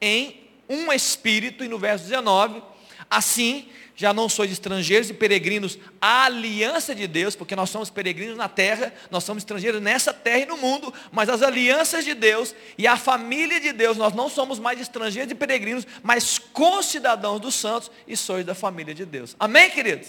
em 0.00 0.48
um 0.68 0.92
Espírito, 0.92 1.64
e 1.64 1.68
no 1.68 1.78
verso 1.78 2.04
19, 2.04 2.62
assim 3.10 3.68
já 3.98 4.12
não 4.12 4.28
sois 4.28 4.52
estrangeiros 4.52 5.08
e 5.08 5.14
peregrinos 5.14 5.78
à 5.98 6.26
aliança 6.26 6.94
de 6.94 7.06
Deus, 7.06 7.34
porque 7.34 7.56
nós 7.56 7.70
somos 7.70 7.88
peregrinos 7.88 8.36
na 8.36 8.46
terra, 8.46 8.92
nós 9.10 9.24
somos 9.24 9.40
estrangeiros 9.40 9.80
nessa 9.80 10.12
terra 10.12 10.40
e 10.40 10.46
no 10.46 10.58
mundo, 10.58 10.92
mas 11.10 11.30
as 11.30 11.42
alianças 11.42 12.04
de 12.04 12.12
Deus 12.12 12.54
e 12.76 12.86
a 12.86 12.98
família 12.98 13.58
de 13.58 13.72
Deus, 13.72 13.96
nós 13.96 14.12
não 14.12 14.28
somos 14.28 14.58
mais 14.58 14.78
estrangeiros 14.78 15.32
e 15.32 15.34
peregrinos, 15.34 15.86
mas 16.02 16.38
concidadãos 16.38 17.40
dos 17.40 17.54
santos 17.54 17.90
e 18.06 18.14
sois 18.16 18.44
da 18.44 18.54
família 18.54 18.94
de 18.94 19.06
Deus. 19.06 19.34
Amém, 19.40 19.70
queridos? 19.70 20.08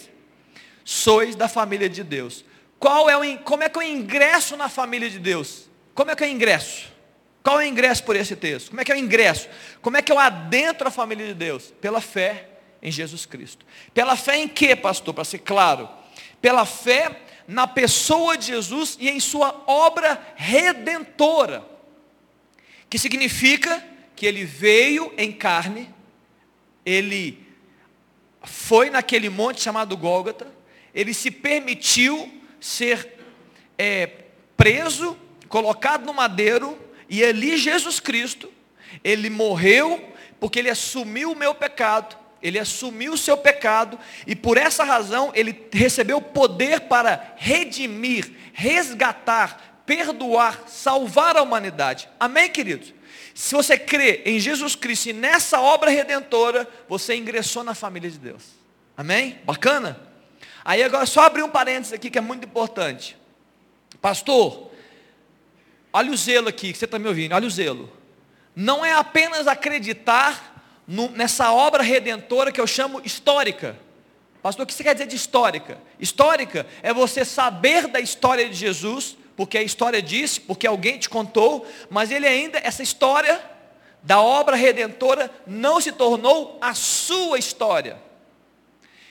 Sois 0.84 1.34
da 1.34 1.48
família 1.48 1.88
de 1.88 2.04
Deus. 2.04 2.44
Qual 2.78 3.08
é 3.08 3.16
o, 3.16 3.38
como 3.38 3.62
é 3.62 3.70
que 3.70 3.78
eu 3.78 3.82
ingresso 3.82 4.54
na 4.54 4.68
família 4.68 5.08
de 5.08 5.18
Deus? 5.18 5.67
Como 5.98 6.12
é 6.12 6.14
que 6.14 6.22
eu 6.22 6.28
ingresso? 6.28 6.86
Qual 7.42 7.60
é 7.60 7.64
o 7.64 7.66
ingresso 7.66 8.04
por 8.04 8.14
esse 8.14 8.36
texto? 8.36 8.68
Como 8.68 8.80
é 8.80 8.84
que 8.84 8.92
eu 8.92 8.96
ingresso? 8.96 9.48
Como 9.82 9.96
é 9.96 10.00
que 10.00 10.12
eu 10.12 10.18
adentro 10.20 10.86
a 10.86 10.92
família 10.92 11.26
de 11.26 11.34
Deus? 11.34 11.74
Pela 11.80 12.00
fé 12.00 12.50
em 12.80 12.88
Jesus 12.88 13.26
Cristo. 13.26 13.66
Pela 13.92 14.14
fé 14.14 14.36
em 14.36 14.46
quê, 14.46 14.76
pastor? 14.76 15.12
Para 15.12 15.24
ser 15.24 15.40
claro. 15.40 15.88
Pela 16.40 16.64
fé 16.64 17.20
na 17.48 17.66
pessoa 17.66 18.38
de 18.38 18.46
Jesus 18.46 18.96
e 19.00 19.10
em 19.10 19.18
sua 19.18 19.64
obra 19.66 20.24
redentora. 20.36 21.68
Que 22.88 22.96
significa 22.96 23.84
que 24.14 24.24
ele 24.24 24.44
veio 24.44 25.12
em 25.18 25.32
carne, 25.32 25.92
ele 26.86 27.44
foi 28.44 28.88
naquele 28.88 29.28
monte 29.28 29.60
chamado 29.60 29.96
Gólgota, 29.96 30.46
ele 30.94 31.12
se 31.12 31.32
permitiu 31.32 32.40
ser 32.60 33.18
é, 33.76 34.06
preso, 34.56 35.18
colocado 35.48 36.04
no 36.04 36.12
madeiro, 36.12 36.78
e 37.08 37.24
ali 37.24 37.56
Jesus 37.56 38.00
Cristo, 38.00 38.52
ele 39.02 39.30
morreu 39.30 40.12
porque 40.38 40.58
ele 40.58 40.70
assumiu 40.70 41.32
o 41.32 41.36
meu 41.36 41.54
pecado, 41.54 42.16
ele 42.40 42.58
assumiu 42.58 43.14
o 43.14 43.18
seu 43.18 43.36
pecado 43.36 43.98
e 44.26 44.36
por 44.36 44.56
essa 44.56 44.84
razão 44.84 45.32
ele 45.34 45.68
recebeu 45.72 46.20
poder 46.20 46.82
para 46.82 47.34
redimir, 47.36 48.30
resgatar, 48.52 49.82
perdoar, 49.84 50.64
salvar 50.68 51.36
a 51.36 51.42
humanidade. 51.42 52.08
Amém, 52.20 52.48
queridos? 52.48 52.94
Se 53.34 53.54
você 53.54 53.78
crê 53.78 54.22
em 54.24 54.38
Jesus 54.38 54.74
Cristo 54.74 55.08
e 55.08 55.12
nessa 55.12 55.60
obra 55.60 55.90
redentora, 55.90 56.68
você 56.88 57.16
ingressou 57.16 57.64
na 57.64 57.74
família 57.74 58.10
de 58.10 58.18
Deus. 58.18 58.42
Amém? 58.96 59.38
Bacana? 59.44 59.98
Aí 60.64 60.82
agora 60.82 61.06
só 61.06 61.22
abrir 61.22 61.42
um 61.42 61.48
parênteses 61.48 61.92
aqui 61.92 62.10
que 62.10 62.18
é 62.18 62.20
muito 62.20 62.44
importante. 62.44 63.16
Pastor, 64.00 64.70
olha 65.92 66.10
o 66.10 66.16
zelo 66.16 66.48
aqui, 66.48 66.72
que 66.72 66.78
você 66.78 66.84
está 66.84 66.98
me 66.98 67.08
ouvindo, 67.08 67.34
olha 67.34 67.46
o 67.46 67.50
zelo. 67.50 67.92
Não 68.54 68.84
é 68.84 68.92
apenas 68.92 69.46
acreditar 69.46 70.56
nessa 71.14 71.52
obra 71.52 71.82
redentora 71.82 72.50
que 72.50 72.60
eu 72.60 72.66
chamo 72.66 73.00
histórica. 73.04 73.78
Pastor, 74.42 74.64
o 74.64 74.66
que 74.66 74.72
você 74.72 74.82
quer 74.82 74.94
dizer 74.94 75.06
de 75.06 75.16
histórica? 75.16 75.78
Histórica 75.98 76.66
é 76.82 76.92
você 76.94 77.24
saber 77.24 77.88
da 77.88 78.00
história 78.00 78.48
de 78.48 78.54
Jesus, 78.54 79.16
porque 79.36 79.58
a 79.58 79.62
história 79.62 80.00
disse, 80.00 80.40
porque 80.40 80.66
alguém 80.66 80.98
te 80.98 81.08
contou, 81.08 81.66
mas 81.90 82.10
ele 82.10 82.26
ainda, 82.26 82.58
essa 82.58 82.82
história 82.82 83.40
da 84.02 84.20
obra 84.20 84.56
redentora 84.56 85.30
não 85.46 85.80
se 85.80 85.92
tornou 85.92 86.58
a 86.60 86.72
sua 86.74 87.38
história. 87.38 88.00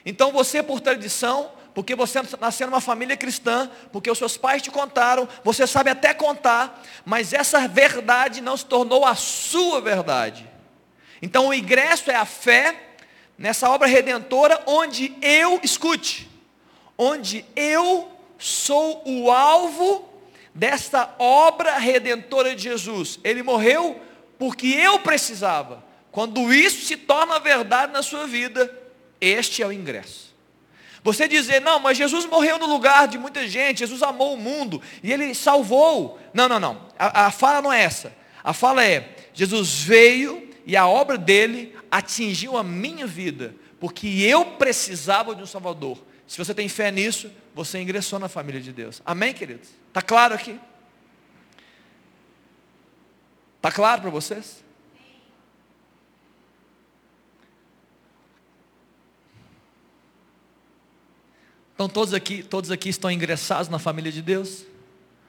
Então 0.05 0.31
você, 0.31 0.63
por 0.63 0.79
tradição, 0.79 1.51
porque 1.77 1.93
você 1.93 2.19
nasceu 2.41 2.65
numa 2.65 2.81
família 2.81 3.15
cristã, 3.15 3.69
porque 3.91 4.09
os 4.09 4.17
seus 4.17 4.35
pais 4.35 4.63
te 4.63 4.71
contaram, 4.71 5.29
você 5.43 5.67
sabe 5.67 5.91
até 5.91 6.11
contar, 6.11 6.83
mas 7.05 7.33
essa 7.33 7.67
verdade 7.67 8.41
não 8.41 8.57
se 8.57 8.65
tornou 8.65 9.05
a 9.05 9.13
sua 9.13 9.79
verdade. 9.79 10.49
Então 11.21 11.49
o 11.49 11.53
ingresso 11.53 12.09
é 12.09 12.15
a 12.15 12.25
fé 12.25 12.75
nessa 13.37 13.69
obra 13.69 13.87
redentora 13.87 14.59
onde 14.65 15.15
eu, 15.21 15.59
escute, 15.61 16.27
onde 16.97 17.45
eu 17.55 18.11
sou 18.39 19.03
o 19.05 19.29
alvo 19.31 20.09
desta 20.55 21.13
obra 21.19 21.77
redentora 21.77 22.55
de 22.55 22.63
Jesus. 22.63 23.19
Ele 23.23 23.43
morreu 23.43 24.01
porque 24.39 24.65
eu 24.65 24.97
precisava. 24.97 25.85
Quando 26.11 26.51
isso 26.51 26.87
se 26.87 26.97
torna 26.97 27.37
verdade 27.39 27.93
na 27.93 28.01
sua 28.01 28.25
vida, 28.25 28.75
este 29.21 29.61
é 29.61 29.67
o 29.67 29.71
ingresso. 29.71 30.26
Você 31.03 31.27
dizer, 31.27 31.61
não, 31.61 31.79
mas 31.79 31.97
Jesus 31.97 32.25
morreu 32.25 32.57
no 32.57 32.65
lugar 32.65 33.07
de 33.07 33.17
muita 33.17 33.47
gente, 33.47 33.79
Jesus 33.79 34.01
amou 34.01 34.33
o 34.33 34.37
mundo 34.37 34.81
e 35.03 35.11
ele 35.11 35.33
salvou. 35.33 36.19
Não, 36.33 36.49
não, 36.49 36.59
não. 36.59 36.87
A, 36.97 37.27
a 37.27 37.31
fala 37.31 37.61
não 37.61 37.71
é 37.71 37.81
essa. 37.81 38.13
A 38.43 38.53
fala 38.53 38.83
é: 38.83 39.15
Jesus 39.33 39.81
veio 39.81 40.49
e 40.65 40.75
a 40.75 40.87
obra 40.87 41.17
dele 41.17 41.75
atingiu 41.89 42.57
a 42.57 42.63
minha 42.63 43.07
vida, 43.07 43.55
porque 43.79 44.07
eu 44.07 44.43
precisava 44.43 45.35
de 45.35 45.43
um 45.43 45.45
Salvador. 45.45 45.97
Se 46.27 46.37
você 46.37 46.53
tem 46.53 46.67
fé 46.67 46.91
nisso, 46.91 47.31
você 47.55 47.79
ingressou 47.79 48.19
na 48.19 48.27
família 48.27 48.59
de 48.59 48.73
Deus. 48.73 49.01
Amém, 49.05 49.33
queridos? 49.33 49.69
Está 49.87 50.01
claro 50.01 50.35
aqui? 50.35 50.59
Está 53.57 53.71
claro 53.71 54.01
para 54.01 54.11
vocês? 54.11 54.63
Então 61.77 61.87
todos 61.87 62.11
aqui, 62.11 62.41
todos 62.41 62.71
aqui 62.71 62.89
estão 62.89 63.11
ingressados 63.11 63.69
na 63.69 63.77
família 63.77 64.11
de 64.11 64.19
Deus? 64.19 64.65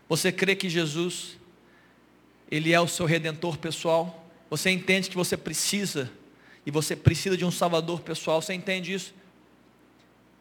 Você 0.08 0.32
crê 0.32 0.56
que 0.56 0.66
Jesus 0.70 1.36
ele 2.50 2.72
é 2.72 2.80
o 2.80 2.88
seu 2.88 3.04
redentor 3.04 3.58
pessoal? 3.58 4.26
Você 4.48 4.70
entende 4.70 5.10
que 5.10 5.14
você 5.14 5.36
precisa 5.36 6.10
e 6.64 6.70
você 6.70 6.96
precisa 6.96 7.36
de 7.36 7.44
um 7.44 7.50
salvador 7.50 8.00
pessoal? 8.00 8.40
Você 8.40 8.54
entende 8.54 8.94
isso? 8.94 9.12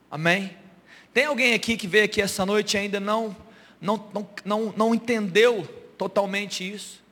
Amém? 0.09 0.55
Tem 1.13 1.25
alguém 1.25 1.53
aqui 1.53 1.75
que 1.75 1.89
veio 1.89 2.05
aqui 2.05 2.21
essa 2.21 2.45
noite 2.45 2.75
e 2.75 2.77
ainda 2.77 3.01
não 3.01 3.35
não, 3.81 4.09
não, 4.13 4.29
não, 4.45 4.73
não 4.77 4.95
entendeu 4.95 5.67
totalmente 5.97 6.63
isso? 6.63 7.03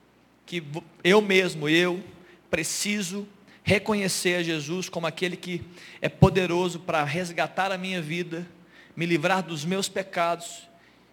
Que 0.45 0.63
eu 1.03 1.21
mesmo, 1.21 1.67
eu 1.67 2.01
preciso 2.49 3.27
reconhecer 3.62 4.36
a 4.36 4.43
Jesus 4.43 4.88
como 4.88 5.05
aquele 5.05 5.36
que 5.36 5.62
é 6.01 6.08
poderoso 6.08 6.79
para 6.79 7.03
resgatar 7.03 7.73
a 7.73 7.77
minha 7.77 8.01
vida 8.01 8.47
me 8.95 9.05
livrar 9.05 9.43
dos 9.43 9.65
meus 9.65 9.89
pecados 9.89 10.67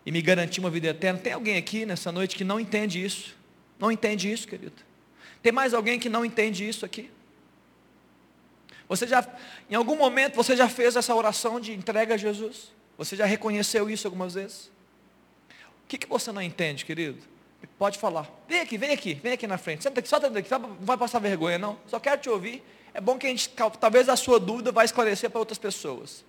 e 0.04 0.12
me 0.12 0.22
garantir 0.22 0.60
uma 0.60 0.70
vida 0.70 0.88
eterna. 0.88 1.18
Tem 1.18 1.32
alguém 1.32 1.56
aqui 1.56 1.84
nessa 1.84 2.12
noite 2.12 2.36
que 2.36 2.44
não 2.44 2.60
entende 2.60 3.04
isso? 3.04 3.36
Não 3.78 3.90
entende 3.90 4.30
isso, 4.30 4.46
querido? 4.46 4.74
Tem 5.42 5.52
mais 5.52 5.74
alguém 5.74 5.98
que 5.98 6.08
não 6.08 6.24
entende 6.24 6.68
isso 6.68 6.84
aqui? 6.84 7.10
Você 8.88 9.06
já, 9.06 9.26
em 9.70 9.74
algum 9.74 9.96
momento, 9.96 10.34
você 10.34 10.54
já 10.54 10.68
fez 10.68 10.96
essa 10.96 11.14
oração 11.14 11.58
de 11.58 11.72
entrega 11.72 12.14
a 12.14 12.16
Jesus? 12.16 12.72
Você 12.98 13.16
já 13.16 13.24
reconheceu 13.24 13.88
isso 13.88 14.06
algumas 14.06 14.34
vezes? 14.34 14.70
O 15.84 15.88
que, 15.88 15.98
que 15.98 16.06
você 16.06 16.30
não 16.30 16.42
entende, 16.42 16.84
querido? 16.84 17.18
Pode 17.78 17.98
falar. 17.98 18.30
Vem 18.48 18.60
aqui, 18.60 18.76
vem 18.76 18.92
aqui, 18.92 19.14
vem 19.14 19.32
aqui 19.32 19.46
na 19.46 19.58
frente. 19.58 19.82
Senta 19.82 20.00
aqui, 20.00 20.08
só 20.08 20.16
aqui, 20.16 20.50
não 20.50 20.76
vai 20.80 20.96
passar 20.96 21.18
vergonha, 21.18 21.58
não. 21.58 21.78
Só 21.86 21.98
quero 21.98 22.20
te 22.20 22.28
ouvir. 22.28 22.62
É 22.94 23.00
bom 23.00 23.18
que 23.18 23.26
a 23.26 23.30
gente, 23.30 23.48
talvez 23.80 24.08
a 24.08 24.16
sua 24.16 24.38
dúvida 24.38 24.70
vai 24.70 24.84
esclarecer 24.84 25.30
para 25.30 25.38
outras 25.38 25.58
pessoas. 25.58 26.24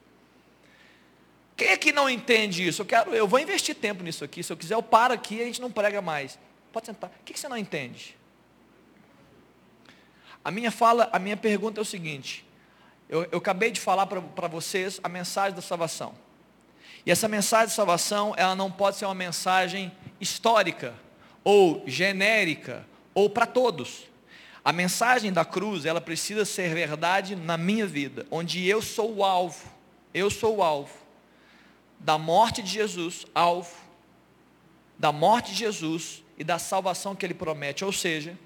Quem 1.55 1.67
é 1.67 1.77
que 1.77 1.91
não 1.91 2.09
entende 2.09 2.67
isso? 2.67 2.81
Eu 2.81 2.85
quero, 2.85 3.13
eu 3.13 3.27
vou 3.27 3.39
investir 3.39 3.75
tempo 3.75 4.03
nisso 4.03 4.23
aqui. 4.23 4.43
Se 4.43 4.51
eu 4.51 4.57
quiser, 4.57 4.73
eu 4.73 4.83
paro 4.83 5.13
aqui 5.13 5.35
e 5.35 5.41
a 5.41 5.45
gente 5.45 5.61
não 5.61 5.71
prega 5.71 6.01
mais. 6.01 6.39
Pode 6.71 6.87
sentar. 6.87 7.11
O 7.21 7.23
que 7.23 7.39
você 7.39 7.47
não 7.47 7.57
entende? 7.57 8.17
A 10.43 10.49
minha 10.49 10.71
fala, 10.71 11.09
a 11.13 11.19
minha 11.19 11.37
pergunta 11.37 11.79
é 11.79 11.83
o 11.83 11.85
seguinte. 11.85 12.43
Eu, 13.07 13.27
eu 13.31 13.37
acabei 13.37 13.71
de 13.71 13.79
falar 13.79 14.07
para 14.07 14.47
vocês 14.47 14.99
a 15.03 15.07
mensagem 15.07 15.55
da 15.55 15.61
salvação. 15.61 16.15
E 17.05 17.11
essa 17.11 17.27
mensagem 17.27 17.67
de 17.67 17.73
salvação, 17.73 18.33
ela 18.35 18.55
não 18.55 18.71
pode 18.71 18.97
ser 18.97 19.05
uma 19.05 19.13
mensagem 19.13 19.91
histórica, 20.19 20.95
ou 21.43 21.83
genérica, 21.85 22.87
ou 23.13 23.29
para 23.29 23.45
todos. 23.45 24.05
A 24.65 24.71
mensagem 24.73 25.31
da 25.31 25.45
cruz, 25.45 25.85
ela 25.85 26.01
precisa 26.01 26.45
ser 26.45 26.73
verdade 26.73 27.35
na 27.35 27.57
minha 27.57 27.85
vida, 27.85 28.25
onde 28.31 28.65
eu 28.67 28.81
sou 28.81 29.17
o 29.17 29.23
alvo. 29.23 29.71
Eu 30.13 30.29
sou 30.29 30.57
o 30.57 30.63
alvo 30.63 31.02
da 32.03 32.17
morte 32.17 32.61
de 32.61 32.69
Jesus, 32.69 33.25
alvo 33.33 33.83
da 34.97 35.11
morte 35.11 35.51
de 35.51 35.57
Jesus 35.57 36.23
e 36.37 36.43
da 36.43 36.59
salvação 36.59 37.15
que 37.15 37.25
ele 37.25 37.33
promete. 37.33 37.83
Ou 37.83 37.91
seja, 37.91 38.37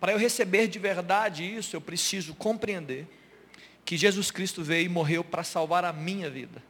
para 0.00 0.12
eu 0.12 0.18
receber 0.18 0.68
de 0.68 0.78
verdade 0.78 1.44
isso, 1.44 1.76
eu 1.76 1.80
preciso 1.80 2.34
compreender 2.34 3.06
que 3.84 3.96
Jesus 3.96 4.30
Cristo 4.30 4.62
veio 4.62 4.86
e 4.86 4.88
morreu 4.88 5.24
para 5.24 5.42
salvar 5.42 5.84
a 5.84 5.92
minha 5.92 6.30
vida. 6.30 6.62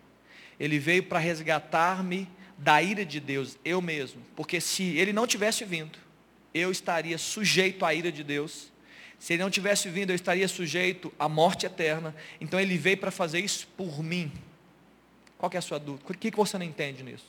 Ele 0.59 0.79
veio 0.79 1.03
para 1.03 1.19
resgatar-me 1.19 2.29
da 2.57 2.83
ira 2.83 3.05
de 3.05 3.21
Deus, 3.21 3.59
eu 3.65 3.81
mesmo. 3.81 4.23
Porque 4.35 4.61
se 4.61 4.97
ele 4.97 5.13
não 5.13 5.27
tivesse 5.27 5.65
vindo, 5.65 5.99
eu 6.55 6.71
estaria 6.71 7.19
sujeito 7.19 7.85
à 7.85 7.95
ira 7.95 8.11
de 8.11 8.23
Deus. 8.23 8.73
Se 9.19 9.35
ele 9.35 9.43
não 9.43 9.51
tivesse 9.51 9.89
vindo, 9.89 10.11
eu 10.11 10.17
estaria 10.17 10.49
sujeito 10.49 11.13
à 11.19 11.29
morte 11.29 11.67
eterna. 11.67 12.15
Então 12.41 12.59
ele 12.59 12.77
veio 12.77 12.99
para 12.99 13.11
fazer 13.11 13.41
isso 13.41 13.69
por 13.77 14.03
mim. 14.03 14.33
Qual 15.43 15.51
é 15.53 15.57
a 15.57 15.61
sua 15.61 15.81
dúvida? 15.81 16.05
O 16.09 16.15
que, 16.17 16.31
que 16.31 16.37
você 16.37 16.57
não 16.57 16.65
entende 16.65 17.03
nisso? 17.03 17.27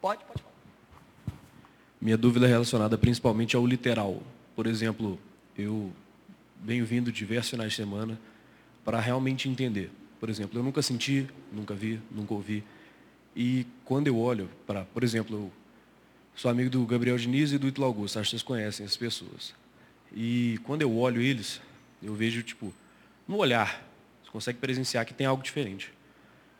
Pode, 0.00 0.24
pode 0.24 0.42
falar. 0.42 0.54
Minha 2.00 2.16
dúvida 2.16 2.46
é 2.46 2.48
relacionada 2.48 2.96
principalmente 2.96 3.54
ao 3.54 3.66
literal. 3.66 4.22
Por 4.54 4.66
exemplo, 4.66 5.20
eu 5.58 5.92
venho 6.64 6.86
vindo 6.86 7.12
diversos 7.12 7.50
finais 7.50 7.72
de 7.72 7.76
semana 7.76 8.18
para 8.82 8.98
realmente 8.98 9.46
entender. 9.46 9.90
Por 10.18 10.30
exemplo, 10.30 10.58
eu 10.58 10.62
nunca 10.62 10.80
senti, 10.80 11.28
nunca 11.52 11.74
vi, 11.74 12.00
nunca 12.10 12.32
ouvi. 12.32 12.64
E 13.36 13.66
quando 13.84 14.06
eu 14.06 14.18
olho 14.18 14.48
para, 14.66 14.86
por 14.86 15.04
exemplo, 15.04 15.36
eu 15.36 15.52
sou 16.34 16.50
amigo 16.50 16.70
do 16.70 16.86
Gabriel 16.86 17.18
Diniz 17.18 17.52
e 17.52 17.58
do 17.58 17.68
Ítalo 17.68 17.88
Augusto, 17.88 18.18
acho 18.18 18.30
que 18.30 18.30
vocês 18.30 18.42
conhecem 18.42 18.86
as 18.86 18.96
pessoas. 18.96 19.54
E 20.14 20.58
quando 20.64 20.80
eu 20.80 20.96
olho 20.96 21.20
eles, 21.20 21.60
eu 22.02 22.14
vejo, 22.14 22.42
tipo, 22.42 22.72
no 23.28 23.36
olhar, 23.36 23.84
consegue 24.36 24.58
presenciar 24.58 25.06
que 25.06 25.14
tem 25.14 25.26
algo 25.26 25.42
diferente. 25.42 25.90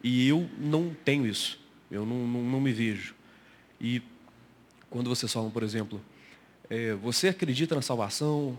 E 0.03 0.27
eu 0.27 0.49
não 0.59 0.97
tenho 1.05 1.27
isso. 1.27 1.61
Eu 1.91 2.07
não, 2.07 2.27
não, 2.27 2.43
não 2.43 2.61
me 2.61 2.73
vejo. 2.73 3.15
E 3.79 4.03
quando 4.89 5.11
vocês 5.11 5.31
falam, 5.31 5.51
por 5.51 5.63
exemplo, 5.63 6.01
é, 6.71 6.95
você 6.95 7.29
acredita 7.29 7.75
na 7.75 7.83
salvação 7.83 8.59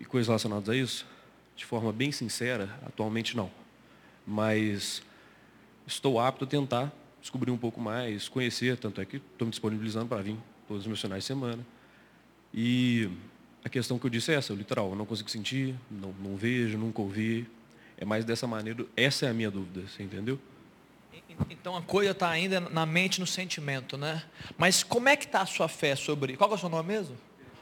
e 0.00 0.06
coisas 0.06 0.26
relacionadas 0.26 0.70
a 0.70 0.74
isso? 0.74 1.06
De 1.54 1.66
forma 1.66 1.92
bem 1.92 2.10
sincera, 2.10 2.80
atualmente 2.86 3.36
não. 3.36 3.50
Mas 4.26 5.02
estou 5.86 6.18
apto 6.18 6.44
a 6.44 6.48
tentar 6.48 6.90
descobrir 7.20 7.50
um 7.50 7.58
pouco 7.58 7.78
mais, 7.78 8.26
conhecer, 8.26 8.78
tanto 8.78 9.02
é 9.02 9.04
que 9.04 9.18
estou 9.18 9.44
me 9.44 9.50
disponibilizando 9.50 10.06
para 10.06 10.22
vir 10.22 10.38
todos 10.66 10.84
os 10.84 10.86
meus 10.86 11.00
finais 11.00 11.24
de 11.24 11.26
semana. 11.26 11.66
E 12.54 13.10
a 13.62 13.68
questão 13.68 13.98
que 13.98 14.06
eu 14.06 14.10
disse 14.10 14.32
é 14.32 14.36
essa, 14.36 14.54
literal, 14.54 14.88
eu 14.88 14.96
não 14.96 15.04
consigo 15.04 15.28
sentir, 15.28 15.74
não, 15.90 16.14
não 16.24 16.36
vejo, 16.36 16.78
nunca 16.78 17.02
ouvi, 17.02 17.46
é 18.00 18.04
mais 18.04 18.24
dessa 18.24 18.46
maneira, 18.46 18.86
essa 18.96 19.26
é 19.26 19.30
a 19.30 19.34
minha 19.34 19.50
dúvida, 19.50 19.86
você 19.86 20.02
entendeu? 20.02 20.40
Então 21.48 21.76
a 21.76 21.82
coisa 21.82 22.10
está 22.10 22.28
ainda 22.28 22.58
na 22.58 22.84
mente, 22.84 23.20
no 23.20 23.26
sentimento, 23.26 23.96
né? 23.96 24.24
Mas 24.58 24.82
como 24.82 25.08
é 25.08 25.16
que 25.16 25.26
está 25.26 25.42
a 25.42 25.46
sua 25.46 25.68
fé 25.68 25.94
sobre 25.94 26.36
Qual 26.36 26.50
é 26.50 26.54
o 26.54 26.58
seu 26.58 26.68
nome 26.68 26.88
mesmo? 26.88 27.16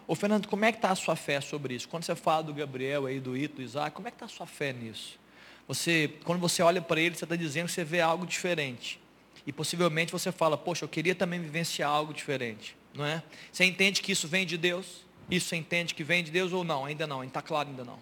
Ô 0.06 0.14
Fernando, 0.14 0.48
como 0.48 0.64
é 0.64 0.72
que 0.72 0.78
está 0.78 0.90
a 0.90 0.94
sua 0.94 1.16
fé 1.16 1.40
sobre 1.40 1.74
isso? 1.74 1.88
Quando 1.88 2.04
você 2.04 2.14
fala 2.14 2.42
do 2.42 2.54
Gabriel 2.54 3.06
aí, 3.06 3.20
do 3.20 3.36
Ito, 3.36 3.56
do 3.56 3.62
Isaac, 3.62 3.94
como 3.94 4.08
é 4.08 4.10
que 4.10 4.14
está 4.14 4.26
a 4.26 4.28
sua 4.28 4.46
fé 4.46 4.72
nisso? 4.72 5.18
Você, 5.66 6.14
quando 6.24 6.40
você 6.40 6.62
olha 6.62 6.80
para 6.80 6.98
ele, 6.98 7.14
você 7.14 7.24
está 7.24 7.36
dizendo 7.36 7.66
que 7.66 7.72
você 7.72 7.84
vê 7.84 8.00
algo 8.00 8.24
diferente. 8.24 8.98
E 9.46 9.52
possivelmente 9.52 10.10
você 10.10 10.32
fala, 10.32 10.56
poxa, 10.56 10.84
eu 10.84 10.88
queria 10.88 11.14
também 11.14 11.38
vivenciar 11.40 11.90
algo 11.90 12.14
diferente. 12.14 12.74
Não 12.94 13.04
é? 13.04 13.22
Você 13.52 13.64
entende 13.64 14.00
que 14.00 14.12
isso 14.12 14.26
vem 14.26 14.46
de 14.46 14.56
Deus? 14.56 15.04
Isso 15.30 15.48
você 15.48 15.56
entende 15.56 15.94
que 15.94 16.02
vem 16.02 16.24
de 16.24 16.30
Deus 16.30 16.54
ou 16.54 16.64
não? 16.64 16.86
Ainda 16.86 17.06
não, 17.06 17.22
está 17.22 17.42
claro 17.42 17.68
ainda 17.68 17.84
não. 17.84 17.98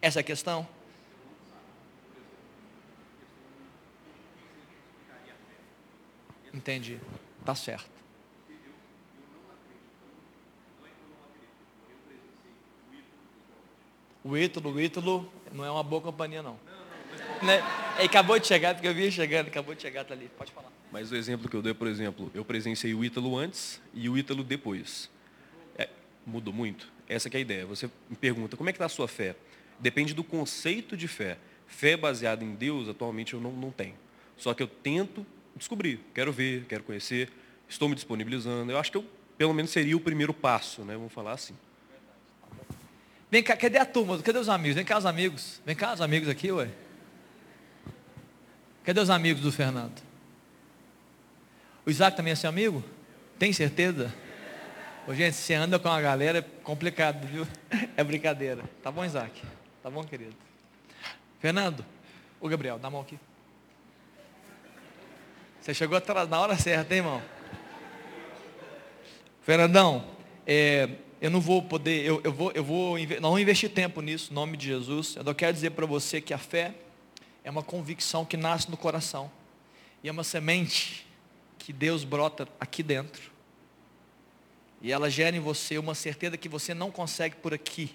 Essa 0.00 0.20
é 0.20 0.22
a 0.22 0.24
questão? 0.24 0.66
Entendi. 6.56 6.98
Tá 7.44 7.54
certo. 7.54 7.90
O 14.24 14.36
Ítalo, 14.36 14.72
o 14.72 14.80
Ítalo 14.80 15.32
não 15.52 15.64
é 15.64 15.70
uma 15.70 15.82
boa 15.84 16.02
companhia, 16.02 16.42
não. 16.42 16.58
Né? 17.42 17.62
Ele 17.98 18.06
acabou 18.06 18.38
de 18.38 18.46
chegar, 18.46 18.74
porque 18.74 18.88
eu 18.88 18.94
vi 18.94 19.12
chegando, 19.12 19.48
acabou 19.48 19.74
de 19.74 19.82
chegar, 19.82 20.04
tá 20.04 20.14
ali. 20.14 20.28
Pode 20.36 20.50
falar. 20.50 20.72
Mas 20.90 21.12
o 21.12 21.16
exemplo 21.16 21.48
que 21.48 21.54
eu 21.54 21.62
dei, 21.62 21.74
por 21.74 21.86
exemplo, 21.86 22.30
eu 22.34 22.44
presenciei 22.44 22.94
o 22.94 23.04
Ítalo 23.04 23.36
antes 23.36 23.80
e 23.94 24.08
o 24.08 24.16
Ítalo 24.16 24.42
depois. 24.42 25.10
É, 25.76 25.88
mudou 26.26 26.52
muito? 26.52 26.90
Essa 27.08 27.28
é 27.28 27.36
a 27.36 27.40
ideia. 27.40 27.66
Você 27.66 27.88
me 28.08 28.16
pergunta, 28.16 28.56
como 28.56 28.68
é 28.68 28.72
que 28.72 28.76
está 28.76 28.86
a 28.86 28.88
sua 28.88 29.06
fé? 29.06 29.36
Depende 29.78 30.14
do 30.14 30.24
conceito 30.24 30.96
de 30.96 31.06
fé. 31.06 31.38
Fé 31.66 31.96
baseada 31.96 32.42
em 32.42 32.54
Deus, 32.54 32.88
atualmente 32.88 33.34
eu 33.34 33.40
não, 33.40 33.52
não 33.52 33.70
tenho. 33.70 33.94
Só 34.36 34.54
que 34.54 34.62
eu 34.62 34.66
tento 34.66 35.24
descobrir, 35.56 36.00
quero 36.14 36.32
ver, 36.32 36.64
quero 36.68 36.84
conhecer, 36.84 37.30
estou 37.68 37.88
me 37.88 37.94
disponibilizando. 37.94 38.70
Eu 38.70 38.78
acho 38.78 38.90
que 38.90 38.98
eu, 38.98 39.04
pelo 39.36 39.54
menos, 39.54 39.70
seria 39.70 39.96
o 39.96 40.00
primeiro 40.00 40.32
passo, 40.32 40.82
né? 40.82 40.94
Vamos 40.94 41.12
falar 41.12 41.32
assim. 41.32 41.54
Vem 43.30 43.42
cá, 43.42 43.56
cadê 43.56 43.78
a 43.78 43.84
turma? 43.84 44.20
Cadê 44.22 44.38
os 44.38 44.48
amigos? 44.48 44.76
Vem 44.76 44.84
cá 44.84 44.98
os 44.98 45.06
amigos. 45.06 45.60
Vem 45.66 45.74
cá 45.74 45.92
os 45.94 46.00
amigos 46.00 46.28
aqui, 46.28 46.52
ué. 46.52 46.68
Cadê 48.84 49.00
os 49.00 49.10
amigos 49.10 49.42
do 49.42 49.50
Fernando? 49.50 50.00
O 51.84 51.90
Isaac 51.90 52.16
também 52.16 52.32
é 52.32 52.36
seu 52.36 52.48
amigo? 52.48 52.84
Tem 53.38 53.52
certeza? 53.52 54.14
Ô, 55.06 55.14
gente, 55.14 55.34
você 55.34 55.54
anda 55.54 55.78
com 55.78 55.88
a 55.88 56.00
galera, 56.00 56.38
é 56.38 56.42
complicado, 56.62 57.26
viu? 57.26 57.46
É 57.96 58.04
brincadeira. 58.04 58.62
Tá 58.82 58.90
bom, 58.90 59.04
Isaac? 59.04 59.42
Tá 59.82 59.88
bom, 59.88 60.04
querido? 60.04 60.34
Fernando, 61.40 61.84
o 62.40 62.48
Gabriel, 62.48 62.78
dá 62.78 62.88
a 62.88 62.90
mão 62.90 63.00
aqui. 63.00 63.18
Você 65.66 65.74
chegou 65.74 66.00
na 66.30 66.40
hora 66.40 66.56
certa, 66.56 66.94
hein, 66.94 67.00
irmão? 67.00 67.20
Fernandão, 69.42 70.06
é, 70.46 70.88
eu 71.20 71.28
não 71.28 71.40
vou 71.40 71.60
poder, 71.60 72.04
eu, 72.04 72.20
eu 72.22 72.32
vou, 72.32 72.52
eu 72.52 72.62
vou, 72.62 72.96
não 73.20 73.36
investir 73.36 73.68
tempo 73.70 74.00
nisso, 74.00 74.30
em 74.30 74.34
nome 74.36 74.56
de 74.56 74.64
Jesus. 74.64 75.16
Eu 75.16 75.34
quero 75.34 75.52
dizer 75.52 75.70
para 75.70 75.84
você 75.84 76.20
que 76.20 76.32
a 76.32 76.38
fé 76.38 76.72
é 77.42 77.50
uma 77.50 77.64
convicção 77.64 78.24
que 78.24 78.36
nasce 78.36 78.70
no 78.70 78.76
coração. 78.76 79.28
E 80.04 80.08
é 80.08 80.12
uma 80.12 80.22
semente 80.22 81.04
que 81.58 81.72
Deus 81.72 82.04
brota 82.04 82.46
aqui 82.60 82.80
dentro. 82.80 83.32
E 84.80 84.92
ela 84.92 85.10
gera 85.10 85.36
em 85.36 85.40
você 85.40 85.78
uma 85.78 85.96
certeza 85.96 86.36
que 86.36 86.48
você 86.48 86.74
não 86.74 86.92
consegue 86.92 87.34
por 87.34 87.52
aqui. 87.52 87.92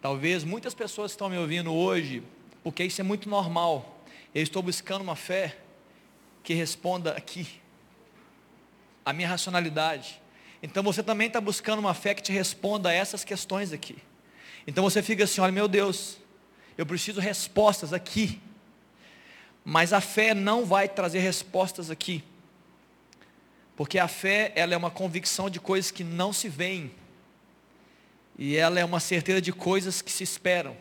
Talvez 0.00 0.44
muitas 0.44 0.74
pessoas 0.74 1.10
estão 1.10 1.28
me 1.28 1.36
ouvindo 1.36 1.74
hoje, 1.74 2.22
porque 2.62 2.84
isso 2.84 3.00
é 3.00 3.04
muito 3.04 3.28
normal. 3.28 4.00
Eu 4.32 4.44
estou 4.44 4.62
buscando 4.62 5.02
uma 5.02 5.16
fé 5.16 5.58
que 6.44 6.54
responda 6.54 7.12
aqui. 7.12 7.48
A 9.04 9.12
minha 9.12 9.28
racionalidade. 9.28 10.20
Então 10.62 10.82
você 10.82 11.02
também 11.02 11.26
está 11.26 11.40
buscando 11.40 11.80
uma 11.80 11.94
fé 11.94 12.14
que 12.14 12.22
te 12.22 12.32
responda 12.32 12.90
a 12.90 12.92
essas 12.92 13.24
questões 13.24 13.72
aqui. 13.72 13.96
Então 14.66 14.84
você 14.84 15.02
fica 15.02 15.24
assim, 15.24 15.40
olha 15.40 15.52
meu 15.52 15.66
Deus, 15.66 16.18
eu 16.78 16.86
preciso 16.86 17.20
respostas 17.20 17.92
aqui. 17.92 18.40
Mas 19.64 19.92
a 19.92 20.00
fé 20.00 20.34
não 20.34 20.64
vai 20.64 20.88
trazer 20.88 21.20
respostas 21.20 21.90
aqui. 21.90 22.22
Porque 23.76 23.98
a 23.98 24.06
fé, 24.06 24.52
ela 24.54 24.74
é 24.74 24.76
uma 24.76 24.90
convicção 24.90 25.50
de 25.50 25.58
coisas 25.58 25.90
que 25.90 26.04
não 26.04 26.32
se 26.32 26.48
veem. 26.48 26.92
E 28.38 28.56
ela 28.56 28.78
é 28.78 28.84
uma 28.84 29.00
certeza 29.00 29.40
de 29.40 29.52
coisas 29.52 30.02
que 30.02 30.12
se 30.12 30.22
esperam. 30.22 30.76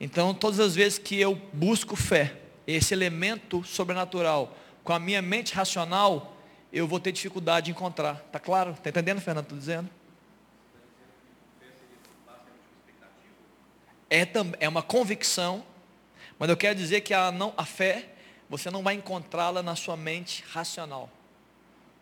Então, 0.00 0.34
todas 0.34 0.58
as 0.58 0.74
vezes 0.74 0.98
que 0.98 1.20
eu 1.20 1.40
busco 1.52 1.94
fé, 1.94 2.41
esse 2.66 2.94
elemento 2.94 3.64
sobrenatural, 3.64 4.56
com 4.84 4.92
a 4.92 4.98
minha 4.98 5.22
mente 5.22 5.54
racional, 5.54 6.36
eu 6.72 6.86
vou 6.86 6.98
ter 6.98 7.12
dificuldade 7.12 7.66
de 7.66 7.70
encontrar. 7.72 8.22
Está 8.26 8.38
claro? 8.38 8.72
Está 8.72 8.90
entendendo, 8.90 9.20
Fernando? 9.20 9.44
Estou 9.44 9.58
dizendo? 9.58 9.90
É, 14.08 14.26
é 14.60 14.68
uma 14.68 14.82
convicção, 14.82 15.64
mas 16.38 16.50
eu 16.50 16.56
quero 16.56 16.74
dizer 16.74 17.00
que 17.00 17.14
a, 17.14 17.32
não, 17.32 17.54
a 17.56 17.64
fé, 17.64 18.10
você 18.48 18.70
não 18.70 18.82
vai 18.82 18.94
encontrá-la 18.94 19.62
na 19.62 19.74
sua 19.74 19.96
mente 19.96 20.44
racional. 20.50 21.08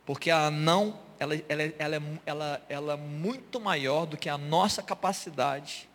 Porque 0.04 0.30
a 0.30 0.50
não, 0.50 0.98
ela, 1.20 1.34
ela, 1.48 1.62
ela, 1.78 1.96
é, 1.96 2.02
ela, 2.26 2.66
ela 2.68 2.92
é 2.94 2.96
muito 2.96 3.60
maior 3.60 4.06
do 4.06 4.16
que 4.16 4.28
a 4.28 4.36
nossa 4.36 4.82
capacidade 4.82 5.88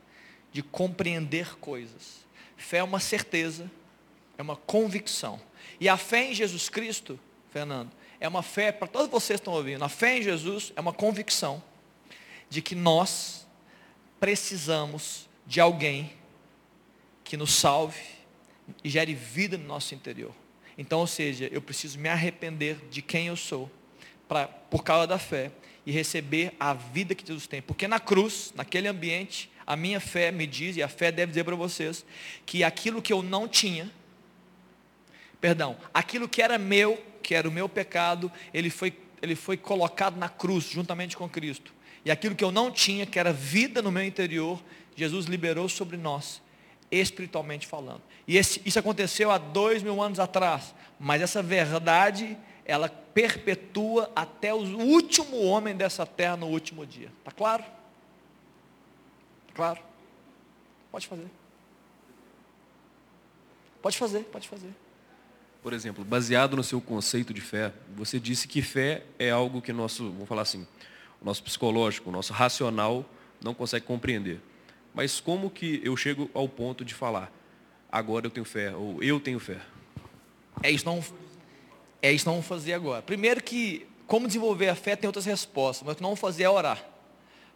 de 0.54 0.64
compreender 0.64 1.58
coisas. 1.58 2.26
Fé 2.56 2.78
é 2.78 2.84
uma 2.84 3.02
certeza, 3.02 3.70
é 4.38 4.42
uma 4.42 4.56
convicção. 4.56 5.40
E 5.80 5.90
a 5.90 5.98
fé 5.98 6.32
em 6.32 6.34
Jesus 6.34 6.70
Cristo, 6.70 7.20
Fernando, 7.50 7.92
é 8.20 8.28
uma 8.28 8.44
fé, 8.44 8.72
para 8.72 8.88
todos 8.88 9.10
vocês 9.10 9.40
que 9.40 9.42
estão 9.42 9.54
ouvindo, 9.54 9.84
a 9.84 9.90
fé 9.90 10.18
em 10.18 10.22
Jesus 10.22 10.72
é 10.76 10.82
uma 10.82 10.94
convicção 10.94 11.62
de 12.50 12.62
que 12.62 12.76
nós 12.76 13.46
precisamos 14.20 15.28
de 15.46 15.60
alguém 15.60 16.14
que 17.24 17.38
nos 17.38 17.54
salve 17.54 18.02
e 18.84 18.90
gere 18.90 19.14
vida 19.14 19.58
no 19.58 19.66
nosso 19.66 19.94
interior. 19.94 20.34
Então, 20.78 21.00
ou 21.00 21.08
seja, 21.08 21.48
eu 21.52 21.62
preciso 21.62 22.00
me 22.00 22.10
arrepender 22.10 22.78
de 22.90 23.02
quem 23.02 23.28
eu 23.28 23.36
sou, 23.36 23.70
pra, 24.28 24.48
por 24.48 24.84
causa 24.84 25.08
da 25.08 25.18
fé, 25.18 25.52
e 25.86 25.92
receber 25.92 26.54
a 26.60 26.74
vida 26.74 27.14
que 27.14 27.26
Jesus 27.26 27.46
tem. 27.46 27.62
Porque 27.62 27.88
na 27.88 28.00
cruz, 28.00 28.52
naquele 28.56 28.88
ambiente, 28.88 29.52
a 29.68 29.76
minha 29.76 30.00
fé 30.00 30.32
me 30.32 30.48
diz, 30.48 30.76
e 30.76 30.84
a 30.84 30.88
fé 30.88 31.12
deve 31.12 31.32
dizer 31.32 31.44
para 31.44 31.56
vocês, 31.56 32.06
que 32.46 32.64
aquilo 32.64 33.02
que 33.02 33.14
eu 33.14 33.22
não 33.22 33.48
tinha, 33.48 33.92
perdão, 35.46 35.78
aquilo 35.94 36.28
que 36.28 36.42
era 36.42 36.58
meu, 36.58 37.00
que 37.22 37.36
era 37.36 37.48
o 37.48 37.52
meu 37.52 37.70
pecado, 37.70 38.32
ele 38.52 38.72
foi, 38.72 38.92
ele 39.22 39.36
foi 39.36 39.56
colocado 39.56 40.18
na 40.18 40.28
cruz, 40.28 40.64
juntamente 40.64 41.16
com 41.16 41.30
Cristo. 41.30 41.72
E 42.04 42.10
aquilo 42.10 42.34
que 42.34 42.44
eu 42.44 42.52
não 42.52 42.72
tinha, 42.72 43.06
que 43.06 43.20
era 43.20 43.32
vida 43.32 43.80
no 43.80 43.92
meu 43.92 44.04
interior, 44.04 44.60
Jesus 44.96 45.28
liberou 45.28 45.70
sobre 45.70 45.98
nós, 45.98 46.42
espiritualmente 46.90 47.68
falando. 47.68 48.02
E 48.28 48.38
esse, 48.38 48.60
isso 48.66 48.80
aconteceu 48.80 49.30
há 49.30 49.38
dois 49.38 49.84
mil 49.84 50.02
anos 50.02 50.20
atrás. 50.20 50.74
Mas 51.00 51.22
essa 51.22 51.44
verdade, 51.44 52.36
ela 52.66 52.90
perpetua 52.90 54.12
até 54.16 54.52
o 54.52 54.58
último 54.58 55.44
homem 55.44 55.76
dessa 55.76 56.08
terra 56.08 56.38
no 56.38 56.48
último 56.48 56.88
dia. 56.88 57.12
Está 57.20 57.30
claro? 57.30 57.64
Tá 59.46 59.54
claro? 59.54 59.80
Pode 60.92 61.06
fazer. 61.06 61.28
Pode 63.80 63.96
fazer, 63.96 64.24
pode 64.24 64.50
fazer. 64.50 64.85
Por 65.66 65.74
exemplo, 65.74 66.06
baseado 66.06 66.56
no 66.56 66.64
seu 66.64 66.80
conceito 66.80 67.34
de 67.34 67.42
fé, 67.42 67.74
você 67.96 68.20
disse 68.20 68.48
que 68.48 68.62
fé 68.62 69.02
é 69.18 69.32
algo 69.32 69.64
que 69.64 69.74
nosso, 69.74 70.12
vamos 70.12 70.28
falar 70.28 70.44
assim, 70.44 70.62
o 71.20 71.26
nosso 71.26 71.42
psicológico, 71.42 72.12
o 72.12 72.14
nosso 72.14 72.34
racional 72.34 73.04
não 73.44 73.52
consegue 73.52 73.84
compreender. 73.84 74.40
Mas 74.94 75.20
como 75.20 75.50
que 75.50 75.82
eu 75.84 75.98
chego 75.98 76.30
ao 76.36 76.48
ponto 76.48 76.86
de 76.86 76.94
falar, 76.94 77.34
agora 77.92 78.28
eu 78.28 78.30
tenho 78.30 78.46
fé, 78.46 78.76
ou 78.76 79.02
eu 79.02 79.20
tenho 79.20 79.40
fé? 79.40 79.60
É 80.62 80.70
isso 80.70 80.86
não, 80.86 81.04
é 82.00 82.12
isso 82.12 82.28
não 82.28 82.34
vamos 82.34 82.48
fazer 82.48 82.74
agora. 82.74 83.02
Primeiro 83.02 83.42
que, 83.42 83.88
como 84.06 84.28
desenvolver 84.28 84.70
a 84.70 84.76
fé 84.76 84.96
tem 84.96 85.08
outras 85.08 85.26
respostas, 85.26 85.84
mas 85.84 85.94
o 85.94 85.96
que 85.96 86.04
não 86.04 86.10
vamos 86.10 86.20
fazer 86.20 86.44
é 86.44 86.50
orar. 86.50 86.88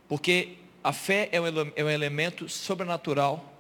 Porque 0.07 0.55
a 0.83 0.91
fé 0.91 1.29
é 1.31 1.39
um, 1.39 1.45
é 1.75 1.83
um 1.83 1.89
elemento 1.91 2.49
sobrenatural 2.49 3.53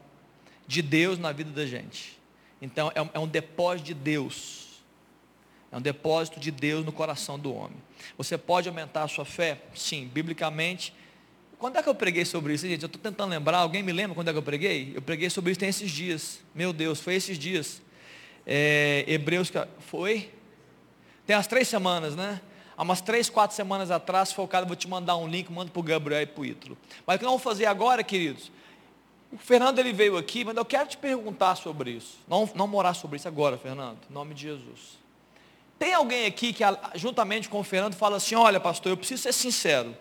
de 0.65 0.81
Deus 0.81 1.19
na 1.19 1.31
vida 1.31 1.51
da 1.51 1.67
gente. 1.67 2.18
Então 2.61 2.91
é 2.93 3.01
um, 3.01 3.09
é 3.13 3.19
um 3.19 3.27
depósito 3.27 3.87
de 3.87 3.93
Deus. 3.93 4.67
É 5.71 5.77
um 5.77 5.81
depósito 5.81 6.39
de 6.39 6.51
Deus 6.51 6.85
no 6.85 6.91
coração 6.91 7.37
do 7.37 7.53
homem. 7.53 7.77
Você 8.17 8.37
pode 8.37 8.67
aumentar 8.67 9.03
a 9.03 9.07
sua 9.07 9.25
fé? 9.25 9.59
Sim, 9.75 10.09
biblicamente. 10.11 10.93
Quando 11.59 11.77
é 11.77 11.83
que 11.83 11.89
eu 11.89 11.95
preguei 11.95 12.25
sobre 12.25 12.53
isso, 12.53 12.67
gente? 12.67 12.81
Eu 12.81 12.87
estou 12.87 13.01
tentando 13.01 13.29
lembrar. 13.29 13.59
Alguém 13.59 13.83
me 13.83 13.91
lembra 13.91 14.15
quando 14.15 14.29
é 14.29 14.31
que 14.31 14.37
eu 14.37 14.43
preguei? 14.43 14.93
Eu 14.95 15.01
preguei 15.01 15.29
sobre 15.29 15.51
isso 15.51 15.59
tem 15.59 15.69
esses 15.69 15.91
dias. 15.91 16.39
Meu 16.55 16.73
Deus, 16.73 16.99
foi 17.01 17.15
esses 17.15 17.37
dias. 17.37 17.81
É, 18.47 19.03
Hebreus, 19.07 19.51
foi? 19.79 20.31
Tem 21.27 21.35
as 21.35 21.45
três 21.45 21.67
semanas, 21.67 22.15
né? 22.15 22.41
Há 22.75 22.81
umas 22.81 23.01
três, 23.01 23.29
quatro 23.29 23.55
semanas 23.55 23.91
atrás, 23.91 24.31
focado, 24.31 24.65
vou 24.65 24.75
te 24.75 24.87
mandar 24.87 25.17
um 25.17 25.27
link, 25.27 25.51
mando 25.51 25.69
para 25.69 25.81
o 25.81 25.83
Gabriel 25.83 26.21
e 26.21 26.25
para 26.25 26.41
o 26.41 26.45
Ítalo. 26.45 26.77
Mas 27.05 27.17
o 27.17 27.19
que 27.19 27.25
nós 27.25 27.31
vamos 27.33 27.43
fazer 27.43 27.65
agora, 27.65 28.01
queridos? 28.03 28.49
O 29.31 29.37
Fernando 29.37 29.77
ele 29.79 29.93
veio 29.93 30.17
aqui, 30.17 30.43
mas 30.43 30.57
eu 30.57 30.65
quero 30.65 30.89
te 30.89 30.97
perguntar 30.97 31.55
sobre 31.55 31.91
isso. 31.91 32.17
Não, 32.27 32.49
não 32.55 32.67
morar 32.67 32.95
sobre 32.95 33.17
isso 33.17 33.27
agora, 33.27 33.57
Fernando, 33.57 33.99
em 34.09 34.13
nome 34.13 34.33
de 34.33 34.41
Jesus. 34.41 34.97
Tem 35.77 35.93
alguém 35.93 36.25
aqui 36.25 36.51
que, 36.51 36.63
juntamente 36.95 37.47
com 37.47 37.59
o 37.59 37.63
Fernando, 37.63 37.93
fala 37.93 38.17
assim: 38.17 38.35
olha, 38.35 38.59
pastor, 38.59 38.91
eu 38.91 38.97
preciso 38.97 39.23
ser 39.23 39.33
sincero. 39.33 39.95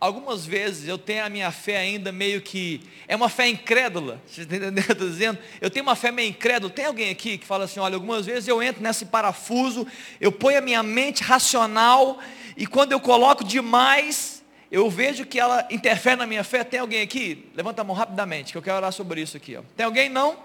Algumas 0.00 0.46
vezes 0.46 0.88
eu 0.88 0.96
tenho 0.96 1.22
a 1.22 1.28
minha 1.28 1.50
fé 1.52 1.76
ainda 1.76 2.10
meio 2.10 2.40
que. 2.40 2.80
É 3.06 3.14
uma 3.14 3.28
fé 3.28 3.46
incrédula. 3.48 4.18
Você 4.26 4.42
está 4.42 4.56
entendendo 4.56 4.94
dizendo? 4.94 5.38
Eu 5.60 5.68
tenho 5.68 5.84
uma 5.84 5.94
fé 5.94 6.10
meio 6.10 6.30
incrédula. 6.30 6.72
Tem 6.72 6.86
alguém 6.86 7.10
aqui 7.10 7.36
que 7.36 7.46
fala 7.46 7.64
assim: 7.64 7.78
olha, 7.78 7.94
algumas 7.96 8.24
vezes 8.24 8.48
eu 8.48 8.62
entro 8.62 8.82
nesse 8.82 9.04
parafuso, 9.04 9.86
eu 10.18 10.32
ponho 10.32 10.56
a 10.56 10.62
minha 10.62 10.82
mente 10.82 11.22
racional, 11.22 12.18
e 12.56 12.66
quando 12.66 12.92
eu 12.92 12.98
coloco 13.00 13.44
demais, 13.44 14.39
eu 14.70 14.88
vejo 14.88 15.26
que 15.26 15.38
ela 15.38 15.66
interfere 15.70 16.16
na 16.16 16.26
minha 16.26 16.44
fé. 16.44 16.62
Tem 16.62 16.78
alguém 16.78 17.02
aqui? 17.02 17.50
Levanta 17.54 17.82
a 17.82 17.84
mão 17.84 17.96
rapidamente, 17.96 18.52
que 18.52 18.58
eu 18.58 18.62
quero 18.62 18.76
orar 18.76 18.92
sobre 18.92 19.20
isso 19.20 19.36
aqui. 19.36 19.56
Ó. 19.56 19.62
Tem 19.76 19.84
alguém? 19.84 20.08
Não? 20.08 20.38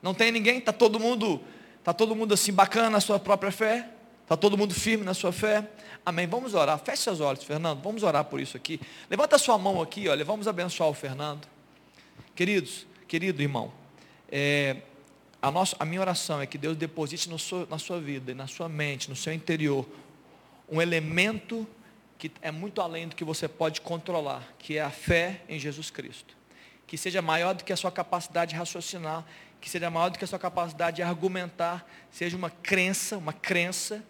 Não 0.00 0.14
tem 0.14 0.30
ninguém? 0.30 0.58
Está 0.58 0.72
todo 0.72 1.00
mundo, 1.00 1.40
tá 1.82 1.92
todo 1.92 2.14
mundo 2.14 2.34
assim 2.34 2.52
bacana 2.52 2.88
na 2.88 3.00
sua 3.00 3.18
própria 3.18 3.50
fé? 3.50 3.88
Está 4.22 4.36
todo 4.36 4.56
mundo 4.56 4.74
firme 4.74 5.04
na 5.04 5.14
sua 5.14 5.32
fé? 5.32 5.66
Amém. 6.06 6.26
Vamos 6.26 6.54
orar. 6.54 6.78
Feche 6.78 7.02
seus 7.02 7.20
olhos, 7.20 7.42
Fernando. 7.42 7.82
Vamos 7.82 8.02
orar 8.02 8.24
por 8.24 8.38
isso 8.38 8.56
aqui. 8.56 8.80
Levanta 9.10 9.36
a 9.36 9.38
sua 9.38 9.58
mão 9.58 9.82
aqui, 9.82 10.08
olha. 10.08 10.24
Vamos 10.24 10.46
abençoar 10.46 10.88
o 10.88 10.94
Fernando. 10.94 11.48
Queridos, 12.36 12.86
querido 13.08 13.42
irmão, 13.42 13.72
é, 14.30 14.76
a, 15.42 15.50
nossa, 15.50 15.74
a 15.80 15.84
minha 15.84 16.00
oração 16.00 16.40
é 16.40 16.46
que 16.46 16.58
Deus 16.58 16.76
deposite 16.76 17.28
no 17.28 17.38
seu, 17.38 17.66
na 17.68 17.78
sua 17.78 17.98
vida, 17.98 18.32
na 18.34 18.46
sua 18.46 18.68
mente, 18.68 19.08
no 19.08 19.16
seu 19.16 19.32
interior, 19.32 19.84
um 20.70 20.80
elemento 20.80 21.66
que 22.18 22.32
é 22.42 22.50
muito 22.50 22.80
além 22.80 23.06
do 23.06 23.14
que 23.14 23.24
você 23.24 23.46
pode 23.46 23.80
controlar, 23.80 24.42
que 24.58 24.76
é 24.76 24.82
a 24.82 24.90
fé 24.90 25.40
em 25.48 25.58
Jesus 25.58 25.88
Cristo. 25.88 26.36
Que 26.86 26.98
seja 26.98 27.22
maior 27.22 27.54
do 27.54 27.62
que 27.62 27.72
a 27.72 27.76
sua 27.76 27.92
capacidade 27.92 28.50
de 28.50 28.56
raciocinar, 28.56 29.24
que 29.60 29.70
seja 29.70 29.88
maior 29.88 30.10
do 30.10 30.18
que 30.18 30.24
a 30.24 30.28
sua 30.28 30.38
capacidade 30.38 30.96
de 30.96 31.02
argumentar, 31.02 31.88
seja 32.10 32.36
uma 32.36 32.50
crença, 32.50 33.16
uma 33.16 33.32
crença 33.32 34.04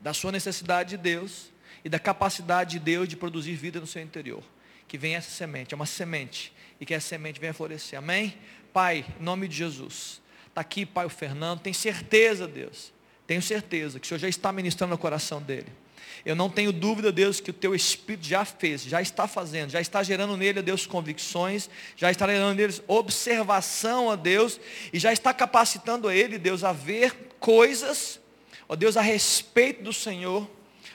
da 0.00 0.14
sua 0.14 0.32
necessidade 0.32 0.90
de 0.90 0.96
Deus 0.96 1.52
e 1.84 1.88
da 1.88 1.98
capacidade 1.98 2.72
de 2.72 2.78
Deus 2.78 3.08
de 3.08 3.16
produzir 3.16 3.54
vida 3.56 3.78
no 3.78 3.86
seu 3.86 4.02
interior. 4.02 4.42
Que 4.88 4.96
venha 4.96 5.18
essa 5.18 5.30
semente, 5.30 5.74
é 5.74 5.76
uma 5.76 5.86
semente, 5.86 6.52
e 6.80 6.86
que 6.86 6.94
essa 6.94 7.08
semente 7.08 7.38
venha 7.38 7.52
florescer. 7.52 7.98
Amém? 7.98 8.38
Pai, 8.72 9.04
em 9.20 9.22
nome 9.22 9.48
de 9.48 9.56
Jesus. 9.56 10.20
Está 10.48 10.62
aqui, 10.62 10.86
Pai, 10.86 11.04
o 11.04 11.10
Fernando, 11.10 11.60
tem 11.60 11.72
certeza, 11.72 12.46
Deus, 12.46 12.92
tenho 13.26 13.42
certeza 13.42 13.98
que 13.98 14.06
o 14.06 14.08
Senhor 14.08 14.18
já 14.18 14.28
está 14.28 14.52
ministrando 14.52 14.92
no 14.92 14.98
coração 14.98 15.40
dele. 15.40 15.81
Eu 16.24 16.36
não 16.36 16.48
tenho 16.48 16.72
dúvida, 16.72 17.10
Deus, 17.10 17.40
que 17.40 17.50
o 17.50 17.54
teu 17.54 17.74
Espírito 17.74 18.26
já 18.26 18.44
fez, 18.44 18.84
já 18.84 19.02
está 19.02 19.26
fazendo, 19.26 19.70
já 19.70 19.80
está 19.80 20.02
gerando 20.02 20.36
nele, 20.36 20.60
ó 20.60 20.62
Deus, 20.62 20.86
convicções, 20.86 21.68
já 21.96 22.10
está 22.10 22.26
gerando 22.26 22.56
nele 22.56 22.80
observação, 22.86 24.06
ó 24.06 24.16
Deus, 24.16 24.60
e 24.92 24.98
já 24.98 25.12
está 25.12 25.34
capacitando 25.34 26.08
a 26.08 26.14
ele, 26.14 26.38
Deus, 26.38 26.62
a 26.62 26.72
ver 26.72 27.30
coisas, 27.40 28.20
ó 28.68 28.76
Deus, 28.76 28.96
a 28.96 29.02
respeito 29.02 29.82
do 29.82 29.92
Senhor, 29.92 30.48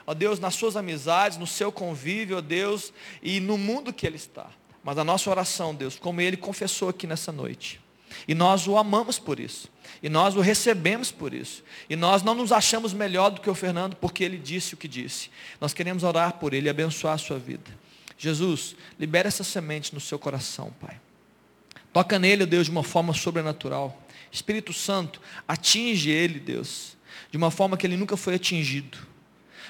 ó 0.05 0.14
Deus, 0.14 0.39
nas 0.39 0.55
suas 0.55 0.78
amizades, 0.78 1.38
no 1.38 1.47
seu 1.47 1.72
convívio, 1.72 2.38
ó 2.38 2.41
Deus, 2.41 2.93
e 3.22 3.39
no 3.39 3.58
mundo 3.58 3.91
que 3.91 4.08
ele 4.08 4.16
está. 4.16 4.49
Mas 4.84 4.97
a 4.97 5.03
nossa 5.03 5.30
oração, 5.30 5.76
Deus, 5.76 5.97
como 5.99 6.22
ele 6.22 6.38
confessou 6.38 6.88
aqui 6.88 7.05
nessa 7.05 7.32
noite, 7.32 7.82
e 8.26 8.34
nós 8.34 8.68
o 8.68 8.78
amamos 8.78 9.20
por 9.20 9.39
isso. 9.39 9.70
E 10.02 10.10
nós 10.10 10.36
o 10.36 10.41
recebemos 10.41 11.12
por 11.12 11.34
isso. 11.34 11.64
E 11.89 11.95
nós 11.95 12.24
não 12.24 12.36
nos 12.36 12.52
achamos 12.52 12.93
melhor 12.93 13.30
do 13.32 13.41
que 13.41 13.50
o 13.50 13.56
Fernando 13.56 13.95
porque 13.95 14.24
ele 14.24 14.38
disse 14.38 14.74
o 14.74 14.78
que 14.78 14.88
disse. 14.88 15.30
Nós 15.60 15.74
queremos 15.74 16.04
orar 16.04 16.34
por 16.34 16.54
ele 16.54 16.68
e 16.68 16.70
abençoar 16.70 17.16
a 17.16 17.18
sua 17.18 17.39
vida. 17.39 17.72
Jesus, 18.18 18.76
libera 19.00 19.28
essa 19.28 19.43
semente 19.43 19.93
no 19.93 20.00
seu 20.00 20.18
coração, 20.18 20.74
Pai. 20.80 21.00
Toca 21.93 22.20
nele, 22.20 22.45
Deus, 22.45 22.66
de 22.66 22.72
uma 22.72 22.84
forma 22.84 23.14
sobrenatural. 23.14 24.04
Espírito 24.32 24.74
Santo, 24.74 25.22
atinge 25.48 26.10
ele, 26.10 26.39
Deus, 26.39 26.98
de 27.32 27.38
uma 27.38 27.50
forma 27.50 27.78
que 27.78 27.88
ele 27.88 27.98
nunca 27.98 28.18
foi 28.18 28.36
atingido. 28.36 28.98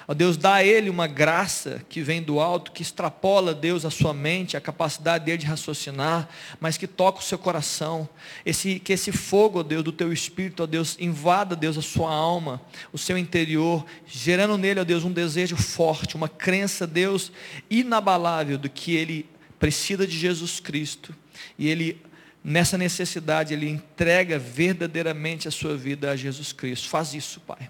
Ó 0.09 0.13
Deus, 0.13 0.37
dá 0.37 0.55
a 0.55 0.63
ele 0.63 0.89
uma 0.89 1.05
graça 1.05 1.81
que 1.89 2.01
vem 2.01 2.21
do 2.21 2.39
alto, 2.39 2.71
que 2.71 2.81
extrapola, 2.81 3.53
Deus, 3.53 3.83
a 3.83 3.89
sua 3.89 4.13
mente, 4.13 4.55
a 4.55 4.61
capacidade 4.61 5.25
dele 5.25 5.39
de 5.39 5.45
raciocinar, 5.45 6.29
mas 6.61 6.77
que 6.77 6.87
toca 6.87 7.19
o 7.19 7.23
seu 7.23 7.37
coração. 7.37 8.07
Esse, 8.45 8.79
que 8.79 8.93
esse 8.93 9.11
fogo, 9.11 9.59
ó 9.59 9.63
Deus, 9.63 9.83
do 9.83 9.91
teu 9.91 10.13
espírito, 10.13 10.63
ó 10.63 10.65
Deus, 10.65 10.95
invada, 10.97 11.57
Deus, 11.57 11.77
a 11.77 11.81
sua 11.81 12.09
alma, 12.09 12.61
o 12.93 12.97
seu 12.97 13.17
interior, 13.17 13.85
gerando 14.05 14.57
nele, 14.57 14.79
ó 14.79 14.85
Deus, 14.85 15.03
um 15.03 15.11
desejo 15.11 15.57
forte, 15.57 16.15
uma 16.15 16.29
crença, 16.29 16.87
Deus, 16.87 17.29
inabalável 17.69 18.57
do 18.57 18.69
que 18.69 18.95
ele 18.95 19.29
precisa 19.59 20.07
de 20.07 20.17
Jesus 20.17 20.61
Cristo. 20.61 21.13
E 21.59 21.67
ele 21.67 22.01
nessa 22.41 22.77
necessidade, 22.77 23.53
ele 23.53 23.67
entrega 23.67 24.39
verdadeiramente 24.39 25.49
a 25.49 25.51
sua 25.51 25.75
vida 25.75 26.11
a 26.11 26.15
Jesus 26.15 26.53
Cristo. 26.53 26.87
Faz 26.87 27.13
isso, 27.13 27.41
Pai. 27.41 27.69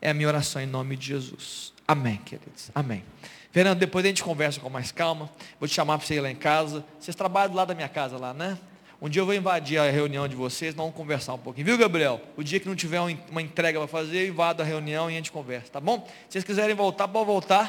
É 0.00 0.10
a 0.10 0.14
minha 0.14 0.28
oração 0.28 0.60
em 0.60 0.66
nome 0.66 0.96
de 0.96 1.06
Jesus. 1.06 1.72
Amém, 1.86 2.16
queridos. 2.24 2.70
Amém. 2.74 3.02
Fernando, 3.50 3.78
depois 3.78 4.04
a 4.04 4.08
gente 4.08 4.22
conversa 4.22 4.60
com 4.60 4.68
mais 4.68 4.92
calma. 4.92 5.30
Vou 5.58 5.68
te 5.68 5.74
chamar 5.74 5.98
para 5.98 6.06
você 6.06 6.16
ir 6.16 6.20
lá 6.20 6.30
em 6.30 6.36
casa. 6.36 6.84
Vocês 7.00 7.14
trabalham 7.14 7.54
lado 7.54 7.68
da 7.68 7.74
minha 7.74 7.88
casa 7.88 8.18
lá, 8.18 8.34
né? 8.34 8.58
Um 9.00 9.08
dia 9.08 9.20
eu 9.20 9.26
vou 9.26 9.34
invadir 9.34 9.78
a 9.78 9.90
reunião 9.90 10.26
de 10.26 10.34
vocês, 10.34 10.74
nós 10.74 10.84
vamos 10.84 10.96
conversar 10.96 11.34
um 11.34 11.38
pouquinho. 11.38 11.66
Viu, 11.66 11.76
Gabriel? 11.76 12.20
O 12.36 12.42
dia 12.42 12.58
que 12.58 12.66
não 12.66 12.74
tiver 12.74 12.98
uma 13.30 13.42
entrega 13.42 13.78
para 13.78 13.86
fazer, 13.86 14.24
eu 14.24 14.28
invado 14.28 14.62
a 14.62 14.64
reunião 14.64 15.10
e 15.10 15.14
a 15.14 15.16
gente 15.16 15.30
conversa, 15.30 15.70
tá 15.72 15.80
bom? 15.80 16.06
Se 16.28 16.32
vocês 16.32 16.44
quiserem 16.44 16.74
voltar, 16.74 17.06
pode 17.06 17.26
voltar. 17.26 17.66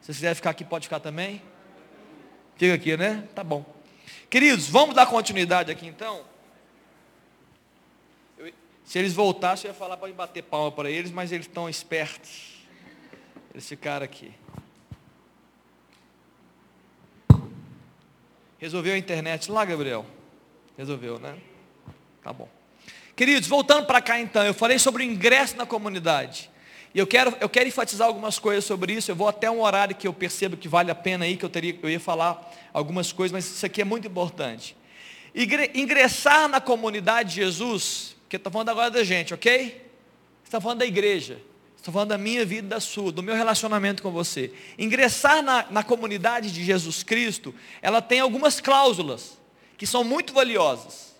Se 0.00 0.06
vocês 0.06 0.18
quiserem 0.18 0.34
ficar 0.36 0.50
aqui, 0.50 0.64
pode 0.64 0.86
ficar 0.86 1.00
também. 1.00 1.42
Fica 2.56 2.74
aqui, 2.74 2.96
né? 2.96 3.24
Tá 3.34 3.42
bom. 3.42 3.64
Queridos, 4.30 4.68
vamos 4.68 4.94
dar 4.94 5.06
continuidade 5.06 5.70
aqui 5.70 5.86
então. 5.86 6.31
Se 8.92 8.98
eles 8.98 9.14
voltassem, 9.14 9.70
eu 9.70 9.72
ia 9.72 9.78
falar 9.78 9.96
para 9.96 10.12
bater 10.12 10.42
palma 10.42 10.70
para 10.70 10.90
eles, 10.90 11.10
mas 11.10 11.32
eles 11.32 11.46
estão 11.46 11.66
espertos. 11.66 12.62
Eles 13.54 13.66
ficaram 13.66 14.04
aqui. 14.04 14.30
Resolveu 18.58 18.92
a 18.92 18.98
internet 18.98 19.50
lá, 19.50 19.64
Gabriel? 19.64 20.04
Resolveu, 20.76 21.18
né? 21.18 21.38
Tá 22.22 22.34
bom. 22.34 22.50
Queridos, 23.16 23.48
voltando 23.48 23.86
para 23.86 24.02
cá 24.02 24.20
então, 24.20 24.44
eu 24.44 24.52
falei 24.52 24.78
sobre 24.78 25.02
o 25.02 25.06
ingresso 25.06 25.56
na 25.56 25.64
comunidade. 25.64 26.50
E 26.94 26.98
eu 26.98 27.06
quero, 27.06 27.34
eu 27.40 27.48
quero 27.48 27.66
enfatizar 27.66 28.06
algumas 28.06 28.38
coisas 28.38 28.62
sobre 28.62 28.92
isso. 28.92 29.10
Eu 29.10 29.16
vou 29.16 29.26
até 29.26 29.50
um 29.50 29.62
horário 29.62 29.96
que 29.96 30.06
eu 30.06 30.12
percebo 30.12 30.54
que 30.54 30.68
vale 30.68 30.90
a 30.90 30.94
pena 30.94 31.24
aí, 31.24 31.38
que 31.38 31.46
eu, 31.46 31.48
teria, 31.48 31.78
eu 31.82 31.88
ia 31.88 31.98
falar 31.98 32.46
algumas 32.74 33.10
coisas, 33.10 33.32
mas 33.32 33.46
isso 33.46 33.64
aqui 33.64 33.80
é 33.80 33.86
muito 33.86 34.06
importante. 34.06 34.76
Ingressar 35.74 36.46
na 36.46 36.60
comunidade 36.60 37.30
de 37.30 37.36
Jesus 37.36 38.11
porque 38.32 38.38
estou 38.38 38.50
falando 38.50 38.70
agora 38.70 38.90
da 38.90 39.04
gente, 39.04 39.34
ok? 39.34 39.90
Está 40.42 40.58
falando 40.58 40.78
da 40.78 40.86
igreja. 40.86 41.38
Estou 41.76 41.92
falando 41.92 42.08
da 42.08 42.16
minha 42.16 42.46
vida 42.46 42.66
da 42.66 42.80
sua, 42.80 43.12
do 43.12 43.22
meu 43.22 43.34
relacionamento 43.34 44.02
com 44.02 44.10
você. 44.10 44.54
Ingressar 44.78 45.42
na, 45.42 45.66
na 45.70 45.82
comunidade 45.82 46.50
de 46.50 46.64
Jesus 46.64 47.02
Cristo, 47.02 47.54
ela 47.82 48.00
tem 48.00 48.20
algumas 48.20 48.58
cláusulas 48.58 49.38
que 49.76 49.86
são 49.86 50.02
muito 50.02 50.32
valiosas. 50.32 51.14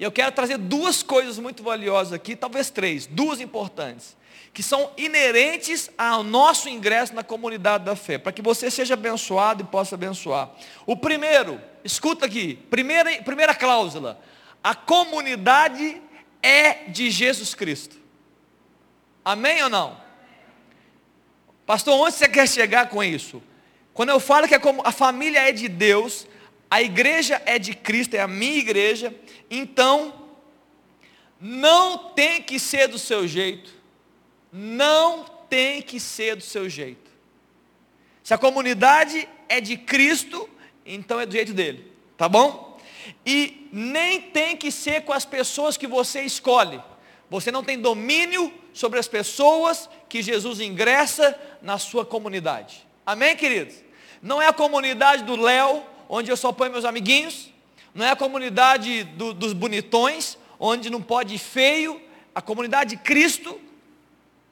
E 0.00 0.02
eu 0.02 0.10
quero 0.10 0.32
trazer 0.32 0.58
duas 0.58 1.00
coisas 1.00 1.38
muito 1.38 1.62
valiosas 1.62 2.12
aqui, 2.12 2.34
talvez 2.34 2.70
três, 2.70 3.06
duas 3.06 3.40
importantes, 3.40 4.16
que 4.52 4.64
são 4.64 4.90
inerentes 4.96 5.92
ao 5.96 6.24
nosso 6.24 6.68
ingresso 6.68 7.14
na 7.14 7.22
comunidade 7.22 7.84
da 7.84 7.94
fé, 7.94 8.18
para 8.18 8.32
que 8.32 8.42
você 8.42 8.68
seja 8.68 8.94
abençoado 8.94 9.62
e 9.62 9.66
possa 9.66 9.94
abençoar. 9.94 10.50
O 10.86 10.96
primeiro, 10.96 11.60
escuta 11.84 12.26
aqui, 12.26 12.56
primeira, 12.68 13.22
primeira 13.22 13.54
cláusula, 13.54 14.20
a 14.60 14.74
comunidade 14.74 16.02
é 16.42 16.84
de 16.88 17.10
Jesus 17.10 17.54
Cristo. 17.54 17.96
Amém 19.24 19.62
ou 19.62 19.68
não? 19.68 20.00
Pastor, 21.64 21.94
onde 21.94 22.16
você 22.16 22.28
quer 22.28 22.48
chegar 22.48 22.88
com 22.88 23.02
isso? 23.02 23.42
Quando 23.94 24.08
eu 24.08 24.18
falo 24.18 24.48
que 24.48 24.54
a 24.54 24.92
família 24.92 25.48
é 25.48 25.52
de 25.52 25.68
Deus, 25.68 26.26
a 26.70 26.82
igreja 26.82 27.40
é 27.46 27.58
de 27.58 27.74
Cristo, 27.74 28.14
é 28.14 28.20
a 28.20 28.28
minha 28.28 28.56
igreja, 28.56 29.14
então 29.50 30.28
não 31.40 32.10
tem 32.10 32.42
que 32.42 32.58
ser 32.58 32.88
do 32.88 32.98
seu 32.98 33.28
jeito. 33.28 33.72
Não 34.52 35.24
tem 35.48 35.82
que 35.82 36.00
ser 36.00 36.36
do 36.36 36.42
seu 36.42 36.68
jeito. 36.68 37.10
Se 38.22 38.32
a 38.32 38.38
comunidade 38.38 39.28
é 39.48 39.60
de 39.60 39.76
Cristo, 39.76 40.48
então 40.84 41.20
é 41.20 41.26
do 41.26 41.32
jeito 41.32 41.52
dele. 41.52 41.92
Tá 42.16 42.28
bom? 42.28 42.71
E 43.24 43.68
nem 43.72 44.20
tem 44.20 44.56
que 44.56 44.70
ser 44.70 45.02
com 45.02 45.12
as 45.12 45.24
pessoas 45.24 45.76
que 45.76 45.86
você 45.86 46.22
escolhe. 46.22 46.80
Você 47.30 47.50
não 47.50 47.64
tem 47.64 47.78
domínio 47.78 48.52
sobre 48.72 48.98
as 48.98 49.08
pessoas 49.08 49.88
que 50.08 50.22
Jesus 50.22 50.60
ingressa 50.60 51.38
na 51.62 51.78
sua 51.78 52.04
comunidade. 52.04 52.86
Amém, 53.06 53.36
queridos? 53.36 53.76
Não 54.20 54.40
é 54.40 54.46
a 54.46 54.52
comunidade 54.52 55.24
do 55.24 55.36
Léo, 55.36 55.82
onde 56.08 56.30
eu 56.30 56.36
só 56.36 56.52
ponho 56.52 56.70
meus 56.70 56.84
amiguinhos. 56.84 57.50
Não 57.94 58.04
é 58.04 58.10
a 58.10 58.16
comunidade 58.16 59.04
do, 59.04 59.32
dos 59.34 59.52
bonitões, 59.52 60.38
onde 60.58 60.90
não 60.90 61.02
pode 61.02 61.34
ir 61.34 61.38
feio. 61.38 62.00
A 62.34 62.40
comunidade 62.40 62.96
de 62.96 63.02
Cristo, 63.02 63.60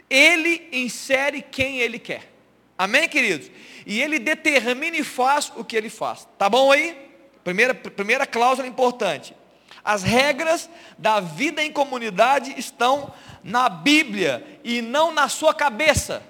Ele 0.09 0.69
insere 0.73 1.43
quem 1.43 1.79
Ele 1.79 1.99
quer. 1.99 2.33
Amém, 2.77 3.09
queridos? 3.09 3.51
E 3.87 4.01
Ele 4.01 4.19
determina 4.19 4.97
e 4.97 5.05
faz 5.05 5.53
o 5.57 5.65
que 5.65 5.77
Ele 5.77 5.91
faz. 5.91 6.27
Tá 6.39 6.49
bom 6.49 6.73
aí? 6.73 7.10
Primeira, 7.43 7.75
primeira 7.75 8.27
cláusula 8.27 8.67
importante. 8.67 9.35
As 9.85 10.03
regras 10.03 10.69
da 10.99 11.21
vida 11.21 11.63
em 11.63 11.73
comunidade 11.73 12.55
estão 12.59 13.13
na 13.43 13.69
Bíblia 13.69 14.61
e 14.63 14.83
não 14.83 15.13
na 15.13 15.29
sua 15.29 15.55
cabeça. 15.55 16.23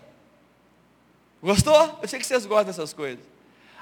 Gostou? 1.43 1.99
Eu 2.01 2.09
sei 2.09 2.19
que 2.21 2.27
vocês 2.27 2.47
gostam 2.47 2.67
dessas 2.67 2.93
coisas. 2.93 3.25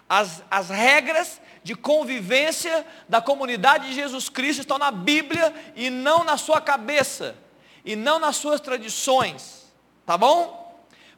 As, 0.09 0.43
as 0.51 0.71
regras 0.71 1.41
de 1.63 1.75
convivência 1.75 2.87
da 3.09 3.21
comunidade 3.21 3.89
de 3.89 3.95
Jesus 3.95 4.31
Cristo 4.31 4.61
estão 4.61 4.79
na 4.79 4.91
Bíblia 4.91 5.55
e 5.77 5.91
não 5.91 6.25
na 6.25 6.39
sua 6.39 6.63
cabeça, 6.63 7.37
e 7.85 7.95
não 7.95 8.19
nas 8.19 8.37
suas 8.37 8.61
tradições. 8.61 9.67
Tá 10.07 10.17
bom? 10.17 10.67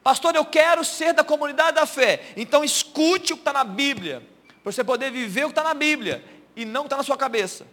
Pastor, 0.02 0.34
eu 0.34 0.44
quero 0.44 0.84
ser 0.84 1.12
da 1.12 1.22
comunidade 1.22 1.76
da 1.76 1.86
fé. 1.86 2.32
Então 2.36 2.64
escute 2.64 3.32
o 3.32 3.36
que 3.36 3.42
está 3.42 3.52
na 3.52 3.62
Bíblia 3.62 4.29
para 4.62 4.72
você 4.72 4.84
poder 4.84 5.10
viver 5.10 5.44
o 5.44 5.48
que 5.48 5.52
está 5.52 5.64
na 5.64 5.74
Bíblia 5.74 6.24
e 6.54 6.64
não 6.64 6.82
o 6.82 6.84
que 6.84 6.86
está 6.88 6.96
na 6.96 7.02
sua 7.02 7.16
cabeça. 7.16 7.66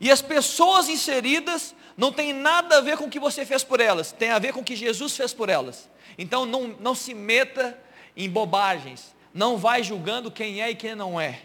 E 0.00 0.10
as 0.10 0.20
pessoas 0.20 0.88
inseridas 0.88 1.74
não 1.96 2.12
tem 2.12 2.32
nada 2.32 2.78
a 2.78 2.80
ver 2.80 2.96
com 2.96 3.04
o 3.04 3.10
que 3.10 3.20
você 3.20 3.44
fez 3.46 3.62
por 3.62 3.80
elas, 3.80 4.12
tem 4.12 4.30
a 4.30 4.38
ver 4.38 4.52
com 4.52 4.60
o 4.60 4.64
que 4.64 4.74
Jesus 4.74 5.16
fez 5.16 5.32
por 5.32 5.48
elas. 5.48 5.88
Então 6.18 6.44
não, 6.44 6.68
não 6.80 6.94
se 6.94 7.14
meta 7.14 7.78
em 8.16 8.28
bobagens, 8.28 9.14
não 9.32 9.56
vai 9.56 9.82
julgando 9.82 10.30
quem 10.30 10.60
é 10.60 10.70
e 10.70 10.74
quem 10.74 10.94
não 10.94 11.20
é. 11.20 11.42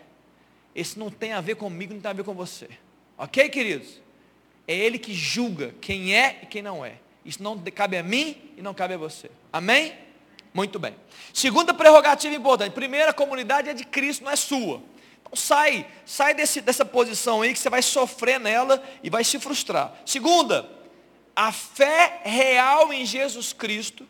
Esse 0.75 0.97
não 0.97 1.09
tem 1.09 1.33
a 1.33 1.41
ver 1.41 1.55
comigo, 1.55 1.93
não 1.93 2.01
tem 2.01 2.11
a 2.11 2.13
ver 2.13 2.23
com 2.23 2.33
você. 2.33 2.69
Ok, 3.17 3.49
queridos? 3.49 4.01
É 4.67 4.75
Ele 4.75 4.99
que 4.99 5.13
julga 5.13 5.73
quem 5.81 6.15
é 6.15 6.39
e 6.43 6.45
quem 6.45 6.61
não 6.61 6.85
é. 6.85 6.95
Isso 7.25 7.41
não 7.41 7.57
cabe 7.57 7.97
a 7.97 8.03
mim 8.03 8.53
e 8.55 8.61
não 8.61 8.73
cabe 8.73 8.93
a 8.93 8.97
você. 8.97 9.29
Amém? 9.51 9.93
Muito 10.57 10.79
bem. 10.79 10.95
Segunda 11.31 11.71
prerrogativa 11.71 12.33
importante. 12.33 12.73
Primeira, 12.73 13.11
a 13.11 13.13
comunidade 13.13 13.69
é 13.69 13.75
de 13.75 13.85
Cristo, 13.85 14.23
não 14.23 14.31
é 14.31 14.35
sua. 14.35 14.81
Então 15.21 15.35
sai, 15.35 15.85
sai 16.03 16.33
desse, 16.33 16.61
dessa 16.61 16.83
posição 16.83 17.43
aí 17.43 17.53
que 17.53 17.59
você 17.59 17.69
vai 17.69 17.83
sofrer 17.83 18.39
nela 18.39 18.81
e 19.03 19.09
vai 19.11 19.23
se 19.23 19.37
frustrar. 19.37 19.93
Segunda, 20.03 20.67
a 21.35 21.51
fé 21.51 22.21
real 22.23 22.91
em 22.91 23.05
Jesus 23.05 23.53
Cristo, 23.53 24.07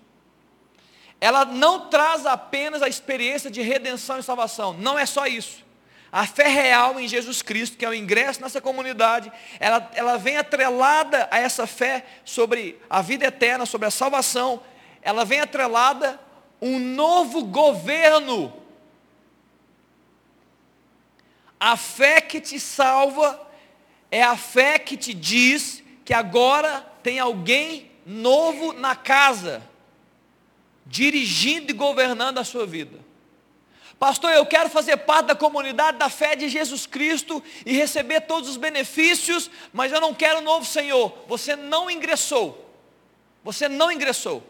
ela 1.19 1.43
não 1.43 1.89
traz 1.89 2.25
apenas 2.25 2.81
a 2.81 2.87
experiência 2.87 3.51
de 3.51 3.61
redenção 3.61 4.17
e 4.17 4.23
salvação. 4.23 4.71
Não 4.71 4.97
é 4.97 5.05
só 5.05 5.27
isso. 5.27 5.65
A 6.09 6.25
fé 6.25 6.47
real 6.47 6.97
em 6.97 7.09
Jesus 7.09 7.41
Cristo, 7.41 7.75
que 7.75 7.83
é 7.83 7.89
o 7.89 7.93
ingresso 7.93 8.39
nessa 8.39 8.61
comunidade, 8.61 9.29
ela, 9.59 9.91
ela 9.93 10.15
vem 10.15 10.37
atrelada 10.37 11.27
a 11.29 11.39
essa 11.39 11.67
fé 11.67 12.05
sobre 12.23 12.79
a 12.89 13.01
vida 13.01 13.25
eterna, 13.25 13.65
sobre 13.65 13.85
a 13.85 13.91
salvação 13.91 14.63
ela 15.07 15.23
vem 15.23 15.39
atrelada 15.39 16.19
um 16.61 16.79
novo 16.79 17.43
governo. 17.45 18.53
A 21.59 21.75
fé 21.75 22.21
que 22.21 22.39
te 22.39 22.59
salva 22.59 23.47
é 24.11 24.21
a 24.23 24.37
fé 24.37 24.77
que 24.77 24.95
te 24.95 25.13
diz 25.13 25.83
que 26.05 26.13
agora 26.13 26.81
tem 27.03 27.19
alguém 27.19 27.91
novo 28.05 28.73
na 28.73 28.95
casa, 28.95 29.61
dirigindo 30.85 31.71
e 31.71 31.73
governando 31.73 32.37
a 32.37 32.43
sua 32.43 32.65
vida. 32.65 33.05
Pastor, 33.99 34.31
eu 34.31 34.45
quero 34.45 34.69
fazer 34.69 34.95
parte 34.97 35.27
da 35.27 35.35
comunidade 35.35 35.97
da 35.97 36.07
fé 36.07 36.35
de 36.35 36.47
Jesus 36.47 36.85
Cristo 36.85 37.43
e 37.65 37.73
receber 37.73 38.21
todos 38.21 38.47
os 38.49 38.57
benefícios, 38.57 39.49
mas 39.73 39.91
eu 39.91 39.99
não 39.99 40.13
quero 40.13 40.39
um 40.39 40.43
novo 40.43 40.65
Senhor. 40.65 41.17
Você 41.27 41.55
não 41.55 41.89
ingressou. 41.89 42.63
Você 43.43 43.67
não 43.67 43.91
ingressou. 43.91 44.43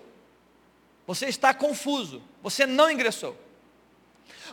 Você 1.07 1.27
está 1.27 1.53
confuso. 1.53 2.21
Você 2.43 2.65
não 2.65 2.91
ingressou. 2.91 3.35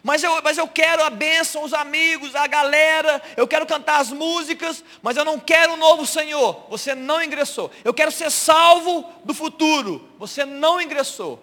Mas 0.03 0.23
eu, 0.23 0.41
mas 0.43 0.57
eu 0.57 0.69
quero 0.69 1.03
a 1.03 1.11
bênção, 1.11 1.65
os 1.65 1.75
amigos, 1.75 2.35
a 2.35 2.47
galera, 2.47 3.23
eu 3.37 3.47
quero 3.47 3.67
cantar 3.67 4.01
as 4.01 4.11
músicas, 4.11 4.85
mas 5.03 5.17
eu 5.17 5.25
não 5.25 5.39
quero 5.39 5.75
um 5.75 5.77
novo 5.77 6.07
Senhor. 6.07 6.67
Você 6.71 6.95
não 6.95 7.23
ingressou. 7.23 7.71
Eu 7.83 7.93
quero 7.93 8.13
ser 8.13 8.31
salvo 8.31 9.11
do 9.25 9.35
futuro. 9.35 10.09
Você 10.19 10.45
não 10.45 10.81
ingressou. 10.81 11.43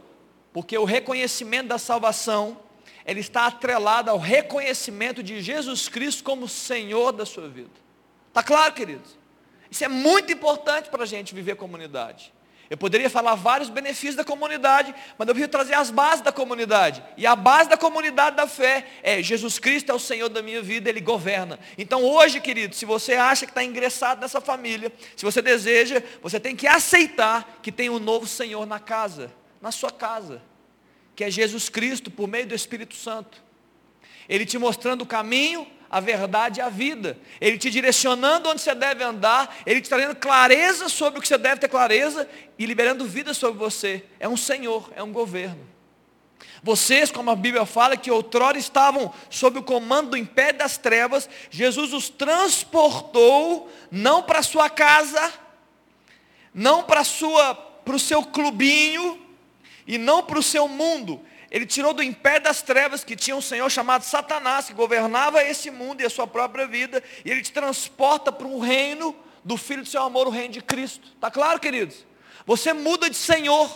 Porque 0.54 0.78
o 0.78 0.86
reconhecimento 0.86 1.68
da 1.68 1.78
salvação 1.78 2.58
ele 3.06 3.20
está 3.20 3.48
atrelado 3.48 4.10
ao 4.12 4.18
reconhecimento 4.18 5.24
de 5.24 5.42
Jesus 5.42 5.90
Cristo 5.90 6.24
como 6.24 6.48
Senhor 6.48 7.12
da 7.12 7.26
sua 7.26 7.48
vida. 7.48 7.72
Está 8.28 8.44
claro, 8.44 8.74
queridos? 8.74 9.18
Isso 9.70 9.84
é 9.84 9.88
muito 9.88 10.32
importante 10.32 10.90
para 10.90 11.04
a 11.04 11.08
gente 11.08 11.34
viver 11.34 11.56
comunidade. 11.56 12.32
Eu 12.72 12.78
poderia 12.78 13.10
falar 13.10 13.36
vários 13.36 13.70
benefícios 13.70 14.16
da 14.16 14.24
comunidade, 14.24 14.96
mas 15.18 15.28
eu 15.28 15.36
preciso 15.36 15.52
trazer 15.52 15.74
as 15.76 15.92
bases 15.92 16.22
da 16.22 16.32
comunidade. 16.32 17.04
E 17.18 17.28
a 17.28 17.36
base 17.36 17.70
da 17.70 17.78
comunidade 17.78 18.36
da 18.36 18.48
fé 18.48 18.88
é 19.04 19.22
Jesus 19.22 19.60
Cristo 19.60 19.92
é 19.92 19.94
o 19.94 20.00
Senhor 20.00 20.30
da 20.30 20.42
minha 20.42 20.62
vida, 20.62 20.90
Ele 20.90 21.02
governa. 21.02 21.60
Então 21.78 22.04
hoje, 22.04 22.40
querido, 22.40 22.74
se 22.74 22.86
você 22.86 23.14
acha 23.14 23.46
que 23.46 23.52
está 23.52 23.64
ingressado 23.64 24.22
nessa 24.22 24.42
família, 24.42 24.92
se 25.16 25.24
você 25.24 25.42
deseja, 25.42 26.02
você 26.24 26.40
tem 26.40 26.56
que 26.56 26.66
aceitar 26.66 27.60
que 27.62 27.72
tem 27.72 27.90
um 27.90 28.00
novo 28.00 28.26
Senhor 28.26 28.66
na 28.66 28.80
casa, 28.80 29.32
na 29.62 29.72
sua 29.72 29.92
casa 29.92 30.42
que 31.22 31.26
é 31.26 31.30
Jesus 31.30 31.70
Cristo, 31.70 32.10
por 32.10 32.28
meio 32.28 32.48
do 32.48 32.56
Espírito 32.56 32.96
Santo. 32.96 33.44
Ele 34.28 34.44
te 34.44 34.58
mostrando 34.58 35.04
o 35.04 35.06
caminho, 35.06 35.68
a 35.92 36.00
verdade 36.00 36.60
e 36.60 36.64
a 36.64 36.70
vida. 36.70 37.18
Ele 37.42 37.58
te 37.58 37.70
direcionando 37.70 38.50
onde 38.50 38.62
você 38.62 38.74
deve 38.74 39.04
andar, 39.04 39.58
ele 39.66 39.82
te 39.82 39.90
trazendo 39.90 40.16
clareza 40.16 40.88
sobre 40.88 41.20
o 41.20 41.22
que 41.22 41.28
você 41.28 41.38
deve 41.38 41.60
ter 41.60 41.68
clareza 41.68 42.28
e 42.58 42.66
liberando 42.66 43.06
vida 43.06 43.34
sobre 43.34 43.60
você. 43.60 44.06
É 44.18 44.30
um 44.30 44.38
Senhor, 44.38 44.90
é 44.96 45.04
um 45.04 45.12
governo. 45.12 45.70
Vocês, 46.64 47.12
como 47.12 47.30
a 47.30 47.36
Bíblia 47.36 47.66
fala, 47.66 47.98
que 47.98 48.10
outrora 48.10 48.58
estavam 48.58 49.14
sob 49.30 49.60
o 49.60 49.64
comando 49.64 50.12
do 50.12 50.18
império 50.18 50.60
das 50.60 50.78
trevas, 50.78 51.28
Jesus 51.50 51.92
os 51.92 52.08
transportou, 52.10 53.70
não 53.92 54.24
para 54.24 54.42
sua 54.44 54.70
casa, 54.70 55.34
não 56.54 56.84
para 56.84 57.02
o 57.02 58.00
seu 58.00 58.24
clubinho, 58.24 59.20
e 59.88 59.98
não 59.98 60.24
para 60.24 60.40
o 60.40 60.44
seu 60.44 60.68
mundo. 60.68 61.20
Ele 61.52 61.66
tirou 61.66 61.94
do 61.94 62.02
império 62.02 62.44
das 62.44 62.62
trevas 62.62 63.04
que 63.04 63.14
tinha 63.14 63.36
um 63.36 63.42
senhor 63.42 63.70
chamado 63.70 64.04
Satanás, 64.04 64.68
que 64.68 64.74
governava 64.74 65.44
esse 65.44 65.70
mundo 65.70 66.00
e 66.00 66.06
a 66.06 66.10
sua 66.10 66.26
própria 66.26 66.66
vida, 66.66 67.04
e 67.26 67.30
ele 67.30 67.42
te 67.42 67.52
transporta 67.52 68.32
para 68.32 68.48
um 68.48 68.60
reino 68.60 69.14
do 69.44 69.58
Filho 69.58 69.84
do 69.84 69.90
seu 69.90 70.02
amor, 70.02 70.28
o 70.28 70.30
reino 70.30 70.54
de 70.54 70.62
Cristo. 70.62 71.10
Está 71.14 71.30
claro, 71.30 71.60
queridos? 71.60 72.06
Você 72.46 72.72
muda 72.72 73.10
de 73.10 73.18
Senhor. 73.18 73.70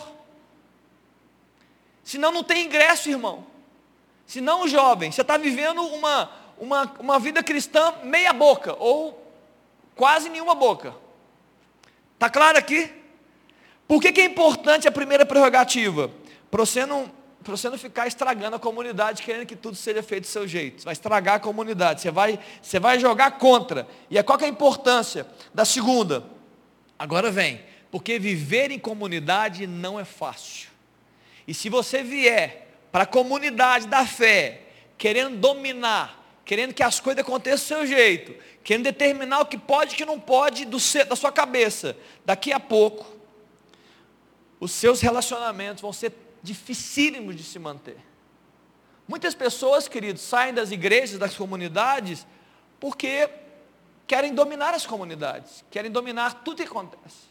Senão 2.02 2.32
não 2.32 2.42
tem 2.42 2.64
ingresso, 2.64 3.10
irmão. 3.10 3.46
Senão, 4.26 4.66
jovem, 4.66 5.12
você 5.12 5.20
está 5.20 5.36
vivendo 5.36 5.82
uma, 5.82 6.30
uma, 6.58 6.94
uma 6.98 7.18
vida 7.18 7.42
cristã 7.42 7.92
meia 8.02 8.32
boca, 8.32 8.74
ou 8.78 9.22
quase 9.94 10.30
nenhuma 10.30 10.54
boca. 10.54 10.94
Está 12.14 12.30
claro 12.30 12.56
aqui? 12.56 12.90
Por 13.86 14.00
que, 14.00 14.12
que 14.12 14.22
é 14.22 14.24
importante 14.24 14.88
a 14.88 14.92
primeira 14.92 15.26
prerrogativa? 15.26 16.10
Para 16.50 16.64
você, 16.64 16.86
não, 16.86 17.10
para 17.46 17.56
você 17.56 17.70
não 17.70 17.78
ficar 17.78 18.08
estragando 18.08 18.56
a 18.56 18.58
comunidade, 18.58 19.22
querendo 19.22 19.46
que 19.46 19.54
tudo 19.54 19.76
seja 19.76 20.02
feito 20.02 20.24
do 20.24 20.26
seu 20.26 20.48
jeito. 20.48 20.80
Você 20.80 20.84
vai 20.84 20.92
estragar 20.92 21.34
a 21.36 21.38
comunidade, 21.38 22.00
você 22.00 22.10
vai, 22.10 22.40
você 22.60 22.80
vai 22.80 22.98
jogar 22.98 23.38
contra. 23.38 23.86
E 24.10 24.18
é 24.18 24.22
qual 24.24 24.36
que 24.36 24.44
é 24.44 24.48
a 24.48 24.50
importância 24.50 25.24
da 25.54 25.64
segunda? 25.64 26.24
Agora 26.98 27.30
vem, 27.30 27.60
porque 27.88 28.18
viver 28.18 28.72
em 28.72 28.80
comunidade 28.80 29.64
não 29.64 29.98
é 29.98 30.04
fácil. 30.04 30.70
E 31.46 31.54
se 31.54 31.68
você 31.68 32.02
vier 32.02 32.68
para 32.90 33.04
a 33.04 33.06
comunidade 33.06 33.86
da 33.86 34.04
fé, 34.04 34.62
querendo 34.98 35.36
dominar, 35.36 36.40
querendo 36.44 36.74
que 36.74 36.82
as 36.82 36.98
coisas 36.98 37.22
aconteçam 37.22 37.58
do 37.58 37.86
seu 37.86 37.86
jeito, 37.86 38.34
querendo 38.64 38.82
determinar 38.82 39.38
o 39.38 39.46
que 39.46 39.56
pode 39.56 39.92
e 39.92 39.94
o 39.94 39.96
que 39.98 40.04
não 40.04 40.18
pode 40.18 40.64
do 40.64 40.78
da 41.08 41.14
sua 41.14 41.30
cabeça, 41.30 41.96
daqui 42.24 42.52
a 42.52 42.58
pouco 42.58 43.06
os 44.58 44.72
seus 44.72 45.00
relacionamentos 45.00 45.80
vão 45.80 45.92
ser 45.92 46.25
dificílimos 46.46 47.36
de 47.36 47.42
se 47.42 47.58
manter. 47.58 47.98
Muitas 49.08 49.34
pessoas, 49.34 49.88
queridos, 49.88 50.22
saem 50.22 50.54
das 50.54 50.70
igrejas, 50.70 51.18
das 51.18 51.36
comunidades, 51.36 52.26
porque 52.80 53.28
querem 54.06 54.32
dominar 54.34 54.72
as 54.72 54.86
comunidades, 54.86 55.64
querem 55.70 55.90
dominar 55.90 56.42
tudo 56.44 56.62
que 56.62 56.68
acontece. 56.68 57.26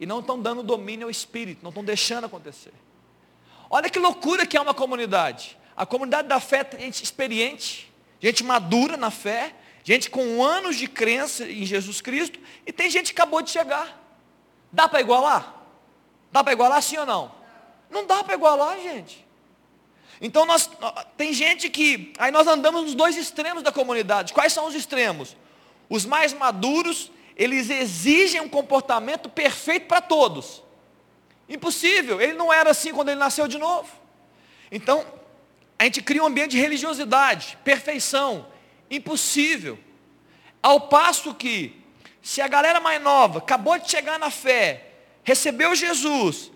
E 0.00 0.06
não 0.06 0.20
estão 0.20 0.40
dando 0.40 0.62
domínio 0.62 1.06
ao 1.06 1.10
Espírito, 1.10 1.62
não 1.62 1.70
estão 1.70 1.84
deixando 1.84 2.24
acontecer. 2.24 2.72
Olha 3.70 3.90
que 3.90 3.98
loucura 3.98 4.46
que 4.46 4.56
é 4.56 4.60
uma 4.60 4.74
comunidade. 4.74 5.58
A 5.76 5.84
comunidade 5.84 6.28
da 6.28 6.40
fé 6.40 6.64
tem 6.64 6.80
gente 6.80 7.04
experiente, 7.04 7.92
gente 8.20 8.42
madura 8.42 8.96
na 8.96 9.10
fé, 9.10 9.54
gente 9.84 10.10
com 10.10 10.42
anos 10.42 10.76
de 10.76 10.88
crença 10.88 11.44
em 11.44 11.64
Jesus 11.64 12.00
Cristo, 12.00 12.38
e 12.66 12.72
tem 12.72 12.90
gente 12.90 13.12
que 13.12 13.20
acabou 13.20 13.42
de 13.42 13.50
chegar. 13.50 13.98
Dá 14.72 14.88
para 14.88 15.00
igualar? 15.00 15.54
Dá 16.30 16.42
para 16.42 16.52
igualar 16.52 16.82
sim 16.82 16.98
ou 16.98 17.06
não? 17.06 17.37
Não 17.90 18.06
dá 18.06 18.22
para 18.22 18.34
igualar, 18.34 18.78
gente. 18.80 19.26
Então 20.20 20.44
nós 20.44 20.68
tem 21.16 21.32
gente 21.32 21.70
que 21.70 22.12
aí 22.18 22.30
nós 22.30 22.46
andamos 22.46 22.82
nos 22.82 22.94
dois 22.94 23.16
extremos 23.16 23.62
da 23.62 23.70
comunidade. 23.70 24.32
Quais 24.32 24.52
são 24.52 24.66
os 24.66 24.74
extremos? 24.74 25.36
Os 25.88 26.04
mais 26.04 26.32
maduros, 26.32 27.10
eles 27.36 27.70
exigem 27.70 28.40
um 28.40 28.48
comportamento 28.48 29.28
perfeito 29.28 29.86
para 29.86 30.00
todos. 30.00 30.62
Impossível, 31.48 32.20
ele 32.20 32.34
não 32.34 32.52
era 32.52 32.70
assim 32.70 32.92
quando 32.92 33.08
ele 33.08 33.20
nasceu 33.20 33.48
de 33.48 33.58
novo. 33.58 33.88
Então, 34.70 35.04
a 35.78 35.84
gente 35.84 36.02
cria 36.02 36.22
um 36.22 36.26
ambiente 36.26 36.50
de 36.50 36.58
religiosidade, 36.58 37.56
perfeição, 37.64 38.46
impossível. 38.90 39.78
Ao 40.62 40.82
passo 40.82 41.34
que, 41.34 41.80
se 42.20 42.42
a 42.42 42.48
galera 42.48 42.80
mais 42.80 43.00
nova 43.00 43.38
acabou 43.38 43.78
de 43.78 43.90
chegar 43.90 44.18
na 44.18 44.30
fé, 44.30 44.88
recebeu 45.22 45.74
Jesus, 45.74 46.50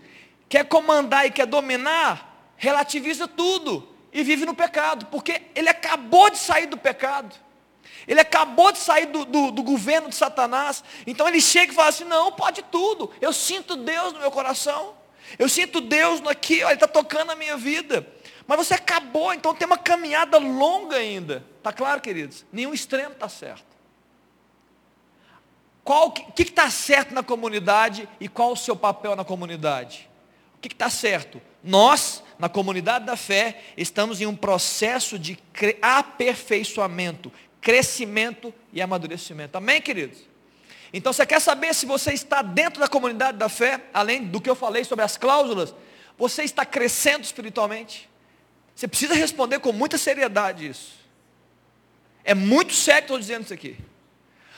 quer 0.52 0.66
comandar 0.66 1.24
e 1.24 1.30
quer 1.30 1.46
dominar, 1.46 2.52
relativiza 2.58 3.26
tudo 3.26 3.88
e 4.12 4.22
vive 4.22 4.44
no 4.44 4.54
pecado, 4.54 5.06
porque 5.06 5.40
ele 5.54 5.70
acabou 5.70 6.28
de 6.28 6.36
sair 6.36 6.66
do 6.66 6.76
pecado. 6.76 7.34
Ele 8.06 8.20
acabou 8.20 8.70
de 8.70 8.76
sair 8.76 9.06
do, 9.06 9.24
do, 9.24 9.50
do, 9.50 9.62
governo 9.62 10.10
de 10.10 10.14
Satanás. 10.14 10.84
Então 11.06 11.26
ele 11.26 11.40
chega 11.40 11.72
e 11.72 11.74
fala 11.74 11.88
assim, 11.88 12.04
não, 12.04 12.32
pode 12.32 12.60
tudo. 12.64 13.10
Eu 13.18 13.32
sinto 13.32 13.76
Deus 13.76 14.12
no 14.12 14.20
meu 14.20 14.30
coração. 14.30 14.94
Eu 15.38 15.48
sinto 15.48 15.80
Deus 15.80 16.20
aqui, 16.26 16.62
ó, 16.62 16.66
Ele 16.66 16.74
está 16.74 16.86
tocando 16.86 17.30
a 17.30 17.34
minha 17.34 17.56
vida. 17.56 18.06
Mas 18.46 18.58
você 18.58 18.74
acabou, 18.74 19.32
então 19.32 19.54
tem 19.54 19.64
uma 19.64 19.78
caminhada 19.78 20.36
longa 20.36 20.96
ainda. 20.96 21.46
Está 21.56 21.72
claro, 21.72 22.02
queridos? 22.02 22.44
Nenhum 22.52 22.74
extremo 22.74 23.12
está 23.12 23.26
certo. 23.26 23.64
O 25.82 26.10
que 26.10 26.42
está 26.42 26.68
certo 26.68 27.14
na 27.14 27.22
comunidade 27.22 28.06
e 28.20 28.28
qual 28.28 28.52
o 28.52 28.56
seu 28.56 28.76
papel 28.76 29.16
na 29.16 29.24
comunidade? 29.24 30.11
Que 30.62 30.68
está 30.68 30.88
certo? 30.88 31.42
Nós, 31.62 32.22
na 32.38 32.48
comunidade 32.48 33.04
da 33.04 33.16
fé, 33.16 33.60
estamos 33.76 34.20
em 34.20 34.26
um 34.26 34.34
processo 34.34 35.18
de 35.18 35.38
aperfeiçoamento, 35.82 37.30
crescimento 37.60 38.54
e 38.72 38.80
amadurecimento. 38.80 39.58
Amém, 39.58 39.82
queridos? 39.82 40.18
Então, 40.92 41.12
você 41.12 41.26
quer 41.26 41.40
saber 41.40 41.74
se 41.74 41.84
você 41.84 42.12
está 42.12 42.40
dentro 42.42 42.80
da 42.80 42.86
comunidade 42.86 43.38
da 43.38 43.48
fé, 43.48 43.80
além 43.92 44.24
do 44.24 44.40
que 44.40 44.48
eu 44.48 44.54
falei 44.54 44.84
sobre 44.84 45.04
as 45.04 45.16
cláusulas, 45.16 45.74
você 46.16 46.44
está 46.44 46.64
crescendo 46.64 47.24
espiritualmente? 47.24 48.08
Você 48.74 48.86
precisa 48.86 49.14
responder 49.14 49.58
com 49.58 49.72
muita 49.72 49.98
seriedade 49.98 50.68
isso. 50.68 50.92
É 52.24 52.34
muito 52.34 52.72
sério 52.72 53.00
que 53.00 53.04
estou 53.06 53.18
dizendo 53.18 53.44
isso 53.44 53.54
aqui. 53.54 53.76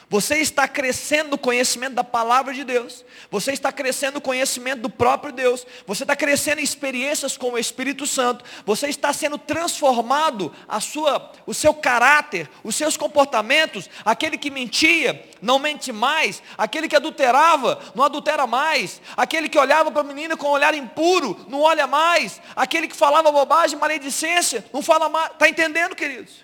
Você 0.09 0.37
está 0.37 0.69
crescendo 0.69 1.31
no 1.31 1.39
conhecimento 1.39 1.95
da 1.95 2.05
palavra 2.05 2.53
de 2.53 2.63
Deus. 2.63 3.05
Você 3.31 3.53
está 3.53 3.73
crescendo 3.73 4.15
no 4.15 4.21
conhecimento 4.21 4.83
do 4.83 4.91
próprio 4.91 5.33
Deus. 5.33 5.67
Você 5.87 6.05
está 6.05 6.15
crescendo 6.15 6.61
em 6.61 6.65
experiências 6.65 7.37
com 7.37 7.53
o 7.53 7.59
Espírito 7.59 8.07
Santo. 8.07 8.45
Você 8.67 8.89
está 8.89 9.13
sendo 9.13 9.39
transformado 9.39 10.55
a 10.69 10.79
sua, 10.79 11.33
o 11.47 11.55
seu 11.55 11.73
caráter, 11.73 12.49
os 12.63 12.77
seus 12.77 12.97
comportamentos. 12.97 13.89
Aquele 14.05 14.37
que 14.37 14.51
mentia, 14.51 15.27
não 15.41 15.59
mente 15.59 15.91
mais. 15.91 16.43
Aquele 16.57 16.87
que 16.87 16.97
adulterava, 16.97 17.81
não 17.95 18.05
adultera 18.05 18.47
mais. 18.47 19.01
Aquele 19.17 19.49
que 19.49 19.59
olhava 19.59 19.91
para 19.91 20.03
a 20.03 20.05
menina 20.05 20.37
com 20.37 20.49
um 20.49 20.51
olhar 20.51 20.75
impuro, 20.75 21.47
não 21.49 21.61
olha 21.61 21.87
mais. 21.87 22.41
Aquele 22.55 22.89
que 22.89 22.97
falava 22.97 23.33
bobagem, 23.33 23.79
maledicência, 23.79 24.65
não 24.73 24.83
fala 24.83 25.09
mais. 25.09 25.33
Está 25.33 25.49
entendendo, 25.49 25.97
queridos? 25.97 26.44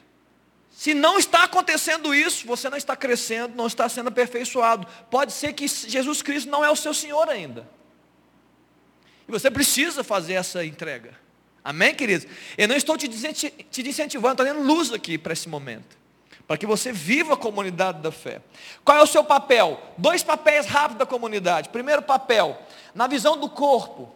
Se 0.80 0.94
não 0.94 1.18
está 1.18 1.44
acontecendo 1.44 2.14
isso, 2.14 2.46
você 2.46 2.70
não 2.70 2.78
está 2.78 2.96
crescendo, 2.96 3.54
não 3.54 3.66
está 3.66 3.86
sendo 3.86 4.08
aperfeiçoado. 4.08 4.86
Pode 5.10 5.30
ser 5.30 5.52
que 5.52 5.68
Jesus 5.68 6.22
Cristo 6.22 6.48
não 6.48 6.64
é 6.64 6.70
o 6.70 6.74
seu 6.74 6.94
Senhor 6.94 7.28
ainda. 7.28 7.68
E 9.28 9.30
você 9.30 9.50
precisa 9.50 10.02
fazer 10.02 10.32
essa 10.32 10.64
entrega. 10.64 11.12
Amém, 11.62 11.94
queridos? 11.94 12.26
Eu 12.56 12.66
não 12.66 12.74
estou 12.74 12.96
te, 12.96 13.06
te 13.10 13.86
incentivando, 13.86 14.42
estou 14.42 14.46
dando 14.46 14.66
luz 14.66 14.90
aqui 14.90 15.18
para 15.18 15.34
esse 15.34 15.50
momento. 15.50 15.98
Para 16.46 16.56
que 16.56 16.64
você 16.64 16.90
viva 16.92 17.34
a 17.34 17.36
comunidade 17.36 18.00
da 18.00 18.10
fé. 18.10 18.40
Qual 18.82 18.96
é 18.96 19.02
o 19.02 19.06
seu 19.06 19.22
papel? 19.22 19.78
Dois 19.98 20.22
papéis 20.22 20.64
rápidos 20.64 21.00
da 21.00 21.04
comunidade. 21.04 21.68
Primeiro 21.68 22.00
papel, 22.00 22.58
na 22.94 23.06
visão 23.06 23.36
do 23.36 23.50
corpo. 23.50 24.10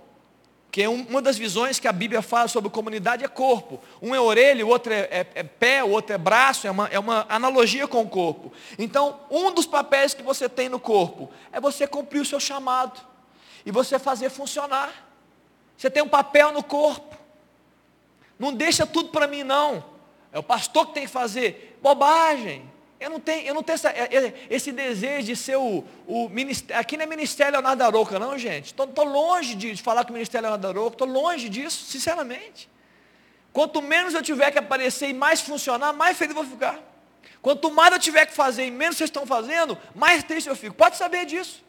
Que 0.74 0.82
é 0.82 0.88
uma 0.88 1.22
das 1.22 1.38
visões 1.38 1.78
que 1.78 1.86
a 1.86 1.92
Bíblia 1.92 2.20
fala 2.20 2.48
sobre 2.48 2.68
comunidade 2.68 3.24
é 3.24 3.28
corpo. 3.28 3.80
Um 4.02 4.12
é 4.12 4.20
orelha, 4.20 4.66
o 4.66 4.68
outro 4.68 4.92
é, 4.92 5.02
é, 5.02 5.26
é 5.36 5.42
pé, 5.44 5.84
o 5.84 5.90
outro 5.90 6.12
é 6.12 6.18
braço, 6.18 6.66
é 6.66 6.70
uma, 6.72 6.88
é 6.88 6.98
uma 6.98 7.24
analogia 7.28 7.86
com 7.86 8.02
o 8.02 8.08
corpo. 8.08 8.52
Então, 8.76 9.20
um 9.30 9.52
dos 9.52 9.66
papéis 9.66 10.14
que 10.14 10.22
você 10.24 10.48
tem 10.48 10.68
no 10.68 10.80
corpo 10.80 11.30
é 11.52 11.60
você 11.60 11.86
cumprir 11.86 12.22
o 12.22 12.24
seu 12.24 12.40
chamado. 12.40 13.00
E 13.64 13.70
você 13.70 14.00
fazer 14.00 14.30
funcionar. 14.30 14.92
Você 15.76 15.88
tem 15.88 16.02
um 16.02 16.08
papel 16.08 16.50
no 16.50 16.60
corpo. 16.60 17.16
Não 18.36 18.52
deixa 18.52 18.84
tudo 18.84 19.10
para 19.10 19.28
mim, 19.28 19.44
não. 19.44 19.84
É 20.32 20.40
o 20.40 20.42
pastor 20.42 20.88
que 20.88 20.94
tem 20.94 21.04
que 21.04 21.08
fazer. 21.08 21.78
Bobagem. 21.80 22.68
Eu 23.04 23.10
não 23.10 23.20
tenho, 23.20 23.46
eu 23.46 23.54
não 23.54 23.62
tenho 23.62 23.74
essa, 23.74 23.90
é, 23.90 24.08
é, 24.10 24.34
esse 24.48 24.72
desejo 24.72 25.26
de 25.26 25.36
ser 25.36 25.56
o, 25.56 25.84
o 26.06 26.26
ministério. 26.30 26.80
Aqui 26.80 26.96
não 26.96 27.04
é 27.04 27.06
ministério 27.06 27.52
Leonardo 27.52 27.78
da 27.78 27.84
Aroca, 27.84 28.18
não, 28.18 28.38
gente. 28.38 28.66
Estou 28.66 29.04
longe 29.04 29.54
de, 29.54 29.74
de 29.74 29.82
falar 29.82 30.06
que 30.06 30.10
o 30.10 30.14
ministério 30.14 30.44
Leonardo 30.44 30.62
da 30.62 30.68
Aroca, 30.70 30.94
estou 30.94 31.06
longe 31.06 31.50
disso, 31.50 31.84
sinceramente. 31.84 32.66
Quanto 33.52 33.82
menos 33.82 34.14
eu 34.14 34.22
tiver 34.22 34.50
que 34.50 34.58
aparecer 34.58 35.10
e 35.10 35.12
mais 35.12 35.42
funcionar, 35.42 35.92
mais 35.92 36.16
feliz 36.16 36.34
eu 36.34 36.42
vou 36.42 36.50
ficar. 36.50 36.80
Quanto 37.42 37.70
mais 37.70 37.92
eu 37.92 37.98
tiver 37.98 38.24
que 38.24 38.32
fazer 38.32 38.64
e 38.64 38.70
menos 38.70 38.96
vocês 38.96 39.10
estão 39.10 39.26
fazendo, 39.26 39.76
mais 39.94 40.24
triste 40.24 40.48
eu 40.48 40.56
fico. 40.56 40.74
Pode 40.74 40.96
saber 40.96 41.26
disso. 41.26 41.62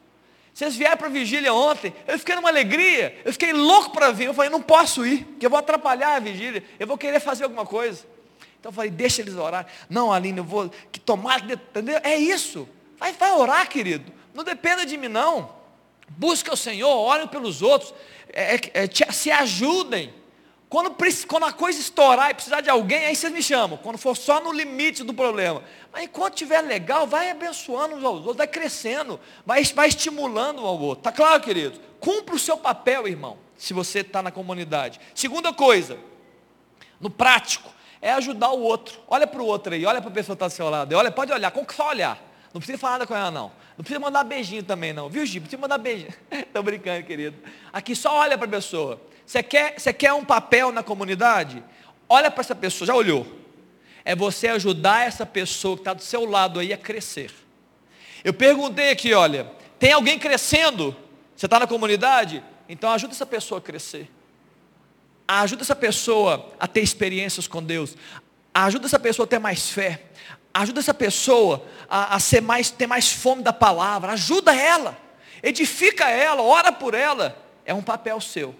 Vocês 0.53 0.73
vieram 0.73 0.95
para 0.95 1.07
a 1.07 1.11
vigília 1.11 1.53
ontem, 1.53 1.93
eu 2.07 2.17
fiquei 2.17 2.33
numa 2.33 2.47
alegria, 2.47 3.19
eu 3.25 3.33
fiquei 3.33 3.51
louco 3.51 3.89
para 3.89 4.09
vir. 4.11 4.27
Eu 4.27 4.33
falei, 4.33 4.49
não 4.49 4.61
posso 4.61 5.05
ir, 5.05 5.25
porque 5.25 5.45
eu 5.45 5.49
vou 5.49 5.59
atrapalhar 5.59 6.15
a 6.15 6.19
vigília, 6.19 6.63
eu 6.79 6.87
vou 6.87 6.97
querer 6.97 7.19
fazer 7.19 7.43
alguma 7.43 7.65
coisa. 7.65 8.14
Então 8.65 8.71
eu 8.71 8.75
falei, 8.77 8.89
deixa 8.89 9.21
eles 9.21 9.35
orar. 9.35 9.67
Não, 9.87 10.11
Aline, 10.11 10.39
eu 10.39 10.43
vou, 10.43 10.71
que 10.91 10.99
tomar, 10.99 11.39
entendeu? 11.47 11.99
É 12.01 12.15
isso. 12.15 12.67
Vai, 12.97 13.13
vai 13.13 13.31
orar, 13.33 13.69
querido. 13.69 14.11
Não 14.33 14.43
dependa 14.43 14.83
de 14.87 14.97
mim, 14.97 15.07
não. 15.07 15.53
Busca 16.09 16.51
o 16.51 16.57
Senhor, 16.57 16.89
orem 16.89 17.27
pelos 17.27 17.61
outros. 17.61 17.93
É, 18.33 18.55
é, 18.55 18.61
é 18.73 18.87
te, 18.87 19.05
se 19.13 19.29
ajudem. 19.29 20.11
Quando, 20.67 20.95
quando 21.27 21.43
a 21.43 21.53
coisa 21.53 21.79
estourar 21.79 22.31
e 22.31 22.33
precisar 22.33 22.61
de 22.61 22.69
alguém, 22.71 23.05
aí 23.05 23.15
vocês 23.15 23.31
me 23.31 23.43
chamam. 23.43 23.77
Quando 23.77 23.99
for 23.99 24.17
só 24.17 24.41
no 24.41 24.51
limite 24.51 25.03
do 25.03 25.13
problema. 25.13 25.63
Mas 25.93 26.05
enquanto 26.05 26.33
estiver 26.33 26.61
legal, 26.61 27.05
vai 27.05 27.29
abençoando 27.29 27.97
uns 27.97 28.03
aos 28.03 28.21
outros, 28.21 28.37
vai 28.37 28.47
crescendo, 28.47 29.19
vai, 29.45 29.63
vai 29.63 29.89
estimulando 29.89 30.63
um 30.63 30.65
ao 30.65 30.79
outro. 30.79 31.01
Está 31.01 31.11
claro, 31.11 31.39
querido? 31.43 31.79
Cumpra 31.99 32.33
o 32.33 32.39
seu 32.39 32.57
papel, 32.57 33.07
irmão, 33.07 33.37
se 33.55 33.75
você 33.75 33.99
está 33.99 34.23
na 34.23 34.31
comunidade. 34.31 34.99
Segunda 35.13 35.53
coisa, 35.53 35.99
no 36.99 37.11
prático, 37.11 37.74
é 38.05 38.11
ajudar 38.11 38.51
o 38.51 38.61
outro. 38.61 38.99
Olha 39.07 39.25
para 39.25 39.41
o 39.41 39.45
outro 39.47 39.73
aí, 39.73 39.83
olha 39.83 39.99
para 39.99 40.11
a 40.11 40.13
pessoa 40.13 40.35
que 40.35 40.43
está 40.43 40.47
do 40.47 40.55
seu 40.55 40.69
lado. 40.69 40.95
Olha, 40.95 41.09
pode 41.09 41.31
olhar, 41.31 41.49
como 41.49 41.65
que 41.65 41.73
só 41.73 41.89
olhar. 41.89 42.21
Não 42.53 42.61
precisa 42.61 42.77
falar 42.77 42.93
nada 42.93 43.07
com 43.07 43.15
ela, 43.15 43.31
não. 43.31 43.51
Não 43.75 43.83
precisa 43.83 43.99
mandar 43.99 44.23
beijinho 44.23 44.61
também, 44.61 44.93
não. 44.93 45.09
Viu, 45.09 45.25
Gi? 45.25 45.39
Precisa 45.39 45.59
mandar 45.59 45.79
beijinho. 45.79 46.13
Estou 46.29 46.61
brincando, 46.61 47.03
querido. 47.03 47.35
Aqui 47.73 47.95
só 47.95 48.15
olha 48.15 48.37
para 48.37 48.45
a 48.45 48.49
pessoa. 48.51 49.01
Você 49.25 49.41
quer, 49.41 49.79
você 49.79 49.91
quer 49.91 50.13
um 50.13 50.23
papel 50.23 50.71
na 50.71 50.83
comunidade? 50.83 51.63
Olha 52.07 52.29
para 52.29 52.41
essa 52.41 52.53
pessoa, 52.53 52.85
já 52.85 52.93
olhou. 52.93 53.25
É 54.05 54.15
você 54.15 54.49
ajudar 54.49 55.07
essa 55.07 55.25
pessoa 55.25 55.75
que 55.75 55.81
está 55.81 55.95
do 55.95 56.03
seu 56.03 56.29
lado 56.29 56.59
aí 56.59 56.71
a 56.71 56.77
crescer. 56.77 57.31
Eu 58.23 58.35
perguntei 58.35 58.91
aqui, 58.91 59.15
olha, 59.15 59.51
tem 59.79 59.91
alguém 59.91 60.19
crescendo? 60.19 60.95
Você 61.35 61.47
está 61.47 61.57
na 61.57 61.65
comunidade? 61.65 62.43
Então 62.69 62.91
ajuda 62.91 63.13
essa 63.15 63.25
pessoa 63.25 63.57
a 63.57 63.61
crescer. 63.63 64.07
Ajuda 65.27 65.63
essa 65.63 65.75
pessoa 65.75 66.51
a 66.59 66.67
ter 66.67 66.81
experiências 66.81 67.47
com 67.47 67.63
Deus. 67.63 67.95
Ajuda 68.53 68.85
essa 68.85 68.99
pessoa 68.99 69.25
a 69.25 69.27
ter 69.27 69.39
mais 69.39 69.69
fé. 69.69 70.03
Ajuda 70.53 70.79
essa 70.79 70.93
pessoa 70.93 71.65
a, 71.89 72.15
a 72.15 72.19
ser 72.19 72.41
mais, 72.41 72.69
ter 72.69 72.87
mais 72.87 73.11
fome 73.11 73.41
da 73.41 73.51
palavra. 73.51 74.13
Ajuda 74.13 74.55
ela. 74.55 74.97
Edifica 75.43 76.09
ela, 76.09 76.41
ora 76.41 76.71
por 76.71 76.93
ela. 76.93 77.37
É 77.65 77.73
um 77.73 77.81
papel 77.81 78.21
seu. 78.21 78.55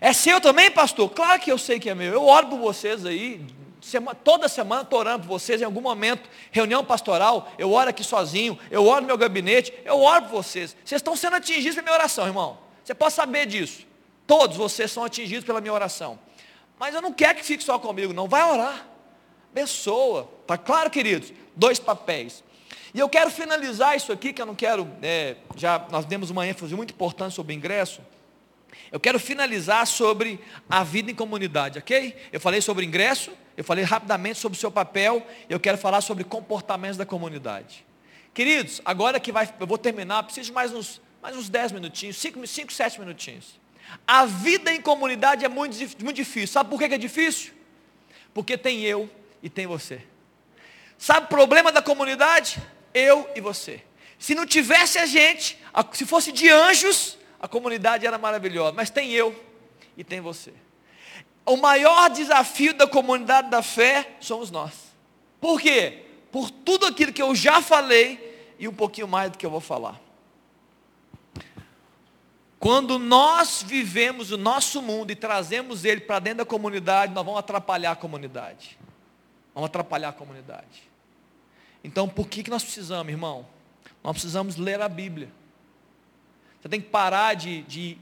É 0.00 0.12
seu 0.12 0.40
também, 0.40 0.70
pastor? 0.70 1.08
Claro 1.10 1.40
que 1.40 1.50
eu 1.50 1.58
sei 1.58 1.78
que 1.78 1.88
é 1.88 1.94
meu. 1.94 2.12
Eu 2.12 2.24
oro 2.26 2.48
por 2.48 2.58
vocês 2.58 3.06
aí. 3.06 3.44
Semana, 3.80 4.14
toda 4.14 4.48
semana 4.48 4.82
estou 4.82 4.98
orando 4.98 5.26
por 5.26 5.38
vocês. 5.38 5.60
Em 5.60 5.64
algum 5.64 5.80
momento, 5.80 6.28
reunião 6.50 6.84
pastoral, 6.84 7.50
eu 7.58 7.72
oro 7.72 7.88
aqui 7.88 8.04
sozinho. 8.04 8.58
Eu 8.70 8.84
oro 8.84 9.02
no 9.02 9.06
meu 9.06 9.16
gabinete. 9.16 9.72
Eu 9.84 10.00
oro 10.00 10.22
por 10.22 10.42
vocês. 10.42 10.76
Vocês 10.84 10.98
estão 10.98 11.16
sendo 11.16 11.36
atingidos 11.36 11.74
pela 11.74 11.84
minha 11.84 11.94
oração, 11.94 12.26
irmão. 12.26 12.58
Você 12.84 12.94
pode 12.94 13.14
saber 13.14 13.46
disso. 13.46 13.86
Todos 14.30 14.56
vocês 14.56 14.92
são 14.92 15.02
atingidos 15.02 15.44
pela 15.44 15.60
minha 15.60 15.72
oração. 15.72 16.16
Mas 16.78 16.94
eu 16.94 17.02
não 17.02 17.12
quero 17.12 17.36
que 17.36 17.44
fique 17.44 17.64
só 17.64 17.80
comigo, 17.80 18.12
não. 18.12 18.28
Vai 18.28 18.44
orar. 18.44 18.86
Abençoa. 19.50 20.30
Está 20.42 20.56
claro, 20.56 20.88
queridos? 20.88 21.32
Dois 21.56 21.80
papéis. 21.80 22.44
E 22.94 23.00
eu 23.00 23.08
quero 23.08 23.28
finalizar 23.28 23.96
isso 23.96 24.12
aqui, 24.12 24.32
que 24.32 24.40
eu 24.40 24.46
não 24.46 24.54
quero, 24.54 24.88
é, 25.02 25.34
já 25.56 25.84
nós 25.90 26.04
demos 26.04 26.30
uma 26.30 26.46
ênfase 26.46 26.76
muito 26.76 26.94
importante 26.94 27.34
sobre 27.34 27.52
o 27.52 27.56
ingresso. 27.56 28.00
Eu 28.92 29.00
quero 29.00 29.18
finalizar 29.18 29.84
sobre 29.84 30.38
a 30.68 30.84
vida 30.84 31.10
em 31.10 31.14
comunidade, 31.16 31.80
ok? 31.80 32.16
Eu 32.32 32.38
falei 32.38 32.60
sobre 32.60 32.86
ingresso, 32.86 33.32
eu 33.56 33.64
falei 33.64 33.82
rapidamente 33.82 34.38
sobre 34.38 34.56
o 34.56 34.60
seu 34.60 34.70
papel, 34.70 35.26
eu 35.48 35.58
quero 35.58 35.76
falar 35.76 36.02
sobre 36.02 36.22
comportamentos 36.22 36.96
da 36.96 37.04
comunidade. 37.04 37.84
Queridos, 38.32 38.80
agora 38.84 39.18
que 39.18 39.32
vai, 39.32 39.52
eu 39.58 39.66
vou 39.66 39.76
terminar, 39.76 40.22
preciso 40.22 40.46
de 40.46 40.52
mais 40.52 40.72
uns, 40.72 41.02
mais 41.20 41.36
uns 41.36 41.48
10 41.48 41.72
minutinhos, 41.72 42.16
5, 42.16 42.46
5 42.46 42.72
7 42.72 43.00
minutinhos. 43.00 43.59
A 44.06 44.26
vida 44.26 44.72
em 44.72 44.80
comunidade 44.80 45.44
é 45.44 45.48
muito, 45.48 45.76
muito 46.02 46.16
difícil. 46.16 46.48
Sabe 46.48 46.70
por 46.70 46.78
que 46.78 46.86
é 46.86 46.98
difícil? 46.98 47.52
Porque 48.32 48.56
tem 48.56 48.80
eu 48.82 49.10
e 49.42 49.48
tem 49.48 49.66
você. 49.66 50.02
Sabe 50.98 51.26
o 51.26 51.28
problema 51.28 51.72
da 51.72 51.80
comunidade? 51.80 52.60
Eu 52.92 53.28
e 53.34 53.40
você. 53.40 53.82
Se 54.18 54.34
não 54.34 54.46
tivesse 54.46 54.98
a 54.98 55.06
gente, 55.06 55.58
se 55.92 56.04
fosse 56.04 56.30
de 56.30 56.48
anjos, 56.50 57.16
a 57.40 57.48
comunidade 57.48 58.06
era 58.06 58.18
maravilhosa. 58.18 58.72
Mas 58.72 58.90
tem 58.90 59.10
eu 59.12 59.34
e 59.96 60.04
tem 60.04 60.20
você. 60.20 60.52
O 61.46 61.56
maior 61.56 62.10
desafio 62.10 62.74
da 62.74 62.86
comunidade 62.86 63.50
da 63.50 63.62
fé 63.62 64.16
somos 64.20 64.50
nós. 64.50 64.72
Por 65.40 65.60
quê? 65.60 66.04
Por 66.30 66.50
tudo 66.50 66.86
aquilo 66.86 67.12
que 67.12 67.22
eu 67.22 67.34
já 67.34 67.62
falei 67.62 68.54
e 68.58 68.68
um 68.68 68.74
pouquinho 68.74 69.08
mais 69.08 69.30
do 69.30 69.38
que 69.38 69.46
eu 69.46 69.50
vou 69.50 69.60
falar. 69.60 69.98
Quando 72.60 72.98
nós 72.98 73.64
vivemos 73.66 74.30
o 74.30 74.36
nosso 74.36 74.82
mundo 74.82 75.10
e 75.10 75.16
trazemos 75.16 75.86
ele 75.86 76.02
para 76.02 76.18
dentro 76.18 76.38
da 76.38 76.44
comunidade, 76.44 77.14
nós 77.14 77.24
vamos 77.24 77.40
atrapalhar 77.40 77.92
a 77.92 77.96
comunidade. 77.96 78.78
Vamos 79.54 79.70
atrapalhar 79.70 80.10
a 80.10 80.12
comunidade. 80.12 80.82
Então, 81.82 82.06
por 82.06 82.28
que, 82.28 82.42
que 82.42 82.50
nós 82.50 82.62
precisamos, 82.62 83.10
irmão? 83.10 83.46
Nós 84.04 84.12
precisamos 84.12 84.56
ler 84.56 84.78
a 84.82 84.90
Bíblia. 84.90 85.30
Você 86.60 86.68
tem 86.68 86.82
que 86.82 86.90
parar 86.90 87.32
de, 87.32 87.62
de 87.62 87.96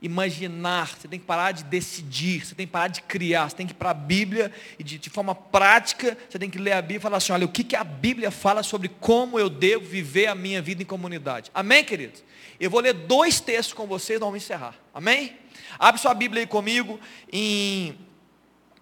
imaginar, 0.00 0.96
você 0.96 1.06
tem 1.06 1.20
que 1.20 1.26
parar 1.26 1.52
de 1.52 1.64
decidir, 1.64 2.46
você 2.46 2.54
tem 2.54 2.66
que 2.66 2.72
parar 2.72 2.88
de 2.88 3.02
criar, 3.02 3.50
você 3.50 3.56
tem 3.56 3.66
que 3.66 3.74
ir 3.74 3.76
para 3.76 3.90
a 3.90 3.94
Bíblia 3.94 4.50
e 4.78 4.82
de, 4.82 4.96
de, 4.96 5.10
forma 5.10 5.34
prática, 5.34 6.16
você 6.26 6.38
tem 6.38 6.48
que 6.48 6.58
ler 6.58 6.72
a 6.72 6.80
Bíblia 6.80 6.96
e 6.96 7.02
falar 7.02 7.18
assim, 7.18 7.34
olha, 7.34 7.44
o 7.44 7.50
que, 7.50 7.62
que 7.62 7.76
a 7.76 7.84
Bíblia 7.84 8.30
fala 8.30 8.62
sobre 8.62 8.88
como 8.88 9.38
eu 9.38 9.50
devo 9.50 9.84
viver 9.84 10.26
a 10.28 10.34
minha 10.34 10.62
vida 10.62 10.82
em 10.82 10.86
comunidade. 10.86 11.50
Amém, 11.52 11.84
queridos? 11.84 12.29
Eu 12.60 12.68
vou 12.68 12.80
ler 12.80 12.92
dois 12.92 13.40
textos 13.40 13.72
com 13.72 13.86
vocês, 13.86 14.20
nós 14.20 14.28
vamos 14.28 14.44
encerrar. 14.44 14.74
Amém? 14.92 15.34
Abre 15.78 15.98
sua 15.98 16.12
Bíblia 16.12 16.42
aí 16.42 16.46
comigo 16.46 17.00
em. 17.32 17.98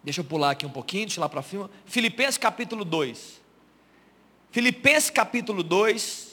Deixa 0.03 0.21
eu 0.21 0.25
pular 0.25 0.51
aqui 0.51 0.67
um 0.67 0.71
pouquinho, 0.71 1.07
deixa 1.07 1.21
eu 1.21 1.23
lá 1.23 1.29
para 1.29 1.43
cima. 1.43 1.71
Filipenses 1.87 2.39
capítulo 2.39 2.85
2. 2.85 3.41
Filipenses 4.51 5.11
capítulo 5.11 5.63
2, 5.63 6.29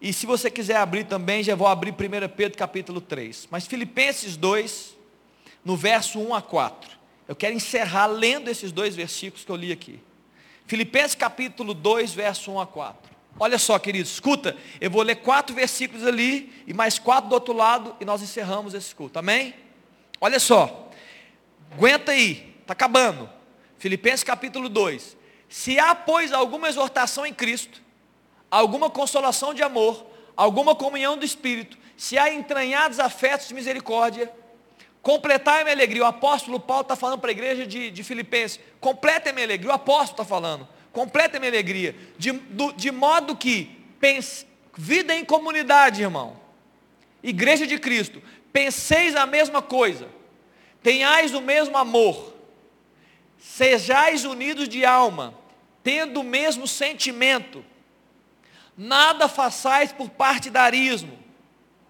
e 0.00 0.12
se 0.12 0.26
você 0.26 0.50
quiser 0.50 0.76
abrir 0.76 1.04
também, 1.04 1.42
já 1.42 1.54
vou 1.54 1.68
abrir 1.68 1.92
1 1.92 1.94
Pedro 2.34 2.58
capítulo 2.58 3.00
3. 3.00 3.46
Mas 3.50 3.66
Filipenses 3.66 4.36
2, 4.36 4.96
no 5.64 5.76
verso 5.76 6.18
1 6.18 6.34
a 6.34 6.42
4. 6.42 6.98
Eu 7.28 7.36
quero 7.36 7.54
encerrar 7.54 8.06
lendo 8.06 8.48
esses 8.48 8.72
dois 8.72 8.96
versículos 8.96 9.44
que 9.44 9.52
eu 9.52 9.56
li 9.56 9.70
aqui. 9.70 10.00
Filipenses 10.66 11.14
capítulo 11.14 11.72
2, 11.74 12.12
verso 12.12 12.50
1 12.50 12.60
a 12.60 12.66
4. 12.66 13.09
Olha 13.38 13.58
só, 13.58 13.78
queridos, 13.78 14.12
escuta, 14.12 14.56
eu 14.80 14.90
vou 14.90 15.02
ler 15.02 15.16
quatro 15.16 15.54
versículos 15.54 16.06
ali 16.06 16.62
e 16.66 16.74
mais 16.74 16.98
quatro 16.98 17.30
do 17.30 17.32
outro 17.32 17.54
lado 17.54 17.96
e 18.00 18.04
nós 18.04 18.22
encerramos 18.22 18.74
esse 18.74 18.94
culto, 18.94 19.18
amém? 19.18 19.54
Olha 20.20 20.38
só, 20.38 20.90
aguenta 21.72 22.12
aí, 22.12 22.54
está 22.60 22.72
acabando. 22.72 23.28
Filipenses 23.78 24.22
capítulo 24.22 24.68
2. 24.68 25.16
Se 25.48 25.78
há, 25.78 25.94
pois, 25.94 26.32
alguma 26.32 26.68
exortação 26.68 27.24
em 27.24 27.32
Cristo, 27.32 27.80
alguma 28.50 28.90
consolação 28.90 29.54
de 29.54 29.62
amor, 29.62 30.06
alguma 30.36 30.74
comunhão 30.74 31.16
do 31.16 31.24
Espírito, 31.24 31.78
se 31.96 32.18
há 32.18 32.32
entranhados 32.32 32.98
afetos 32.98 33.48
de 33.48 33.54
misericórdia, 33.54 34.30
completai 35.02 35.60
a 35.60 35.64
minha 35.64 35.76
alegria. 35.76 36.02
O 36.02 36.06
apóstolo 36.06 36.60
Paulo 36.60 36.82
está 36.82 36.96
falando 36.96 37.20
para 37.20 37.30
a 37.30 37.32
igreja 37.32 37.66
de, 37.66 37.90
de 37.90 38.04
Filipenses, 38.04 38.60
completa 38.80 39.30
a 39.30 39.32
minha 39.32 39.46
alegria. 39.46 39.70
O 39.70 39.74
apóstolo 39.74 40.12
está 40.12 40.24
falando, 40.24 40.68
completa 40.92 41.38
minha 41.38 41.50
alegria. 41.50 41.94
De, 42.18 42.32
do, 42.32 42.72
de 42.72 42.90
modo 42.90 43.36
que, 43.36 43.70
pense, 43.98 44.46
vida 44.76 45.14
em 45.14 45.24
comunidade, 45.24 46.02
irmão, 46.02 46.38
igreja 47.22 47.66
de 47.66 47.78
Cristo, 47.78 48.22
penseis 48.52 49.14
a 49.14 49.26
mesma 49.26 49.62
coisa, 49.62 50.08
tenhais 50.82 51.34
o 51.34 51.40
mesmo 51.40 51.76
amor, 51.76 52.34
sejais 53.38 54.24
unidos 54.24 54.68
de 54.68 54.84
alma, 54.84 55.34
tendo 55.82 56.20
o 56.20 56.24
mesmo 56.24 56.66
sentimento, 56.66 57.64
nada 58.76 59.28
façais 59.28 59.92
por 59.92 60.10
partidarismo, 60.10 61.18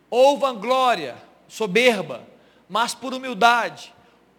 ou 0.09 0.39
vanglória, 0.39 1.17
soberba, 1.47 2.27
mas 2.69 2.95
por 2.95 3.15
humildade, 3.15 3.95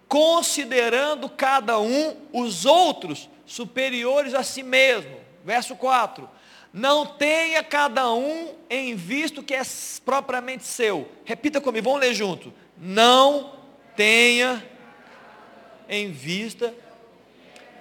considerando 0.08 1.30
cada 1.30 1.80
um 1.80 2.18
os 2.34 2.66
outros 2.66 3.30
superiores 3.52 4.34
a 4.34 4.44
si 4.44 4.64
mesmo. 4.64 5.20
Verso 5.44 5.76
4. 5.76 6.30
Não 6.74 7.06
tenha 7.06 7.62
cada 7.64 8.12
um 8.14 8.56
em 8.70 8.96
visto 8.96 9.44
que 9.44 9.54
é 9.54 9.62
propriamente 10.06 10.64
seu. 10.64 11.10
Repita 11.26 11.60
comigo, 11.60 11.86
vamos 11.86 12.00
ler 12.00 12.14
junto. 12.14 12.54
Não 12.78 13.54
tenha 13.96 14.66
em 15.90 16.12
vista 16.12 16.74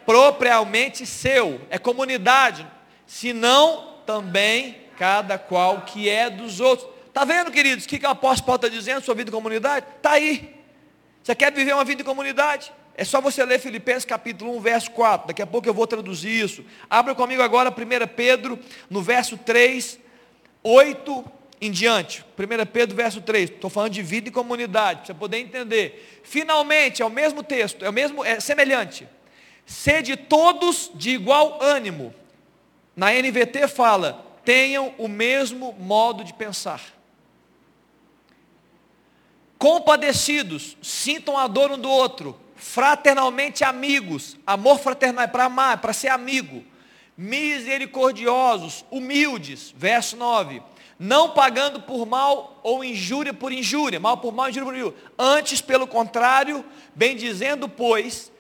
propriamente 0.05 1.07
seu. 1.07 1.61
É 1.71 1.79
comunidade. 1.79 2.67
Senão 3.07 3.99
também 4.05 4.77
cada 4.99 5.39
qual 5.39 5.83
que 5.83 6.09
é 6.09 6.29
dos 6.29 6.59
outros. 6.61 6.89
Está 7.07 7.25
vendo, 7.25 7.51
queridos, 7.51 7.85
o 7.85 7.89
que, 7.89 7.99
que 7.99 8.07
o 8.07 8.11
apóstolo 8.11 8.47
Paulo 8.47 8.57
está 8.57 8.69
dizendo 8.69 9.05
sobre 9.05 9.21
vida 9.21 9.31
em 9.31 9.35
comunidade? 9.35 9.87
Está 9.97 10.13
aí. 10.13 10.57
Você 11.23 11.35
quer 11.35 11.53
viver 11.53 11.75
uma 11.75 11.85
vida 11.85 12.03
em 12.03 12.05
comunidade? 12.05 12.73
É 13.01 13.05
só 13.05 13.19
você 13.19 13.43
ler 13.47 13.59
Filipenses 13.59 14.05
capítulo 14.05 14.55
1, 14.59 14.61
verso 14.61 14.91
4. 14.91 15.29
Daqui 15.29 15.41
a 15.41 15.47
pouco 15.47 15.67
eu 15.67 15.73
vou 15.73 15.87
traduzir 15.87 16.45
isso. 16.45 16.63
Abra 16.91 17.15
comigo 17.15 17.41
agora 17.41 17.71
1 17.71 17.75
Pedro, 18.15 18.59
no 18.91 19.01
verso 19.01 19.39
3, 19.39 19.99
8 20.63 21.25
em 21.63 21.71
diante. 21.71 22.23
1 22.39 22.67
Pedro, 22.67 22.95
verso 22.95 23.23
3. 23.23 23.53
Estou 23.53 23.71
falando 23.71 23.95
de 23.95 24.03
vida 24.03 24.29
e 24.29 24.31
comunidade, 24.31 24.99
para 24.99 25.07
você 25.07 25.15
poder 25.15 25.39
entender. 25.39 26.21
Finalmente, 26.23 27.01
é 27.01 27.07
o 27.07 27.09
mesmo 27.09 27.43
texto, 27.43 27.83
é 27.83 27.89
o 27.89 27.93
mesmo, 27.93 28.23
é 28.23 28.39
semelhante. 28.39 29.09
Sede 29.65 30.15
todos 30.15 30.91
de 30.95 31.09
igual 31.09 31.59
ânimo. 31.63 32.15
Na 32.95 33.11
NVT 33.15 33.67
fala, 33.69 34.27
tenham 34.45 34.95
o 34.99 35.09
mesmo 35.09 35.73
modo 35.73 36.23
de 36.23 36.35
pensar 36.35 37.01
compadecidos, 39.61 40.75
sintam 40.81 41.37
a 41.37 41.47
dor 41.47 41.71
um 41.71 41.79
do 41.79 41.91
outro, 41.91 42.35
fraternalmente 42.61 43.65
amigos, 43.65 44.37
amor 44.47 44.79
fraternal 44.79 45.25
é 45.25 45.27
para 45.27 45.45
amar, 45.45 45.75
é 45.75 45.77
para 45.77 45.93
ser 45.93 46.09
amigo, 46.09 46.63
misericordiosos, 47.17 48.85
humildes, 48.91 49.75
verso 49.77 50.17
9, 50.17 50.63
não 50.99 51.31
pagando 51.31 51.81
por 51.81 52.07
mal 52.07 52.61
ou 52.63 52.85
injúria 52.85 53.33
por 53.33 53.51
injúria, 53.51 53.99
mal 53.99 54.19
por 54.19 54.33
mal, 54.33 54.51
injúria 54.51 54.67
por 54.67 54.77
injúria, 54.77 54.99
antes 55.19 55.63
pelo 55.63 55.87
contrário, 55.87 56.65
bem 56.95 57.17
dizendo, 57.17 57.69
pois, 57.69 58.31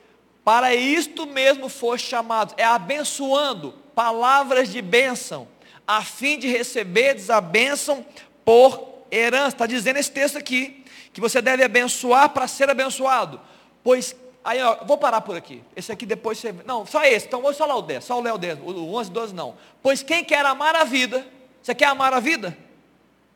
para 0.45 0.75
isto 0.75 1.27
mesmo 1.27 1.68
foste 1.71 2.09
chamados, 2.09 2.55
é 2.59 2.64
abençoando, 2.64 3.75
palavras 3.95 4.71
de 4.71 4.83
bênção, 4.83 5.49
a 5.87 6.03
fim 6.03 6.39
de 6.39 6.47
receberdes 6.47 7.31
a 7.31 7.41
bênção 7.41 8.05
por 8.45 9.05
herança, 9.11 9.49
está 9.49 9.66
dizendo 9.66 9.97
esse 9.97 10.11
texto 10.11 10.37
aqui, 10.37 10.85
que 11.12 11.21
você 11.21 11.41
deve 11.41 11.64
abençoar 11.64 12.29
para 12.31 12.47
ser 12.47 12.68
abençoado. 12.68 13.41
Pois, 13.83 14.14
aí 14.45 14.61
ó, 14.62 14.85
vou 14.85 14.99
parar 14.99 15.20
por 15.20 15.37
aqui. 15.37 15.62
Esse 15.74 15.93
aqui 15.93 16.07
depois 16.07 16.39
você. 16.39 16.53
Não, 16.64 16.87
só 16.87 17.05
esse. 17.05 17.26
Então 17.26 17.43
vou 17.43 17.53
só 17.53 17.66
lá 17.66 17.76
o 17.76 17.83
10. 17.83 18.05
Só 18.05 18.18
o 18.18 18.22
Léo 18.22 18.39
10. 18.39 18.59
O 18.61 18.95
11, 18.95 19.11
12 19.11 19.35
não. 19.35 19.57
Pois 19.83 20.03
quem 20.03 20.24
quer 20.24 20.45
amar 20.45 20.74
a 20.74 20.85
vida, 20.85 21.26
você 21.62 21.74
quer 21.74 21.87
amar 21.87 22.12
a 22.12 22.20
vida? 22.20 22.57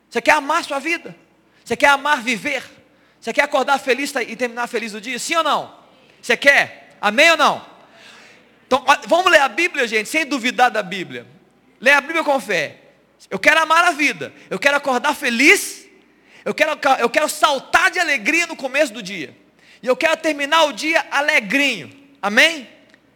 Você 0.09 0.21
quer 0.21 0.33
amar 0.33 0.65
sua 0.65 0.79
vida? 0.79 1.15
Você 1.65 1.77
quer 1.77 1.89
amar 1.89 2.23
viver? 2.23 2.63
Você 3.21 3.33
quer 3.33 3.43
acordar 3.43 3.79
feliz 3.79 4.13
e 4.15 4.37
terminar 4.37 4.67
feliz 4.67 4.95
o 4.95 5.01
dia? 5.01 5.19
Sim 5.19 5.37
ou 5.37 5.43
não? 5.43 5.75
Você 6.21 6.37
quer? 6.37 6.97
Amém 7.01 7.31
ou 7.31 7.37
não? 7.37 7.65
Então, 8.67 8.85
vamos 9.07 9.31
ler 9.31 9.41
a 9.41 9.49
Bíblia, 9.49 9.87
gente, 9.87 10.09
sem 10.09 10.27
duvidar 10.27 10.71
da 10.71 10.83
Bíblia. 10.83 11.27
Lê 11.81 11.91
a 11.91 12.01
Bíblia 12.01 12.23
com 12.23 12.39
fé. 12.39 12.81
Eu 13.31 13.39
quero 13.39 13.61
amar 13.61 13.85
a 13.85 13.93
vida. 13.93 14.33
Eu 14.51 14.59
quero 14.59 14.77
acordar 14.77 15.15
feliz 15.15 15.85
eu 16.45 16.55
quero, 16.55 16.79
eu 17.01 17.09
quero 17.09 17.29
saltar 17.29 17.91
de 17.91 17.99
alegria 17.99 18.47
no 18.47 18.55
começo 18.55 18.93
do 18.93 19.03
dia. 19.03 19.35
E 19.85 19.87
eu 19.87 19.95
quero 19.95 20.17
terminar 20.17 20.65
o 20.65 20.73
dia 20.73 21.07
alegrinho. 21.11 21.91
Amém? 22.23 22.67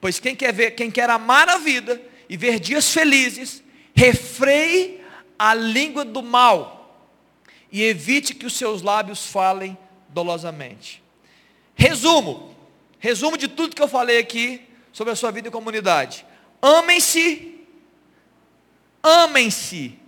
Pois 0.02 0.20
quem 0.20 0.36
quer 0.36 0.52
ver, 0.52 0.72
quem 0.72 0.90
quer 0.90 1.08
amar 1.08 1.48
a 1.48 1.56
vida 1.56 1.98
e 2.28 2.36
ver 2.36 2.60
dias 2.60 2.92
felizes, 2.92 3.62
refreie 3.94 5.02
a 5.38 5.54
língua 5.54 6.04
do 6.04 6.22
mal 6.22 6.94
e 7.72 7.82
evite 7.82 8.34
que 8.34 8.44
os 8.44 8.52
seus 8.52 8.82
lábios 8.82 9.24
falem 9.24 9.78
dolosamente. 10.10 11.02
Resumo, 11.74 12.54
resumo 12.98 13.38
de 13.38 13.48
tudo 13.48 13.74
que 13.74 13.80
eu 13.80 13.88
falei 13.88 14.18
aqui 14.18 14.60
sobre 14.92 15.14
a 15.14 15.16
sua 15.16 15.30
vida 15.30 15.48
e 15.48 15.50
comunidade. 15.50 16.26
Amem-se, 16.60 17.64
amem-se. 19.02 19.98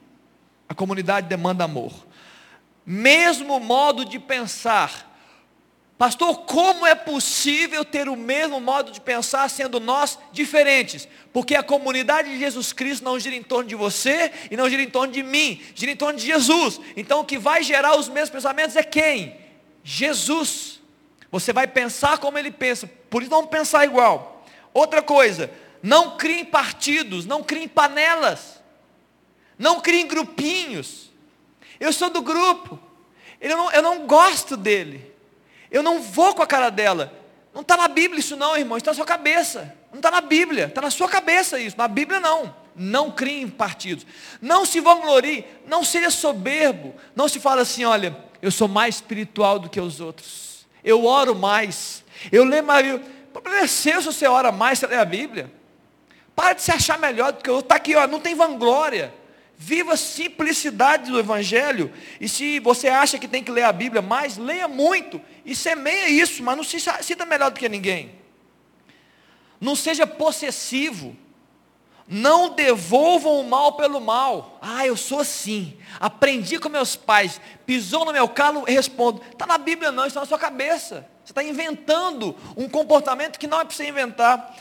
A 0.68 0.74
comunidade 0.74 1.26
demanda 1.26 1.64
amor 1.64 2.10
mesmo 2.84 3.60
modo 3.60 4.04
de 4.04 4.18
pensar. 4.18 5.09
Pastor, 6.00 6.34
como 6.46 6.86
é 6.86 6.94
possível 6.94 7.84
ter 7.84 8.08
o 8.08 8.16
mesmo 8.16 8.58
modo 8.58 8.90
de 8.90 8.98
pensar 8.98 9.50
sendo 9.50 9.78
nós 9.78 10.18
diferentes? 10.32 11.06
Porque 11.30 11.54
a 11.54 11.62
comunidade 11.62 12.30
de 12.30 12.38
Jesus 12.38 12.72
Cristo 12.72 13.04
não 13.04 13.20
gira 13.20 13.36
em 13.36 13.42
torno 13.42 13.68
de 13.68 13.74
você 13.74 14.32
e 14.50 14.56
não 14.56 14.66
gira 14.66 14.80
em 14.80 14.88
torno 14.88 15.12
de 15.12 15.22
mim, 15.22 15.60
gira 15.74 15.92
em 15.92 15.96
torno 15.96 16.18
de 16.18 16.24
Jesus. 16.24 16.80
Então 16.96 17.20
o 17.20 17.24
que 17.26 17.36
vai 17.36 17.62
gerar 17.62 17.98
os 17.98 18.08
mesmos 18.08 18.30
pensamentos 18.30 18.76
é 18.76 18.82
quem? 18.82 19.36
Jesus. 19.84 20.80
Você 21.30 21.52
vai 21.52 21.66
pensar 21.66 22.16
como 22.16 22.38
ele 22.38 22.50
pensa, 22.50 22.90
por 23.10 23.20
isso 23.20 23.30
não 23.30 23.46
pensar 23.46 23.84
igual. 23.84 24.42
Outra 24.72 25.02
coisa, 25.02 25.50
não 25.82 26.16
criem 26.16 26.46
partidos, 26.46 27.26
não 27.26 27.42
criem 27.42 27.68
panelas, 27.68 28.62
não 29.58 29.82
criem 29.82 30.08
grupinhos. 30.08 31.10
Eu 31.78 31.92
sou 31.92 32.08
do 32.08 32.22
grupo. 32.22 32.80
Eu 33.38 33.54
não, 33.54 33.70
eu 33.70 33.82
não 33.82 34.06
gosto 34.06 34.56
dele. 34.56 35.09
Eu 35.70 35.82
não 35.82 36.00
vou 36.00 36.34
com 36.34 36.42
a 36.42 36.46
cara 36.46 36.70
dela. 36.70 37.12
Não 37.52 37.62
está 37.62 37.76
na 37.76 37.88
Bíblia 37.88 38.20
isso 38.20 38.36
não, 38.36 38.56
irmão. 38.56 38.78
Está 38.78 38.90
na 38.90 38.94
sua 38.94 39.04
cabeça. 39.04 39.74
Não 39.90 39.98
está 39.98 40.10
na 40.10 40.20
Bíblia. 40.20 40.66
Está 40.66 40.80
na 40.80 40.90
sua 40.90 41.08
cabeça 41.08 41.58
isso. 41.58 41.76
Na 41.76 41.88
Bíblia 41.88 42.20
não. 42.20 42.54
Não 42.74 43.10
criem 43.10 43.48
partidos. 43.48 44.06
Não 44.40 44.64
se 44.64 44.80
vanglorie. 44.80 45.44
Não 45.66 45.84
seja 45.84 46.10
soberbo. 46.10 46.94
Não 47.14 47.28
se 47.28 47.40
fala 47.40 47.62
assim, 47.62 47.84
olha, 47.84 48.16
eu 48.40 48.50
sou 48.50 48.68
mais 48.68 48.96
espiritual 48.96 49.58
do 49.58 49.68
que 49.68 49.80
os 49.80 50.00
outros. 50.00 50.66
Eu 50.82 51.04
oro 51.04 51.34
mais. 51.34 52.04
Eu 52.30 52.44
leio 52.44 52.64
mais. 52.64 52.94
O 52.94 53.00
problema 53.32 53.64
é 53.64 53.66
seu 53.66 54.00
se 54.00 54.06
você 54.06 54.26
ora 54.26 54.50
mais, 54.50 54.78
você 54.78 54.86
lê 54.86 54.96
a 54.96 55.04
Bíblia. 55.04 55.52
Para 56.34 56.54
de 56.54 56.62
se 56.62 56.72
achar 56.72 56.98
melhor 56.98 57.32
do 57.32 57.42
que 57.42 57.50
o 57.50 57.54
outro. 57.54 57.66
Está 57.66 57.76
aqui, 57.76 57.94
ó, 57.94 58.06
não 58.06 58.18
tem 58.18 58.34
vanglória. 58.34 59.12
Viva 59.62 59.92
a 59.92 59.96
simplicidade 59.96 61.10
do 61.10 61.18
Evangelho. 61.18 61.92
E 62.18 62.26
se 62.26 62.58
você 62.60 62.88
acha 62.88 63.18
que 63.18 63.28
tem 63.28 63.44
que 63.44 63.50
ler 63.50 63.64
a 63.64 63.72
Bíblia 63.72 64.00
mais, 64.00 64.38
leia 64.38 64.66
muito. 64.66 65.20
E 65.44 65.54
semeia 65.54 66.08
isso, 66.08 66.42
mas 66.42 66.56
não 66.56 66.64
se 66.64 66.78
sinta 67.02 67.26
melhor 67.26 67.50
do 67.50 67.60
que 67.60 67.68
ninguém. 67.68 68.10
Não 69.60 69.76
seja 69.76 70.06
possessivo. 70.06 71.14
Não 72.08 72.54
devolvam 72.54 73.38
o 73.38 73.44
mal 73.44 73.74
pelo 73.74 74.00
mal. 74.00 74.58
Ah, 74.62 74.86
eu 74.86 74.96
sou 74.96 75.20
assim. 75.20 75.76
Aprendi 76.00 76.58
com 76.58 76.70
meus 76.70 76.96
pais. 76.96 77.38
Pisou 77.66 78.06
no 78.06 78.14
meu 78.14 78.30
calo 78.30 78.64
respondo. 78.64 79.20
Está 79.30 79.46
na 79.46 79.58
Bíblia 79.58 79.92
não, 79.92 80.06
está 80.06 80.20
na 80.20 80.26
sua 80.26 80.38
cabeça. 80.38 81.06
Você 81.22 81.32
está 81.32 81.44
inventando 81.44 82.34
um 82.56 82.66
comportamento 82.66 83.38
que 83.38 83.46
não 83.46 83.60
é 83.60 83.64
para 83.66 83.76
você 83.76 83.86
inventar. 83.86 84.56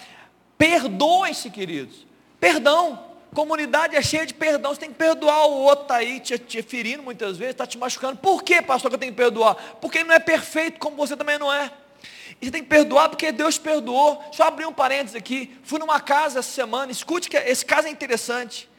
Perdoem-se, 0.58 1.50
queridos. 1.50 2.06
Perdão. 2.38 3.09
Comunidade 3.34 3.96
é 3.96 4.02
cheia 4.02 4.26
de 4.26 4.34
perdão, 4.34 4.74
você 4.74 4.82
tem 4.82 4.90
que 4.90 4.98
perdoar 4.98 5.46
o 5.46 5.60
outro 5.60 5.84
está 5.84 5.98
aí 5.98 6.20
te, 6.20 6.38
te 6.40 6.62
ferindo 6.64 7.04
muitas 7.04 7.38
vezes, 7.38 7.52
está 7.52 7.68
te 7.68 7.78
machucando. 7.78 8.18
Por 8.18 8.42
que, 8.44 8.62
pastor, 8.62 8.90
que 8.90 8.96
eu 8.96 9.00
tenho 9.00 9.12
que 9.12 9.18
perdoar? 9.18 9.56
Porque 9.80 10.00
ele 10.00 10.08
não 10.08 10.16
é 10.16 10.20
perfeito, 10.20 10.80
como 10.80 10.98
você 10.98 11.16
também 11.16 11.38
não 11.38 11.52
é. 11.54 11.72
E 12.42 12.46
você 12.46 12.52
tem 12.52 12.64
que 12.64 12.70
perdoar 12.70 13.10
porque 13.10 13.32
Deus 13.32 13.58
perdoou. 13.58 14.24
Eu 14.38 14.46
abrir 14.46 14.66
um 14.66 14.74
parênteses 14.74 15.16
aqui. 15.16 15.56
Fui 15.64 15.78
numa 15.78 16.00
casa 16.00 16.40
essa 16.40 16.50
semana, 16.50 16.92
escute 16.92 17.30
que 17.30 17.38
esse 17.38 17.66
caso 17.66 17.88
é 17.88 17.92
interessante. 17.92 18.70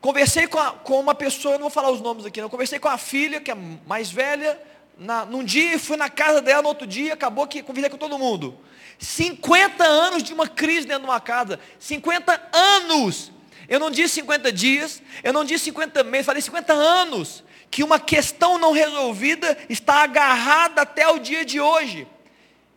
conversei 0.00 0.46
com, 0.46 0.58
a, 0.58 0.72
com 0.72 1.00
uma 1.00 1.14
pessoa, 1.14 1.54
não 1.54 1.62
vou 1.62 1.70
falar 1.70 1.90
os 1.90 2.00
nomes 2.00 2.26
aqui, 2.26 2.40
não. 2.40 2.48
Conversei 2.48 2.78
com 2.78 2.88
a 2.88 2.98
filha, 2.98 3.40
que 3.40 3.50
é 3.50 3.54
mais 3.86 4.10
velha, 4.10 4.60
na, 4.98 5.24
num 5.24 5.44
dia, 5.44 5.78
fui 5.78 5.96
na 5.96 6.10
casa 6.10 6.42
dela 6.42 6.62
no 6.62 6.68
outro 6.68 6.86
dia, 6.86 7.14
acabou 7.14 7.46
que 7.46 7.62
conversei 7.62 7.90
com 7.90 7.96
todo 7.96 8.18
mundo. 8.18 8.58
50 8.98 9.84
anos 9.84 10.22
de 10.22 10.32
uma 10.32 10.48
crise 10.48 10.86
dentro 10.86 11.02
de 11.02 11.08
uma 11.08 11.20
casa. 11.20 11.60
50 11.78 12.50
anos. 12.52 13.30
Eu 13.68 13.80
não 13.80 13.90
disse 13.90 14.14
50 14.14 14.52
dias, 14.52 15.02
eu 15.22 15.32
não 15.32 15.44
disse 15.44 15.64
50 15.64 16.04
meses, 16.04 16.26
falei 16.26 16.42
50 16.42 16.72
anos. 16.72 17.44
Que 17.70 17.82
uma 17.82 17.98
questão 17.98 18.58
não 18.58 18.72
resolvida 18.72 19.58
está 19.68 20.02
agarrada 20.02 20.82
até 20.82 21.08
o 21.08 21.18
dia 21.18 21.44
de 21.44 21.60
hoje. 21.60 22.06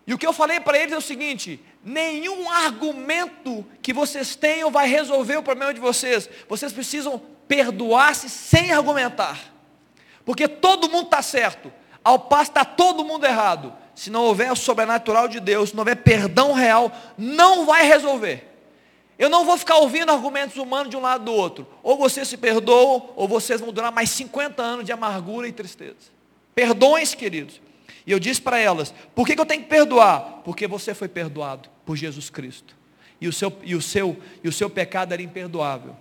E 0.07 0.13
o 0.13 0.17
que 0.17 0.25
eu 0.25 0.33
falei 0.33 0.59
para 0.59 0.79
eles 0.79 0.93
é 0.93 0.97
o 0.97 1.01
seguinte: 1.01 1.63
nenhum 1.83 2.49
argumento 2.49 3.63
que 3.81 3.93
vocês 3.93 4.35
tenham 4.35 4.71
vai 4.71 4.87
resolver 4.87 5.37
o 5.37 5.43
problema 5.43 5.73
de 5.73 5.79
vocês. 5.79 6.27
Vocês 6.47 6.73
precisam 6.73 7.21
perdoar-se 7.47 8.29
sem 8.29 8.71
argumentar. 8.71 9.39
Porque 10.25 10.47
todo 10.47 10.89
mundo 10.89 11.05
está 11.05 11.21
certo, 11.21 11.71
ao 12.03 12.19
passo 12.19 12.51
está 12.51 12.65
todo 12.65 13.05
mundo 13.05 13.25
errado. 13.25 13.73
Se 13.93 14.09
não 14.09 14.23
houver 14.23 14.51
o 14.51 14.55
sobrenatural 14.55 15.27
de 15.27 15.39
Deus, 15.39 15.69
se 15.69 15.75
não 15.75 15.81
houver 15.81 15.97
perdão 15.97 16.53
real, 16.53 16.91
não 17.17 17.65
vai 17.65 17.85
resolver. 17.85 18.48
Eu 19.19 19.29
não 19.29 19.45
vou 19.45 19.57
ficar 19.57 19.75
ouvindo 19.75 20.13
argumentos 20.13 20.55
humanos 20.55 20.89
de 20.89 20.95
um 20.95 21.01
lado 21.01 21.25
do 21.25 21.33
outro. 21.33 21.67
Ou 21.83 21.97
vocês 21.97 22.25
se 22.25 22.37
perdoam, 22.37 23.09
ou 23.17 23.27
vocês 23.27 23.59
vão 23.59 23.73
durar 23.73 23.91
mais 23.91 24.09
50 24.11 24.63
anos 24.63 24.85
de 24.85 24.93
amargura 24.93 25.45
e 25.45 25.51
tristeza. 25.51 25.97
Perdões, 26.55 27.13
queridos. 27.13 27.61
E 28.07 28.11
eu 28.13 28.19
disse 28.19 28.41
para 28.41 28.57
elas: 28.57 28.93
por 29.13 29.27
que, 29.27 29.35
que 29.35 29.41
eu 29.41 29.45
tenho 29.45 29.61
que 29.61 29.67
perdoar? 29.67 30.41
Porque 30.45 30.65
você 30.65 30.93
foi 30.93 31.09
perdoado 31.09 31.69
por 31.85 31.97
Jesus 31.97 32.29
Cristo. 32.29 32.77
E 33.19 33.27
o 33.27 33.33
seu, 33.33 33.51
e 33.61 33.75
o 33.75 33.81
seu, 33.81 34.17
e 34.41 34.47
o 34.47 34.53
seu 34.53 34.69
pecado 34.69 35.13
era 35.13 35.21
imperdoável. 35.21 35.97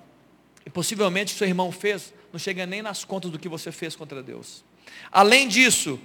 E 0.65 0.71
possivelmente 0.71 1.35
o 1.35 1.37
seu 1.37 1.49
irmão 1.49 1.73
fez, 1.73 2.15
não 2.33 2.39
chega 2.39 2.67
nem 2.67 2.83
nas 2.83 3.05
contas 3.05 3.33
do 3.33 3.39
que 3.39 3.49
você 3.49 3.73
fez 3.73 3.97
contra 3.97 4.23
Deus. 4.23 4.65
Além 5.11 5.49
disso, 5.49 5.99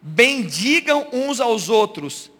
bendigam 0.00 1.06
uns 1.12 1.38
aos 1.38 1.68
outros, 1.68 2.30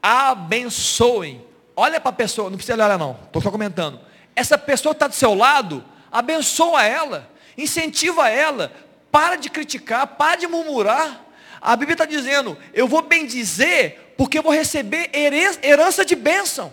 abençoem. 0.00 1.49
Olha 1.76 2.00
para 2.00 2.10
a 2.10 2.14
pessoa, 2.14 2.50
não 2.50 2.56
precisa 2.56 2.74
olhar 2.74 2.98
não, 2.98 3.18
estou 3.24 3.40
só 3.40 3.50
comentando. 3.50 4.00
Essa 4.34 4.58
pessoa 4.58 4.92
está 4.92 5.06
do 5.06 5.14
seu 5.14 5.34
lado, 5.34 5.84
abençoa 6.10 6.84
ela, 6.84 7.30
incentiva 7.56 8.28
ela, 8.28 8.72
para 9.10 9.36
de 9.36 9.50
criticar, 9.50 10.06
para 10.06 10.36
de 10.36 10.46
murmurar. 10.46 11.26
A 11.60 11.76
Bíblia 11.76 11.94
está 11.94 12.04
dizendo, 12.04 12.56
eu 12.72 12.88
vou 12.88 13.02
bendizer, 13.02 14.14
porque 14.16 14.38
eu 14.38 14.42
vou 14.42 14.52
receber 14.52 15.10
herança 15.12 16.04
de 16.04 16.14
bênção. 16.14 16.72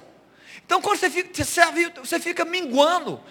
Então 0.65 0.81
quando 0.81 0.99
você 0.99 1.09
fica, 1.09 1.29
você 2.03 2.19
fica 2.19 2.45
minguando, 2.45 3.21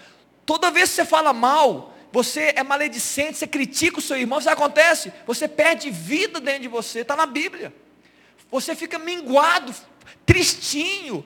toda 0.45 0.71
vez 0.71 0.89
que 0.89 0.95
você 0.95 1.05
fala 1.05 1.33
mal, 1.33 1.93
você 2.11 2.53
é 2.55 2.63
maledicente, 2.63 3.37
você 3.37 3.47
critica 3.47 3.99
o 3.99 4.01
seu 4.01 4.17
irmão, 4.17 4.39
isso 4.39 4.49
acontece, 4.49 5.11
você 5.25 5.47
perde 5.47 5.89
vida 5.89 6.39
dentro 6.39 6.61
de 6.61 6.67
você, 6.67 6.99
está 6.99 7.15
na 7.15 7.25
Bíblia. 7.25 7.73
Você 8.49 8.75
fica 8.75 8.97
minguado, 8.97 9.73
tristinho, 10.27 11.25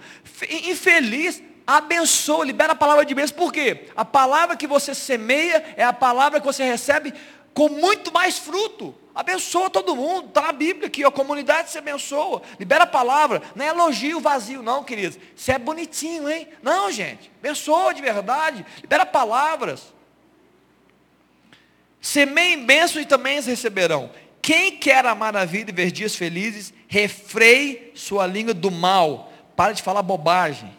infeliz, 0.70 1.42
abençoa, 1.66 2.46
libera 2.46 2.74
a 2.74 2.76
palavra 2.76 3.04
de 3.04 3.16
bênção, 3.16 3.36
por 3.36 3.52
quê? 3.52 3.88
A 3.96 4.06
palavra 4.06 4.56
que 4.56 4.68
você 4.68 4.94
semeia 4.94 5.74
é 5.76 5.84
a 5.84 5.92
palavra 5.92 6.40
que 6.40 6.46
você 6.46 6.64
recebe 6.64 7.12
com 7.54 7.68
muito 7.68 8.14
mais 8.14 8.38
fruto. 8.38 8.96
Abençoa 9.14 9.70
todo 9.70 9.96
mundo, 9.96 10.28
está 10.28 10.44
na 10.44 10.52
Bíblia 10.54 10.88
aqui, 10.88 11.04
a 11.04 11.12
comunidade 11.12 11.72
se 11.72 11.78
abençoa, 11.78 12.42
libera 12.58 12.86
a 12.86 12.88
palavra, 12.88 13.42
não 13.56 13.66
é 13.66 13.70
elogio 13.70 14.22
vazio, 14.22 14.64
não, 14.64 14.84
queridos. 14.84 15.18
Você 15.36 15.54
é 15.54 15.60
bonitinho, 15.60 16.30
hein? 16.30 16.48
Não, 16.62 16.90
gente, 16.92 17.30
abençoa 17.40 17.94
de 17.94 18.02
verdade, 18.02 18.66
libera 18.82 19.06
palavras. 19.06 19.94
Semeiem 22.00 22.66
bênçãos 22.66 23.04
e 23.04 23.08
também 23.08 23.40
as 23.40 23.48
receberão. 23.48 24.10
Quem 24.42 24.78
quer 24.78 25.06
amar 25.06 25.36
a 25.36 25.46
vida 25.46 25.72
e 25.72 25.74
ver 25.74 25.92
dias 25.92 26.16
felizes, 26.16 26.74
refreie 26.92 27.94
sua 27.96 28.28
língua 28.28 28.54
do 28.54 28.70
mal. 28.70 29.32
Para 29.56 29.72
de 29.72 29.82
falar 29.82 30.02
bobagem. 30.02 30.70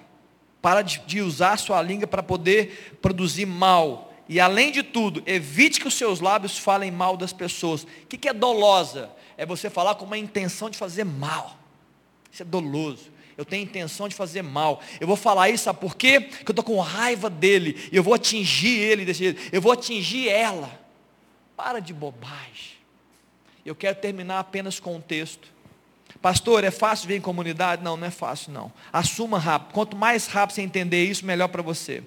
Para 0.60 0.82
de, 0.82 0.98
de 1.06 1.22
usar 1.22 1.56
sua 1.56 1.80
língua 1.80 2.06
para 2.06 2.22
poder 2.22 2.98
produzir 3.00 3.46
mal. 3.46 4.12
E 4.28 4.38
além 4.38 4.70
de 4.70 4.82
tudo, 4.82 5.22
evite 5.24 5.80
que 5.80 5.88
os 5.88 5.94
seus 5.94 6.20
lábios 6.20 6.58
falem 6.58 6.90
mal 6.90 7.16
das 7.16 7.32
pessoas. 7.32 7.84
O 7.84 7.86
que, 8.10 8.18
que 8.18 8.28
é 8.28 8.34
dolosa? 8.34 9.10
É 9.38 9.46
você 9.46 9.70
falar 9.70 9.94
com 9.94 10.04
uma 10.04 10.18
intenção 10.18 10.68
de 10.68 10.76
fazer 10.76 11.04
mal. 11.04 11.56
Isso 12.30 12.42
é 12.42 12.44
doloso. 12.44 13.10
Eu 13.34 13.46
tenho 13.46 13.64
intenção 13.64 14.06
de 14.06 14.14
fazer 14.14 14.42
mal. 14.42 14.82
Eu 15.00 15.06
vou 15.06 15.16
falar 15.16 15.48
isso, 15.48 15.64
sabe 15.64 15.80
por 15.80 15.96
quê? 15.96 16.20
Porque 16.20 16.50
eu 16.50 16.52
estou 16.52 16.64
com 16.64 16.78
raiva 16.78 17.30
dele. 17.30 17.88
Eu 17.90 18.02
vou 18.02 18.12
atingir 18.12 18.78
ele 18.78 19.06
desse 19.06 19.20
jeito. 19.20 19.40
Eu 19.50 19.62
vou 19.62 19.72
atingir 19.72 20.28
ela. 20.28 20.70
Para 21.56 21.80
de 21.80 21.94
bobagem. 21.94 22.76
Eu 23.64 23.74
quero 23.74 23.96
terminar 23.96 24.40
apenas 24.40 24.78
com 24.78 24.94
um 24.94 25.00
texto. 25.00 25.52
Pastor, 26.22 26.62
é 26.62 26.70
fácil 26.70 27.08
vir 27.08 27.16
em 27.16 27.20
comunidade? 27.20 27.82
Não, 27.82 27.96
não 27.96 28.06
é 28.06 28.10
fácil 28.10 28.52
não. 28.52 28.72
Assuma 28.92 29.40
rápido. 29.40 29.74
Quanto 29.74 29.96
mais 29.96 30.28
rápido 30.28 30.54
você 30.54 30.62
entender 30.62 31.04
isso, 31.04 31.26
melhor 31.26 31.48
para 31.48 31.62
você. 31.62 32.02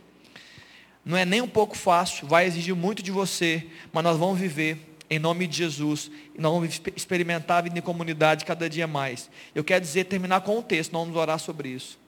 Não 1.03 1.18
é 1.18 1.26
nem 1.26 1.41
um 1.41 1.47
pouco 1.47 1.78
fácil, 1.78 2.26
vai 2.26 2.47
exigir 2.47 2.74
muito 2.74 3.03
de 3.03 3.11
você, 3.11 3.68
mas 3.93 4.03
nós 4.03 4.18
vamos 4.18 4.39
viver 4.39 4.95
em 5.07 5.20
nome 5.20 5.45
de 5.45 5.57
Jesus, 5.57 6.09
e 6.34 6.41
nós 6.41 6.51
vamos 6.51 6.82
experimentar 6.95 7.59
a 7.59 7.61
vida 7.61 7.78
em 7.78 7.82
comunidade 7.82 8.43
cada 8.43 8.68
dia 8.68 8.88
mais. 8.88 9.30
Eu 9.53 9.63
quero 9.63 9.82
dizer, 9.82 10.05
terminar 10.05 10.41
com 10.41 10.57
um 10.57 10.61
texto, 10.63 10.93
nós 10.93 11.03
vamos 11.03 11.16
orar 11.16 11.38
sobre 11.38 11.70
isso. 11.70 11.99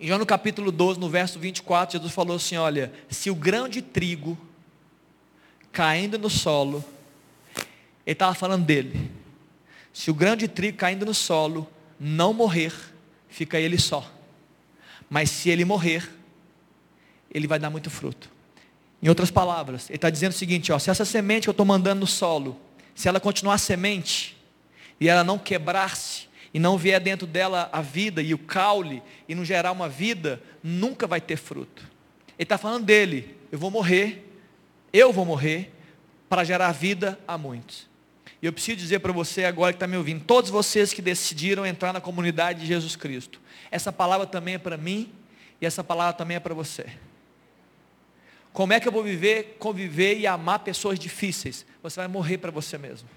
Em 0.00 0.06
João 0.06 0.18
no 0.18 0.24
capítulo 0.24 0.72
12, 0.72 0.98
no 0.98 1.10
verso 1.10 1.38
24, 1.38 1.98
Jesus 1.98 2.14
falou 2.14 2.36
assim, 2.36 2.56
olha, 2.56 2.92
se 3.10 3.30
o 3.30 3.34
grão 3.34 3.68
de 3.68 3.82
trigo 3.82 4.38
caindo 5.70 6.18
no 6.18 6.30
solo, 6.30 6.82
ele 8.06 8.14
estava 8.14 8.34
falando 8.34 8.64
dele. 8.64 9.10
Se 9.92 10.10
o 10.10 10.14
grão 10.14 10.36
de 10.36 10.48
trigo 10.48 10.78
caindo 10.78 11.04
no 11.04 11.14
solo 11.14 11.68
não 11.98 12.32
morrer, 12.32 12.72
fica 13.28 13.58
ele 13.58 13.78
só. 13.78 14.10
Mas 15.10 15.30
se 15.30 15.50
ele 15.50 15.64
morrer, 15.64 16.08
ele 17.30 17.46
vai 17.46 17.58
dar 17.58 17.70
muito 17.70 17.90
fruto. 17.90 18.30
Em 19.02 19.08
outras 19.08 19.30
palavras, 19.30 19.88
ele 19.88 19.96
está 19.96 20.10
dizendo 20.10 20.32
o 20.32 20.36
seguinte: 20.36 20.72
ó, 20.72 20.78
se 20.78 20.90
essa 20.90 21.04
semente 21.04 21.44
que 21.44 21.48
eu 21.48 21.52
estou 21.52 21.66
mandando 21.66 22.00
no 22.00 22.06
solo, 22.06 22.60
se 22.94 23.08
ela 23.08 23.20
continuar 23.20 23.58
semente, 23.58 24.36
e 25.00 25.08
ela 25.08 25.22
não 25.22 25.38
quebrar-se, 25.38 26.28
e 26.52 26.58
não 26.58 26.76
vier 26.76 27.00
dentro 27.00 27.26
dela 27.26 27.68
a 27.72 27.80
vida 27.80 28.20
e 28.22 28.34
o 28.34 28.38
caule, 28.38 29.02
e 29.28 29.34
não 29.34 29.44
gerar 29.44 29.72
uma 29.72 29.88
vida, 29.88 30.42
nunca 30.62 31.06
vai 31.06 31.20
ter 31.20 31.36
fruto. 31.36 31.82
Ele 32.38 32.44
está 32.44 32.58
falando 32.58 32.84
dele, 32.84 33.36
eu 33.50 33.58
vou 33.58 33.70
morrer, 33.70 34.24
eu 34.92 35.12
vou 35.12 35.24
morrer 35.24 35.72
para 36.28 36.44
gerar 36.44 36.72
vida 36.72 37.18
a 37.26 37.38
muitos. 37.38 37.87
E 38.40 38.46
eu 38.46 38.52
preciso 38.52 38.76
dizer 38.76 39.00
para 39.00 39.12
você 39.12 39.44
agora 39.44 39.72
que 39.72 39.76
está 39.76 39.86
me 39.86 39.96
ouvindo, 39.96 40.24
todos 40.24 40.50
vocês 40.50 40.92
que 40.92 41.02
decidiram 41.02 41.66
entrar 41.66 41.92
na 41.92 42.00
comunidade 42.00 42.60
de 42.60 42.66
Jesus 42.66 42.94
Cristo, 42.94 43.40
essa 43.70 43.92
palavra 43.92 44.26
também 44.26 44.54
é 44.54 44.58
para 44.58 44.76
mim 44.76 45.12
e 45.60 45.66
essa 45.66 45.82
palavra 45.82 46.12
também 46.12 46.36
é 46.36 46.40
para 46.40 46.54
você. 46.54 46.86
Como 48.52 48.72
é 48.72 48.80
que 48.80 48.88
eu 48.88 48.92
vou 48.92 49.02
viver, 49.02 49.56
conviver 49.58 50.18
e 50.18 50.26
amar 50.26 50.60
pessoas 50.60 50.98
difíceis? 50.98 51.66
Você 51.82 52.00
vai 52.00 52.08
morrer 52.08 52.38
para 52.38 52.50
você 52.50 52.78
mesmo. 52.78 53.08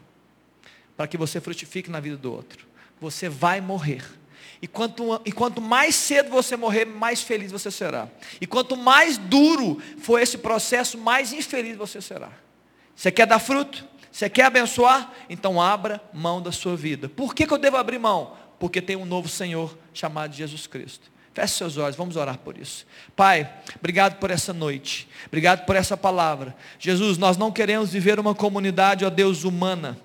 Para 0.97 1.07
que 1.07 1.17
você 1.17 1.39
frutifique 1.39 1.89
na 1.89 1.99
vida 1.99 2.17
do 2.17 2.31
outro. 2.31 2.67
Você 2.99 3.29
vai 3.29 3.61
morrer. 3.61 4.03
E 4.61 4.67
quanto, 4.67 5.19
e 5.25 5.31
quanto 5.31 5.59
mais 5.59 5.95
cedo 5.95 6.29
você 6.29 6.55
morrer, 6.55 6.85
mais 6.85 7.21
feliz 7.21 7.51
você 7.51 7.71
será. 7.71 8.07
E 8.39 8.45
quanto 8.45 8.77
mais 8.77 9.17
duro 9.17 9.81
for 9.97 10.19
esse 10.19 10.37
processo, 10.37 10.97
mais 10.97 11.33
infeliz 11.33 11.75
você 11.75 11.99
será. 11.99 12.31
Você 12.95 13.11
quer 13.11 13.25
dar 13.25 13.39
fruto? 13.39 13.87
Você 14.11 14.29
quer 14.29 14.45
abençoar? 14.45 15.11
Então 15.29 15.61
abra 15.61 16.01
mão 16.13 16.41
da 16.41 16.51
sua 16.51 16.75
vida. 16.75 17.07
Por 17.07 17.33
que, 17.33 17.47
que 17.47 17.53
eu 17.53 17.57
devo 17.57 17.77
abrir 17.77 17.97
mão? 17.97 18.35
Porque 18.59 18.81
tem 18.81 18.95
um 18.95 19.05
novo 19.05 19.29
Senhor 19.29 19.77
chamado 19.93 20.33
Jesus 20.33 20.67
Cristo. 20.67 21.09
Feche 21.33 21.53
seus 21.55 21.77
olhos, 21.77 21.95
vamos 21.95 22.17
orar 22.17 22.37
por 22.37 22.57
isso. 22.57 22.85
Pai, 23.15 23.49
obrigado 23.79 24.19
por 24.19 24.29
essa 24.29 24.51
noite. 24.51 25.07
Obrigado 25.27 25.65
por 25.65 25.77
essa 25.77 25.95
palavra. 25.95 26.55
Jesus, 26.77 27.17
nós 27.17 27.37
não 27.37 27.51
queremos 27.51 27.91
viver 27.91 28.19
uma 28.19 28.35
comunidade, 28.35 29.05
ó 29.05 29.09
Deus, 29.09 29.45
humana. 29.45 29.97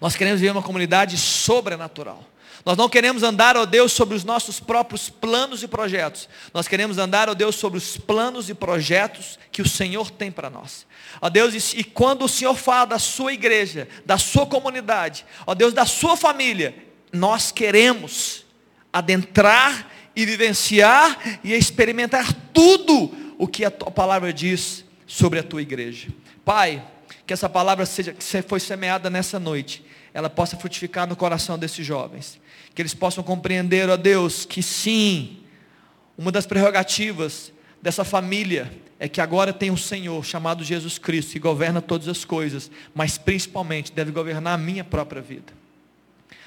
Nós 0.00 0.16
queremos 0.16 0.40
viver 0.40 0.52
uma 0.52 0.62
comunidade 0.62 1.18
sobrenatural. 1.18 2.24
Nós 2.64 2.76
não 2.76 2.88
queremos 2.88 3.22
andar, 3.22 3.56
ó 3.56 3.64
Deus, 3.64 3.92
sobre 3.92 4.14
os 4.14 4.24
nossos 4.24 4.60
próprios 4.60 5.08
planos 5.08 5.62
e 5.62 5.68
projetos. 5.68 6.28
Nós 6.52 6.66
queremos 6.66 6.98
andar, 6.98 7.28
ó 7.28 7.34
Deus, 7.34 7.56
sobre 7.56 7.78
os 7.78 7.96
planos 7.96 8.48
e 8.48 8.54
projetos 8.54 9.38
que 9.52 9.62
o 9.62 9.68
Senhor 9.68 10.10
tem 10.10 10.30
para 10.30 10.50
nós. 10.50 10.86
Ó 11.20 11.28
Deus, 11.28 11.74
e 11.74 11.84
quando 11.84 12.24
o 12.24 12.28
Senhor 12.28 12.54
fala 12.54 12.86
da 12.86 12.98
sua 12.98 13.32
igreja, 13.32 13.88
da 14.04 14.18
sua 14.18 14.46
comunidade, 14.46 15.24
ó 15.46 15.54
Deus, 15.54 15.72
da 15.72 15.86
sua 15.86 16.16
família, 16.16 16.74
nós 17.12 17.50
queremos 17.52 18.44
adentrar 18.92 19.90
e 20.14 20.26
vivenciar 20.26 21.40
e 21.44 21.54
experimentar 21.54 22.32
tudo 22.52 23.34
o 23.38 23.46
que 23.46 23.64
a 23.64 23.70
tua 23.70 23.90
palavra 23.90 24.32
diz 24.32 24.84
sobre 25.06 25.38
a 25.38 25.42
tua 25.42 25.62
igreja. 25.62 26.08
Pai, 26.44 26.84
que 27.26 27.32
essa 27.32 27.48
palavra 27.48 27.86
seja 27.86 28.12
que 28.12 28.42
foi 28.42 28.58
semeada 28.58 29.08
nessa 29.08 29.38
noite, 29.38 29.84
ela 30.12 30.28
possa 30.28 30.56
frutificar 30.56 31.06
no 31.06 31.14
coração 31.14 31.58
desses 31.58 31.86
jovens 31.86 32.40
que 32.78 32.82
eles 32.82 32.94
possam 32.94 33.24
compreender, 33.24 33.90
ó 33.90 33.96
Deus, 33.96 34.44
que 34.44 34.62
sim, 34.62 35.38
uma 36.16 36.30
das 36.30 36.46
prerrogativas 36.46 37.52
dessa 37.82 38.04
família 38.04 38.72
é 39.00 39.08
que 39.08 39.20
agora 39.20 39.52
tem 39.52 39.68
um 39.68 39.76
Senhor 39.76 40.24
chamado 40.24 40.62
Jesus 40.62 40.96
Cristo 40.96 41.32
que 41.32 41.40
governa 41.40 41.82
todas 41.82 42.06
as 42.06 42.24
coisas, 42.24 42.70
mas 42.94 43.18
principalmente 43.18 43.90
deve 43.90 44.12
governar 44.12 44.54
a 44.54 44.56
minha 44.56 44.84
própria 44.84 45.20
vida. 45.20 45.52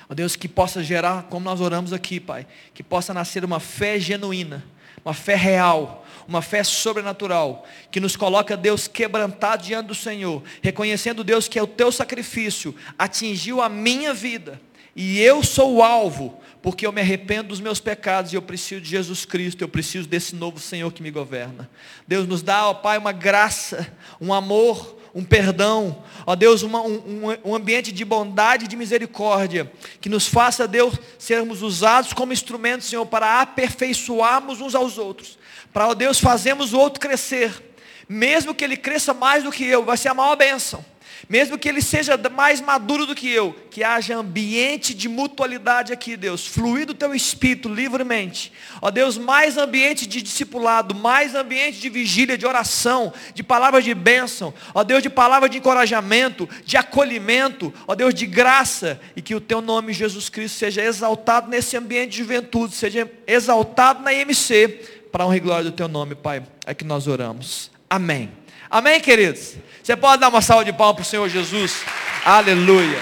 Ó 0.10 0.14
Deus, 0.14 0.38
que 0.38 0.48
possa 0.48 0.82
gerar, 0.82 1.24
como 1.24 1.44
nós 1.44 1.60
oramos 1.60 1.92
aqui, 1.92 2.18
Pai, 2.18 2.48
que 2.74 2.82
possa 2.82 3.14
nascer 3.14 3.44
uma 3.44 3.60
fé 3.60 4.00
genuína, 4.00 4.64
uma 5.04 5.14
fé 5.14 5.36
real, 5.36 6.08
uma 6.30 6.42
fé 6.42 6.64
sobrenatural, 6.64 7.68
que 7.92 8.00
nos 8.00 8.16
coloca, 8.16 8.56
Deus, 8.56 8.88
quebrantado 8.88 9.64
diante 9.64 9.88
do 9.88 9.96
Senhor, 9.96 10.42
reconhecendo, 10.62 11.26
Deus, 11.26 11.50
que 11.50 11.60
é 11.60 11.62
o 11.62 11.68
teu 11.68 11.92
sacrifício 11.92 12.74
atingiu 12.98 13.62
a 13.62 13.68
minha 13.68 14.14
vida, 14.14 14.62
e 14.96 15.20
eu 15.22 15.42
sou 15.44 15.76
o 15.76 15.84
alvo, 15.84 16.40
porque 16.62 16.86
eu 16.86 16.92
me 16.92 17.02
arrependo 17.02 17.50
dos 17.50 17.60
meus 17.60 17.80
pecados 17.80 18.32
e 18.32 18.36
eu 18.36 18.42
preciso 18.42 18.82
de 18.82 18.90
Jesus 18.90 19.26
Cristo, 19.26 19.62
eu 19.62 19.70
preciso 19.70 20.08
desse 20.08 20.36
novo 20.36 20.60
Senhor 20.60 20.92
que 20.92 21.02
me 21.02 21.10
governa. 21.10 21.70
Deus 22.08 22.28
nos 22.28 22.42
dá, 22.42 22.68
ó 22.68 22.74
Pai, 22.74 22.98
uma 22.98 23.12
graça, 23.12 23.92
um 24.20 24.34
amor, 24.34 24.98
um 25.16 25.24
perdão, 25.24 26.04
ó 26.26 26.36
Deus, 26.36 26.62
uma, 26.62 26.82
um, 26.82 27.38
um 27.44 27.56
ambiente 27.56 27.92
de 27.92 28.04
bondade 28.04 28.66
e 28.66 28.68
de 28.68 28.76
misericórdia, 28.76 29.72
que 30.00 30.10
nos 30.10 30.28
faça, 30.28 30.68
Deus, 30.68 30.94
sermos 31.18 31.62
usados 31.62 32.14
como 32.14 32.34
instrumentos, 32.34 32.88
Senhor, 32.88 33.06
para 33.06 33.42
aperfeiçoarmos 33.42 34.62
uns 34.62 34.76
aos 34.76 34.98
outros, 34.98 35.40
para, 35.74 35.88
ó 35.88 35.94
Deus, 35.94 36.20
fazermos 36.20 36.74
o 36.74 36.80
outro 36.80 37.00
crescer, 37.00 37.74
mesmo 38.08 38.54
que 38.54 38.64
ele 38.64 38.78
cresça 38.78 39.14
mais 39.14 39.44
do 39.44 39.52
que 39.52 39.66
eu, 39.66 39.86
vai 39.86 39.96
ser 39.96 40.10
a 40.10 40.14
maior 40.14 40.36
bênção 40.36 40.91
mesmo 41.32 41.58
que 41.58 41.70
ele 41.70 41.82
seja 41.82 42.20
mais 42.30 42.60
maduro 42.60 43.06
do 43.06 43.16
que 43.16 43.32
eu, 43.32 43.56
que 43.72 43.86
haja 43.86 44.18
ambiente 44.18 44.94
de 44.94 45.08
mutualidade 45.08 45.94
aqui, 45.94 46.18
Deus, 46.18 46.46
fluir 46.46 46.86
do 46.86 46.94
teu 46.94 47.16
espírito 47.16 47.74
livremente. 47.74 48.52
Ó 48.82 48.92
Deus, 48.92 49.18
mais 49.18 49.58
ambiente 49.58 50.06
de 50.06 50.22
discipulado, 50.22 50.94
mais 50.94 51.34
ambiente 51.34 51.80
de 51.80 51.88
vigília, 51.88 52.38
de 52.38 52.46
oração, 52.46 53.14
de 53.34 53.42
palavras 53.42 53.86
de 53.86 53.94
bênção, 53.94 54.54
ó 54.74 54.84
Deus, 54.84 55.02
de 55.02 55.10
palavras 55.10 55.50
de 55.50 55.60
encorajamento, 55.60 56.50
de 56.66 56.76
acolhimento, 56.76 57.74
ó 57.88 57.96
Deus, 57.96 58.14
de 58.14 58.26
graça, 58.26 59.00
e 59.16 59.22
que 59.22 59.34
o 59.34 59.40
teu 59.40 59.62
nome, 59.62 59.94
Jesus 59.94 60.28
Cristo, 60.28 60.58
seja 60.58 60.84
exaltado 60.84 61.50
nesse 61.50 61.78
ambiente 61.78 62.12
de 62.12 62.18
juventude, 62.18 62.76
seja 62.76 63.10
exaltado 63.26 64.04
na 64.04 64.12
IMC, 64.12 64.68
para 65.10 65.26
honra 65.26 65.38
e 65.38 65.40
glória 65.40 65.64
do 65.64 65.72
teu 65.72 65.88
nome, 65.88 66.14
Pai. 66.14 66.44
É 66.66 66.74
que 66.74 66.84
nós 66.84 67.08
oramos. 67.08 67.72
Amém. 67.90 68.41
Amém, 68.72 69.02
queridos? 69.02 69.56
Você 69.84 69.98
pode 69.98 70.22
dar 70.22 70.30
uma 70.30 70.42
salva 70.42 70.64
de 70.64 70.72
palmas 70.72 70.96
para 70.96 71.02
o 71.02 71.06
Senhor 71.06 71.28
Jesus? 71.28 71.82
Aleluia. 72.24 73.00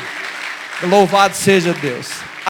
Louvado 0.82 1.36
seja 1.36 1.74
Deus. 1.74 2.07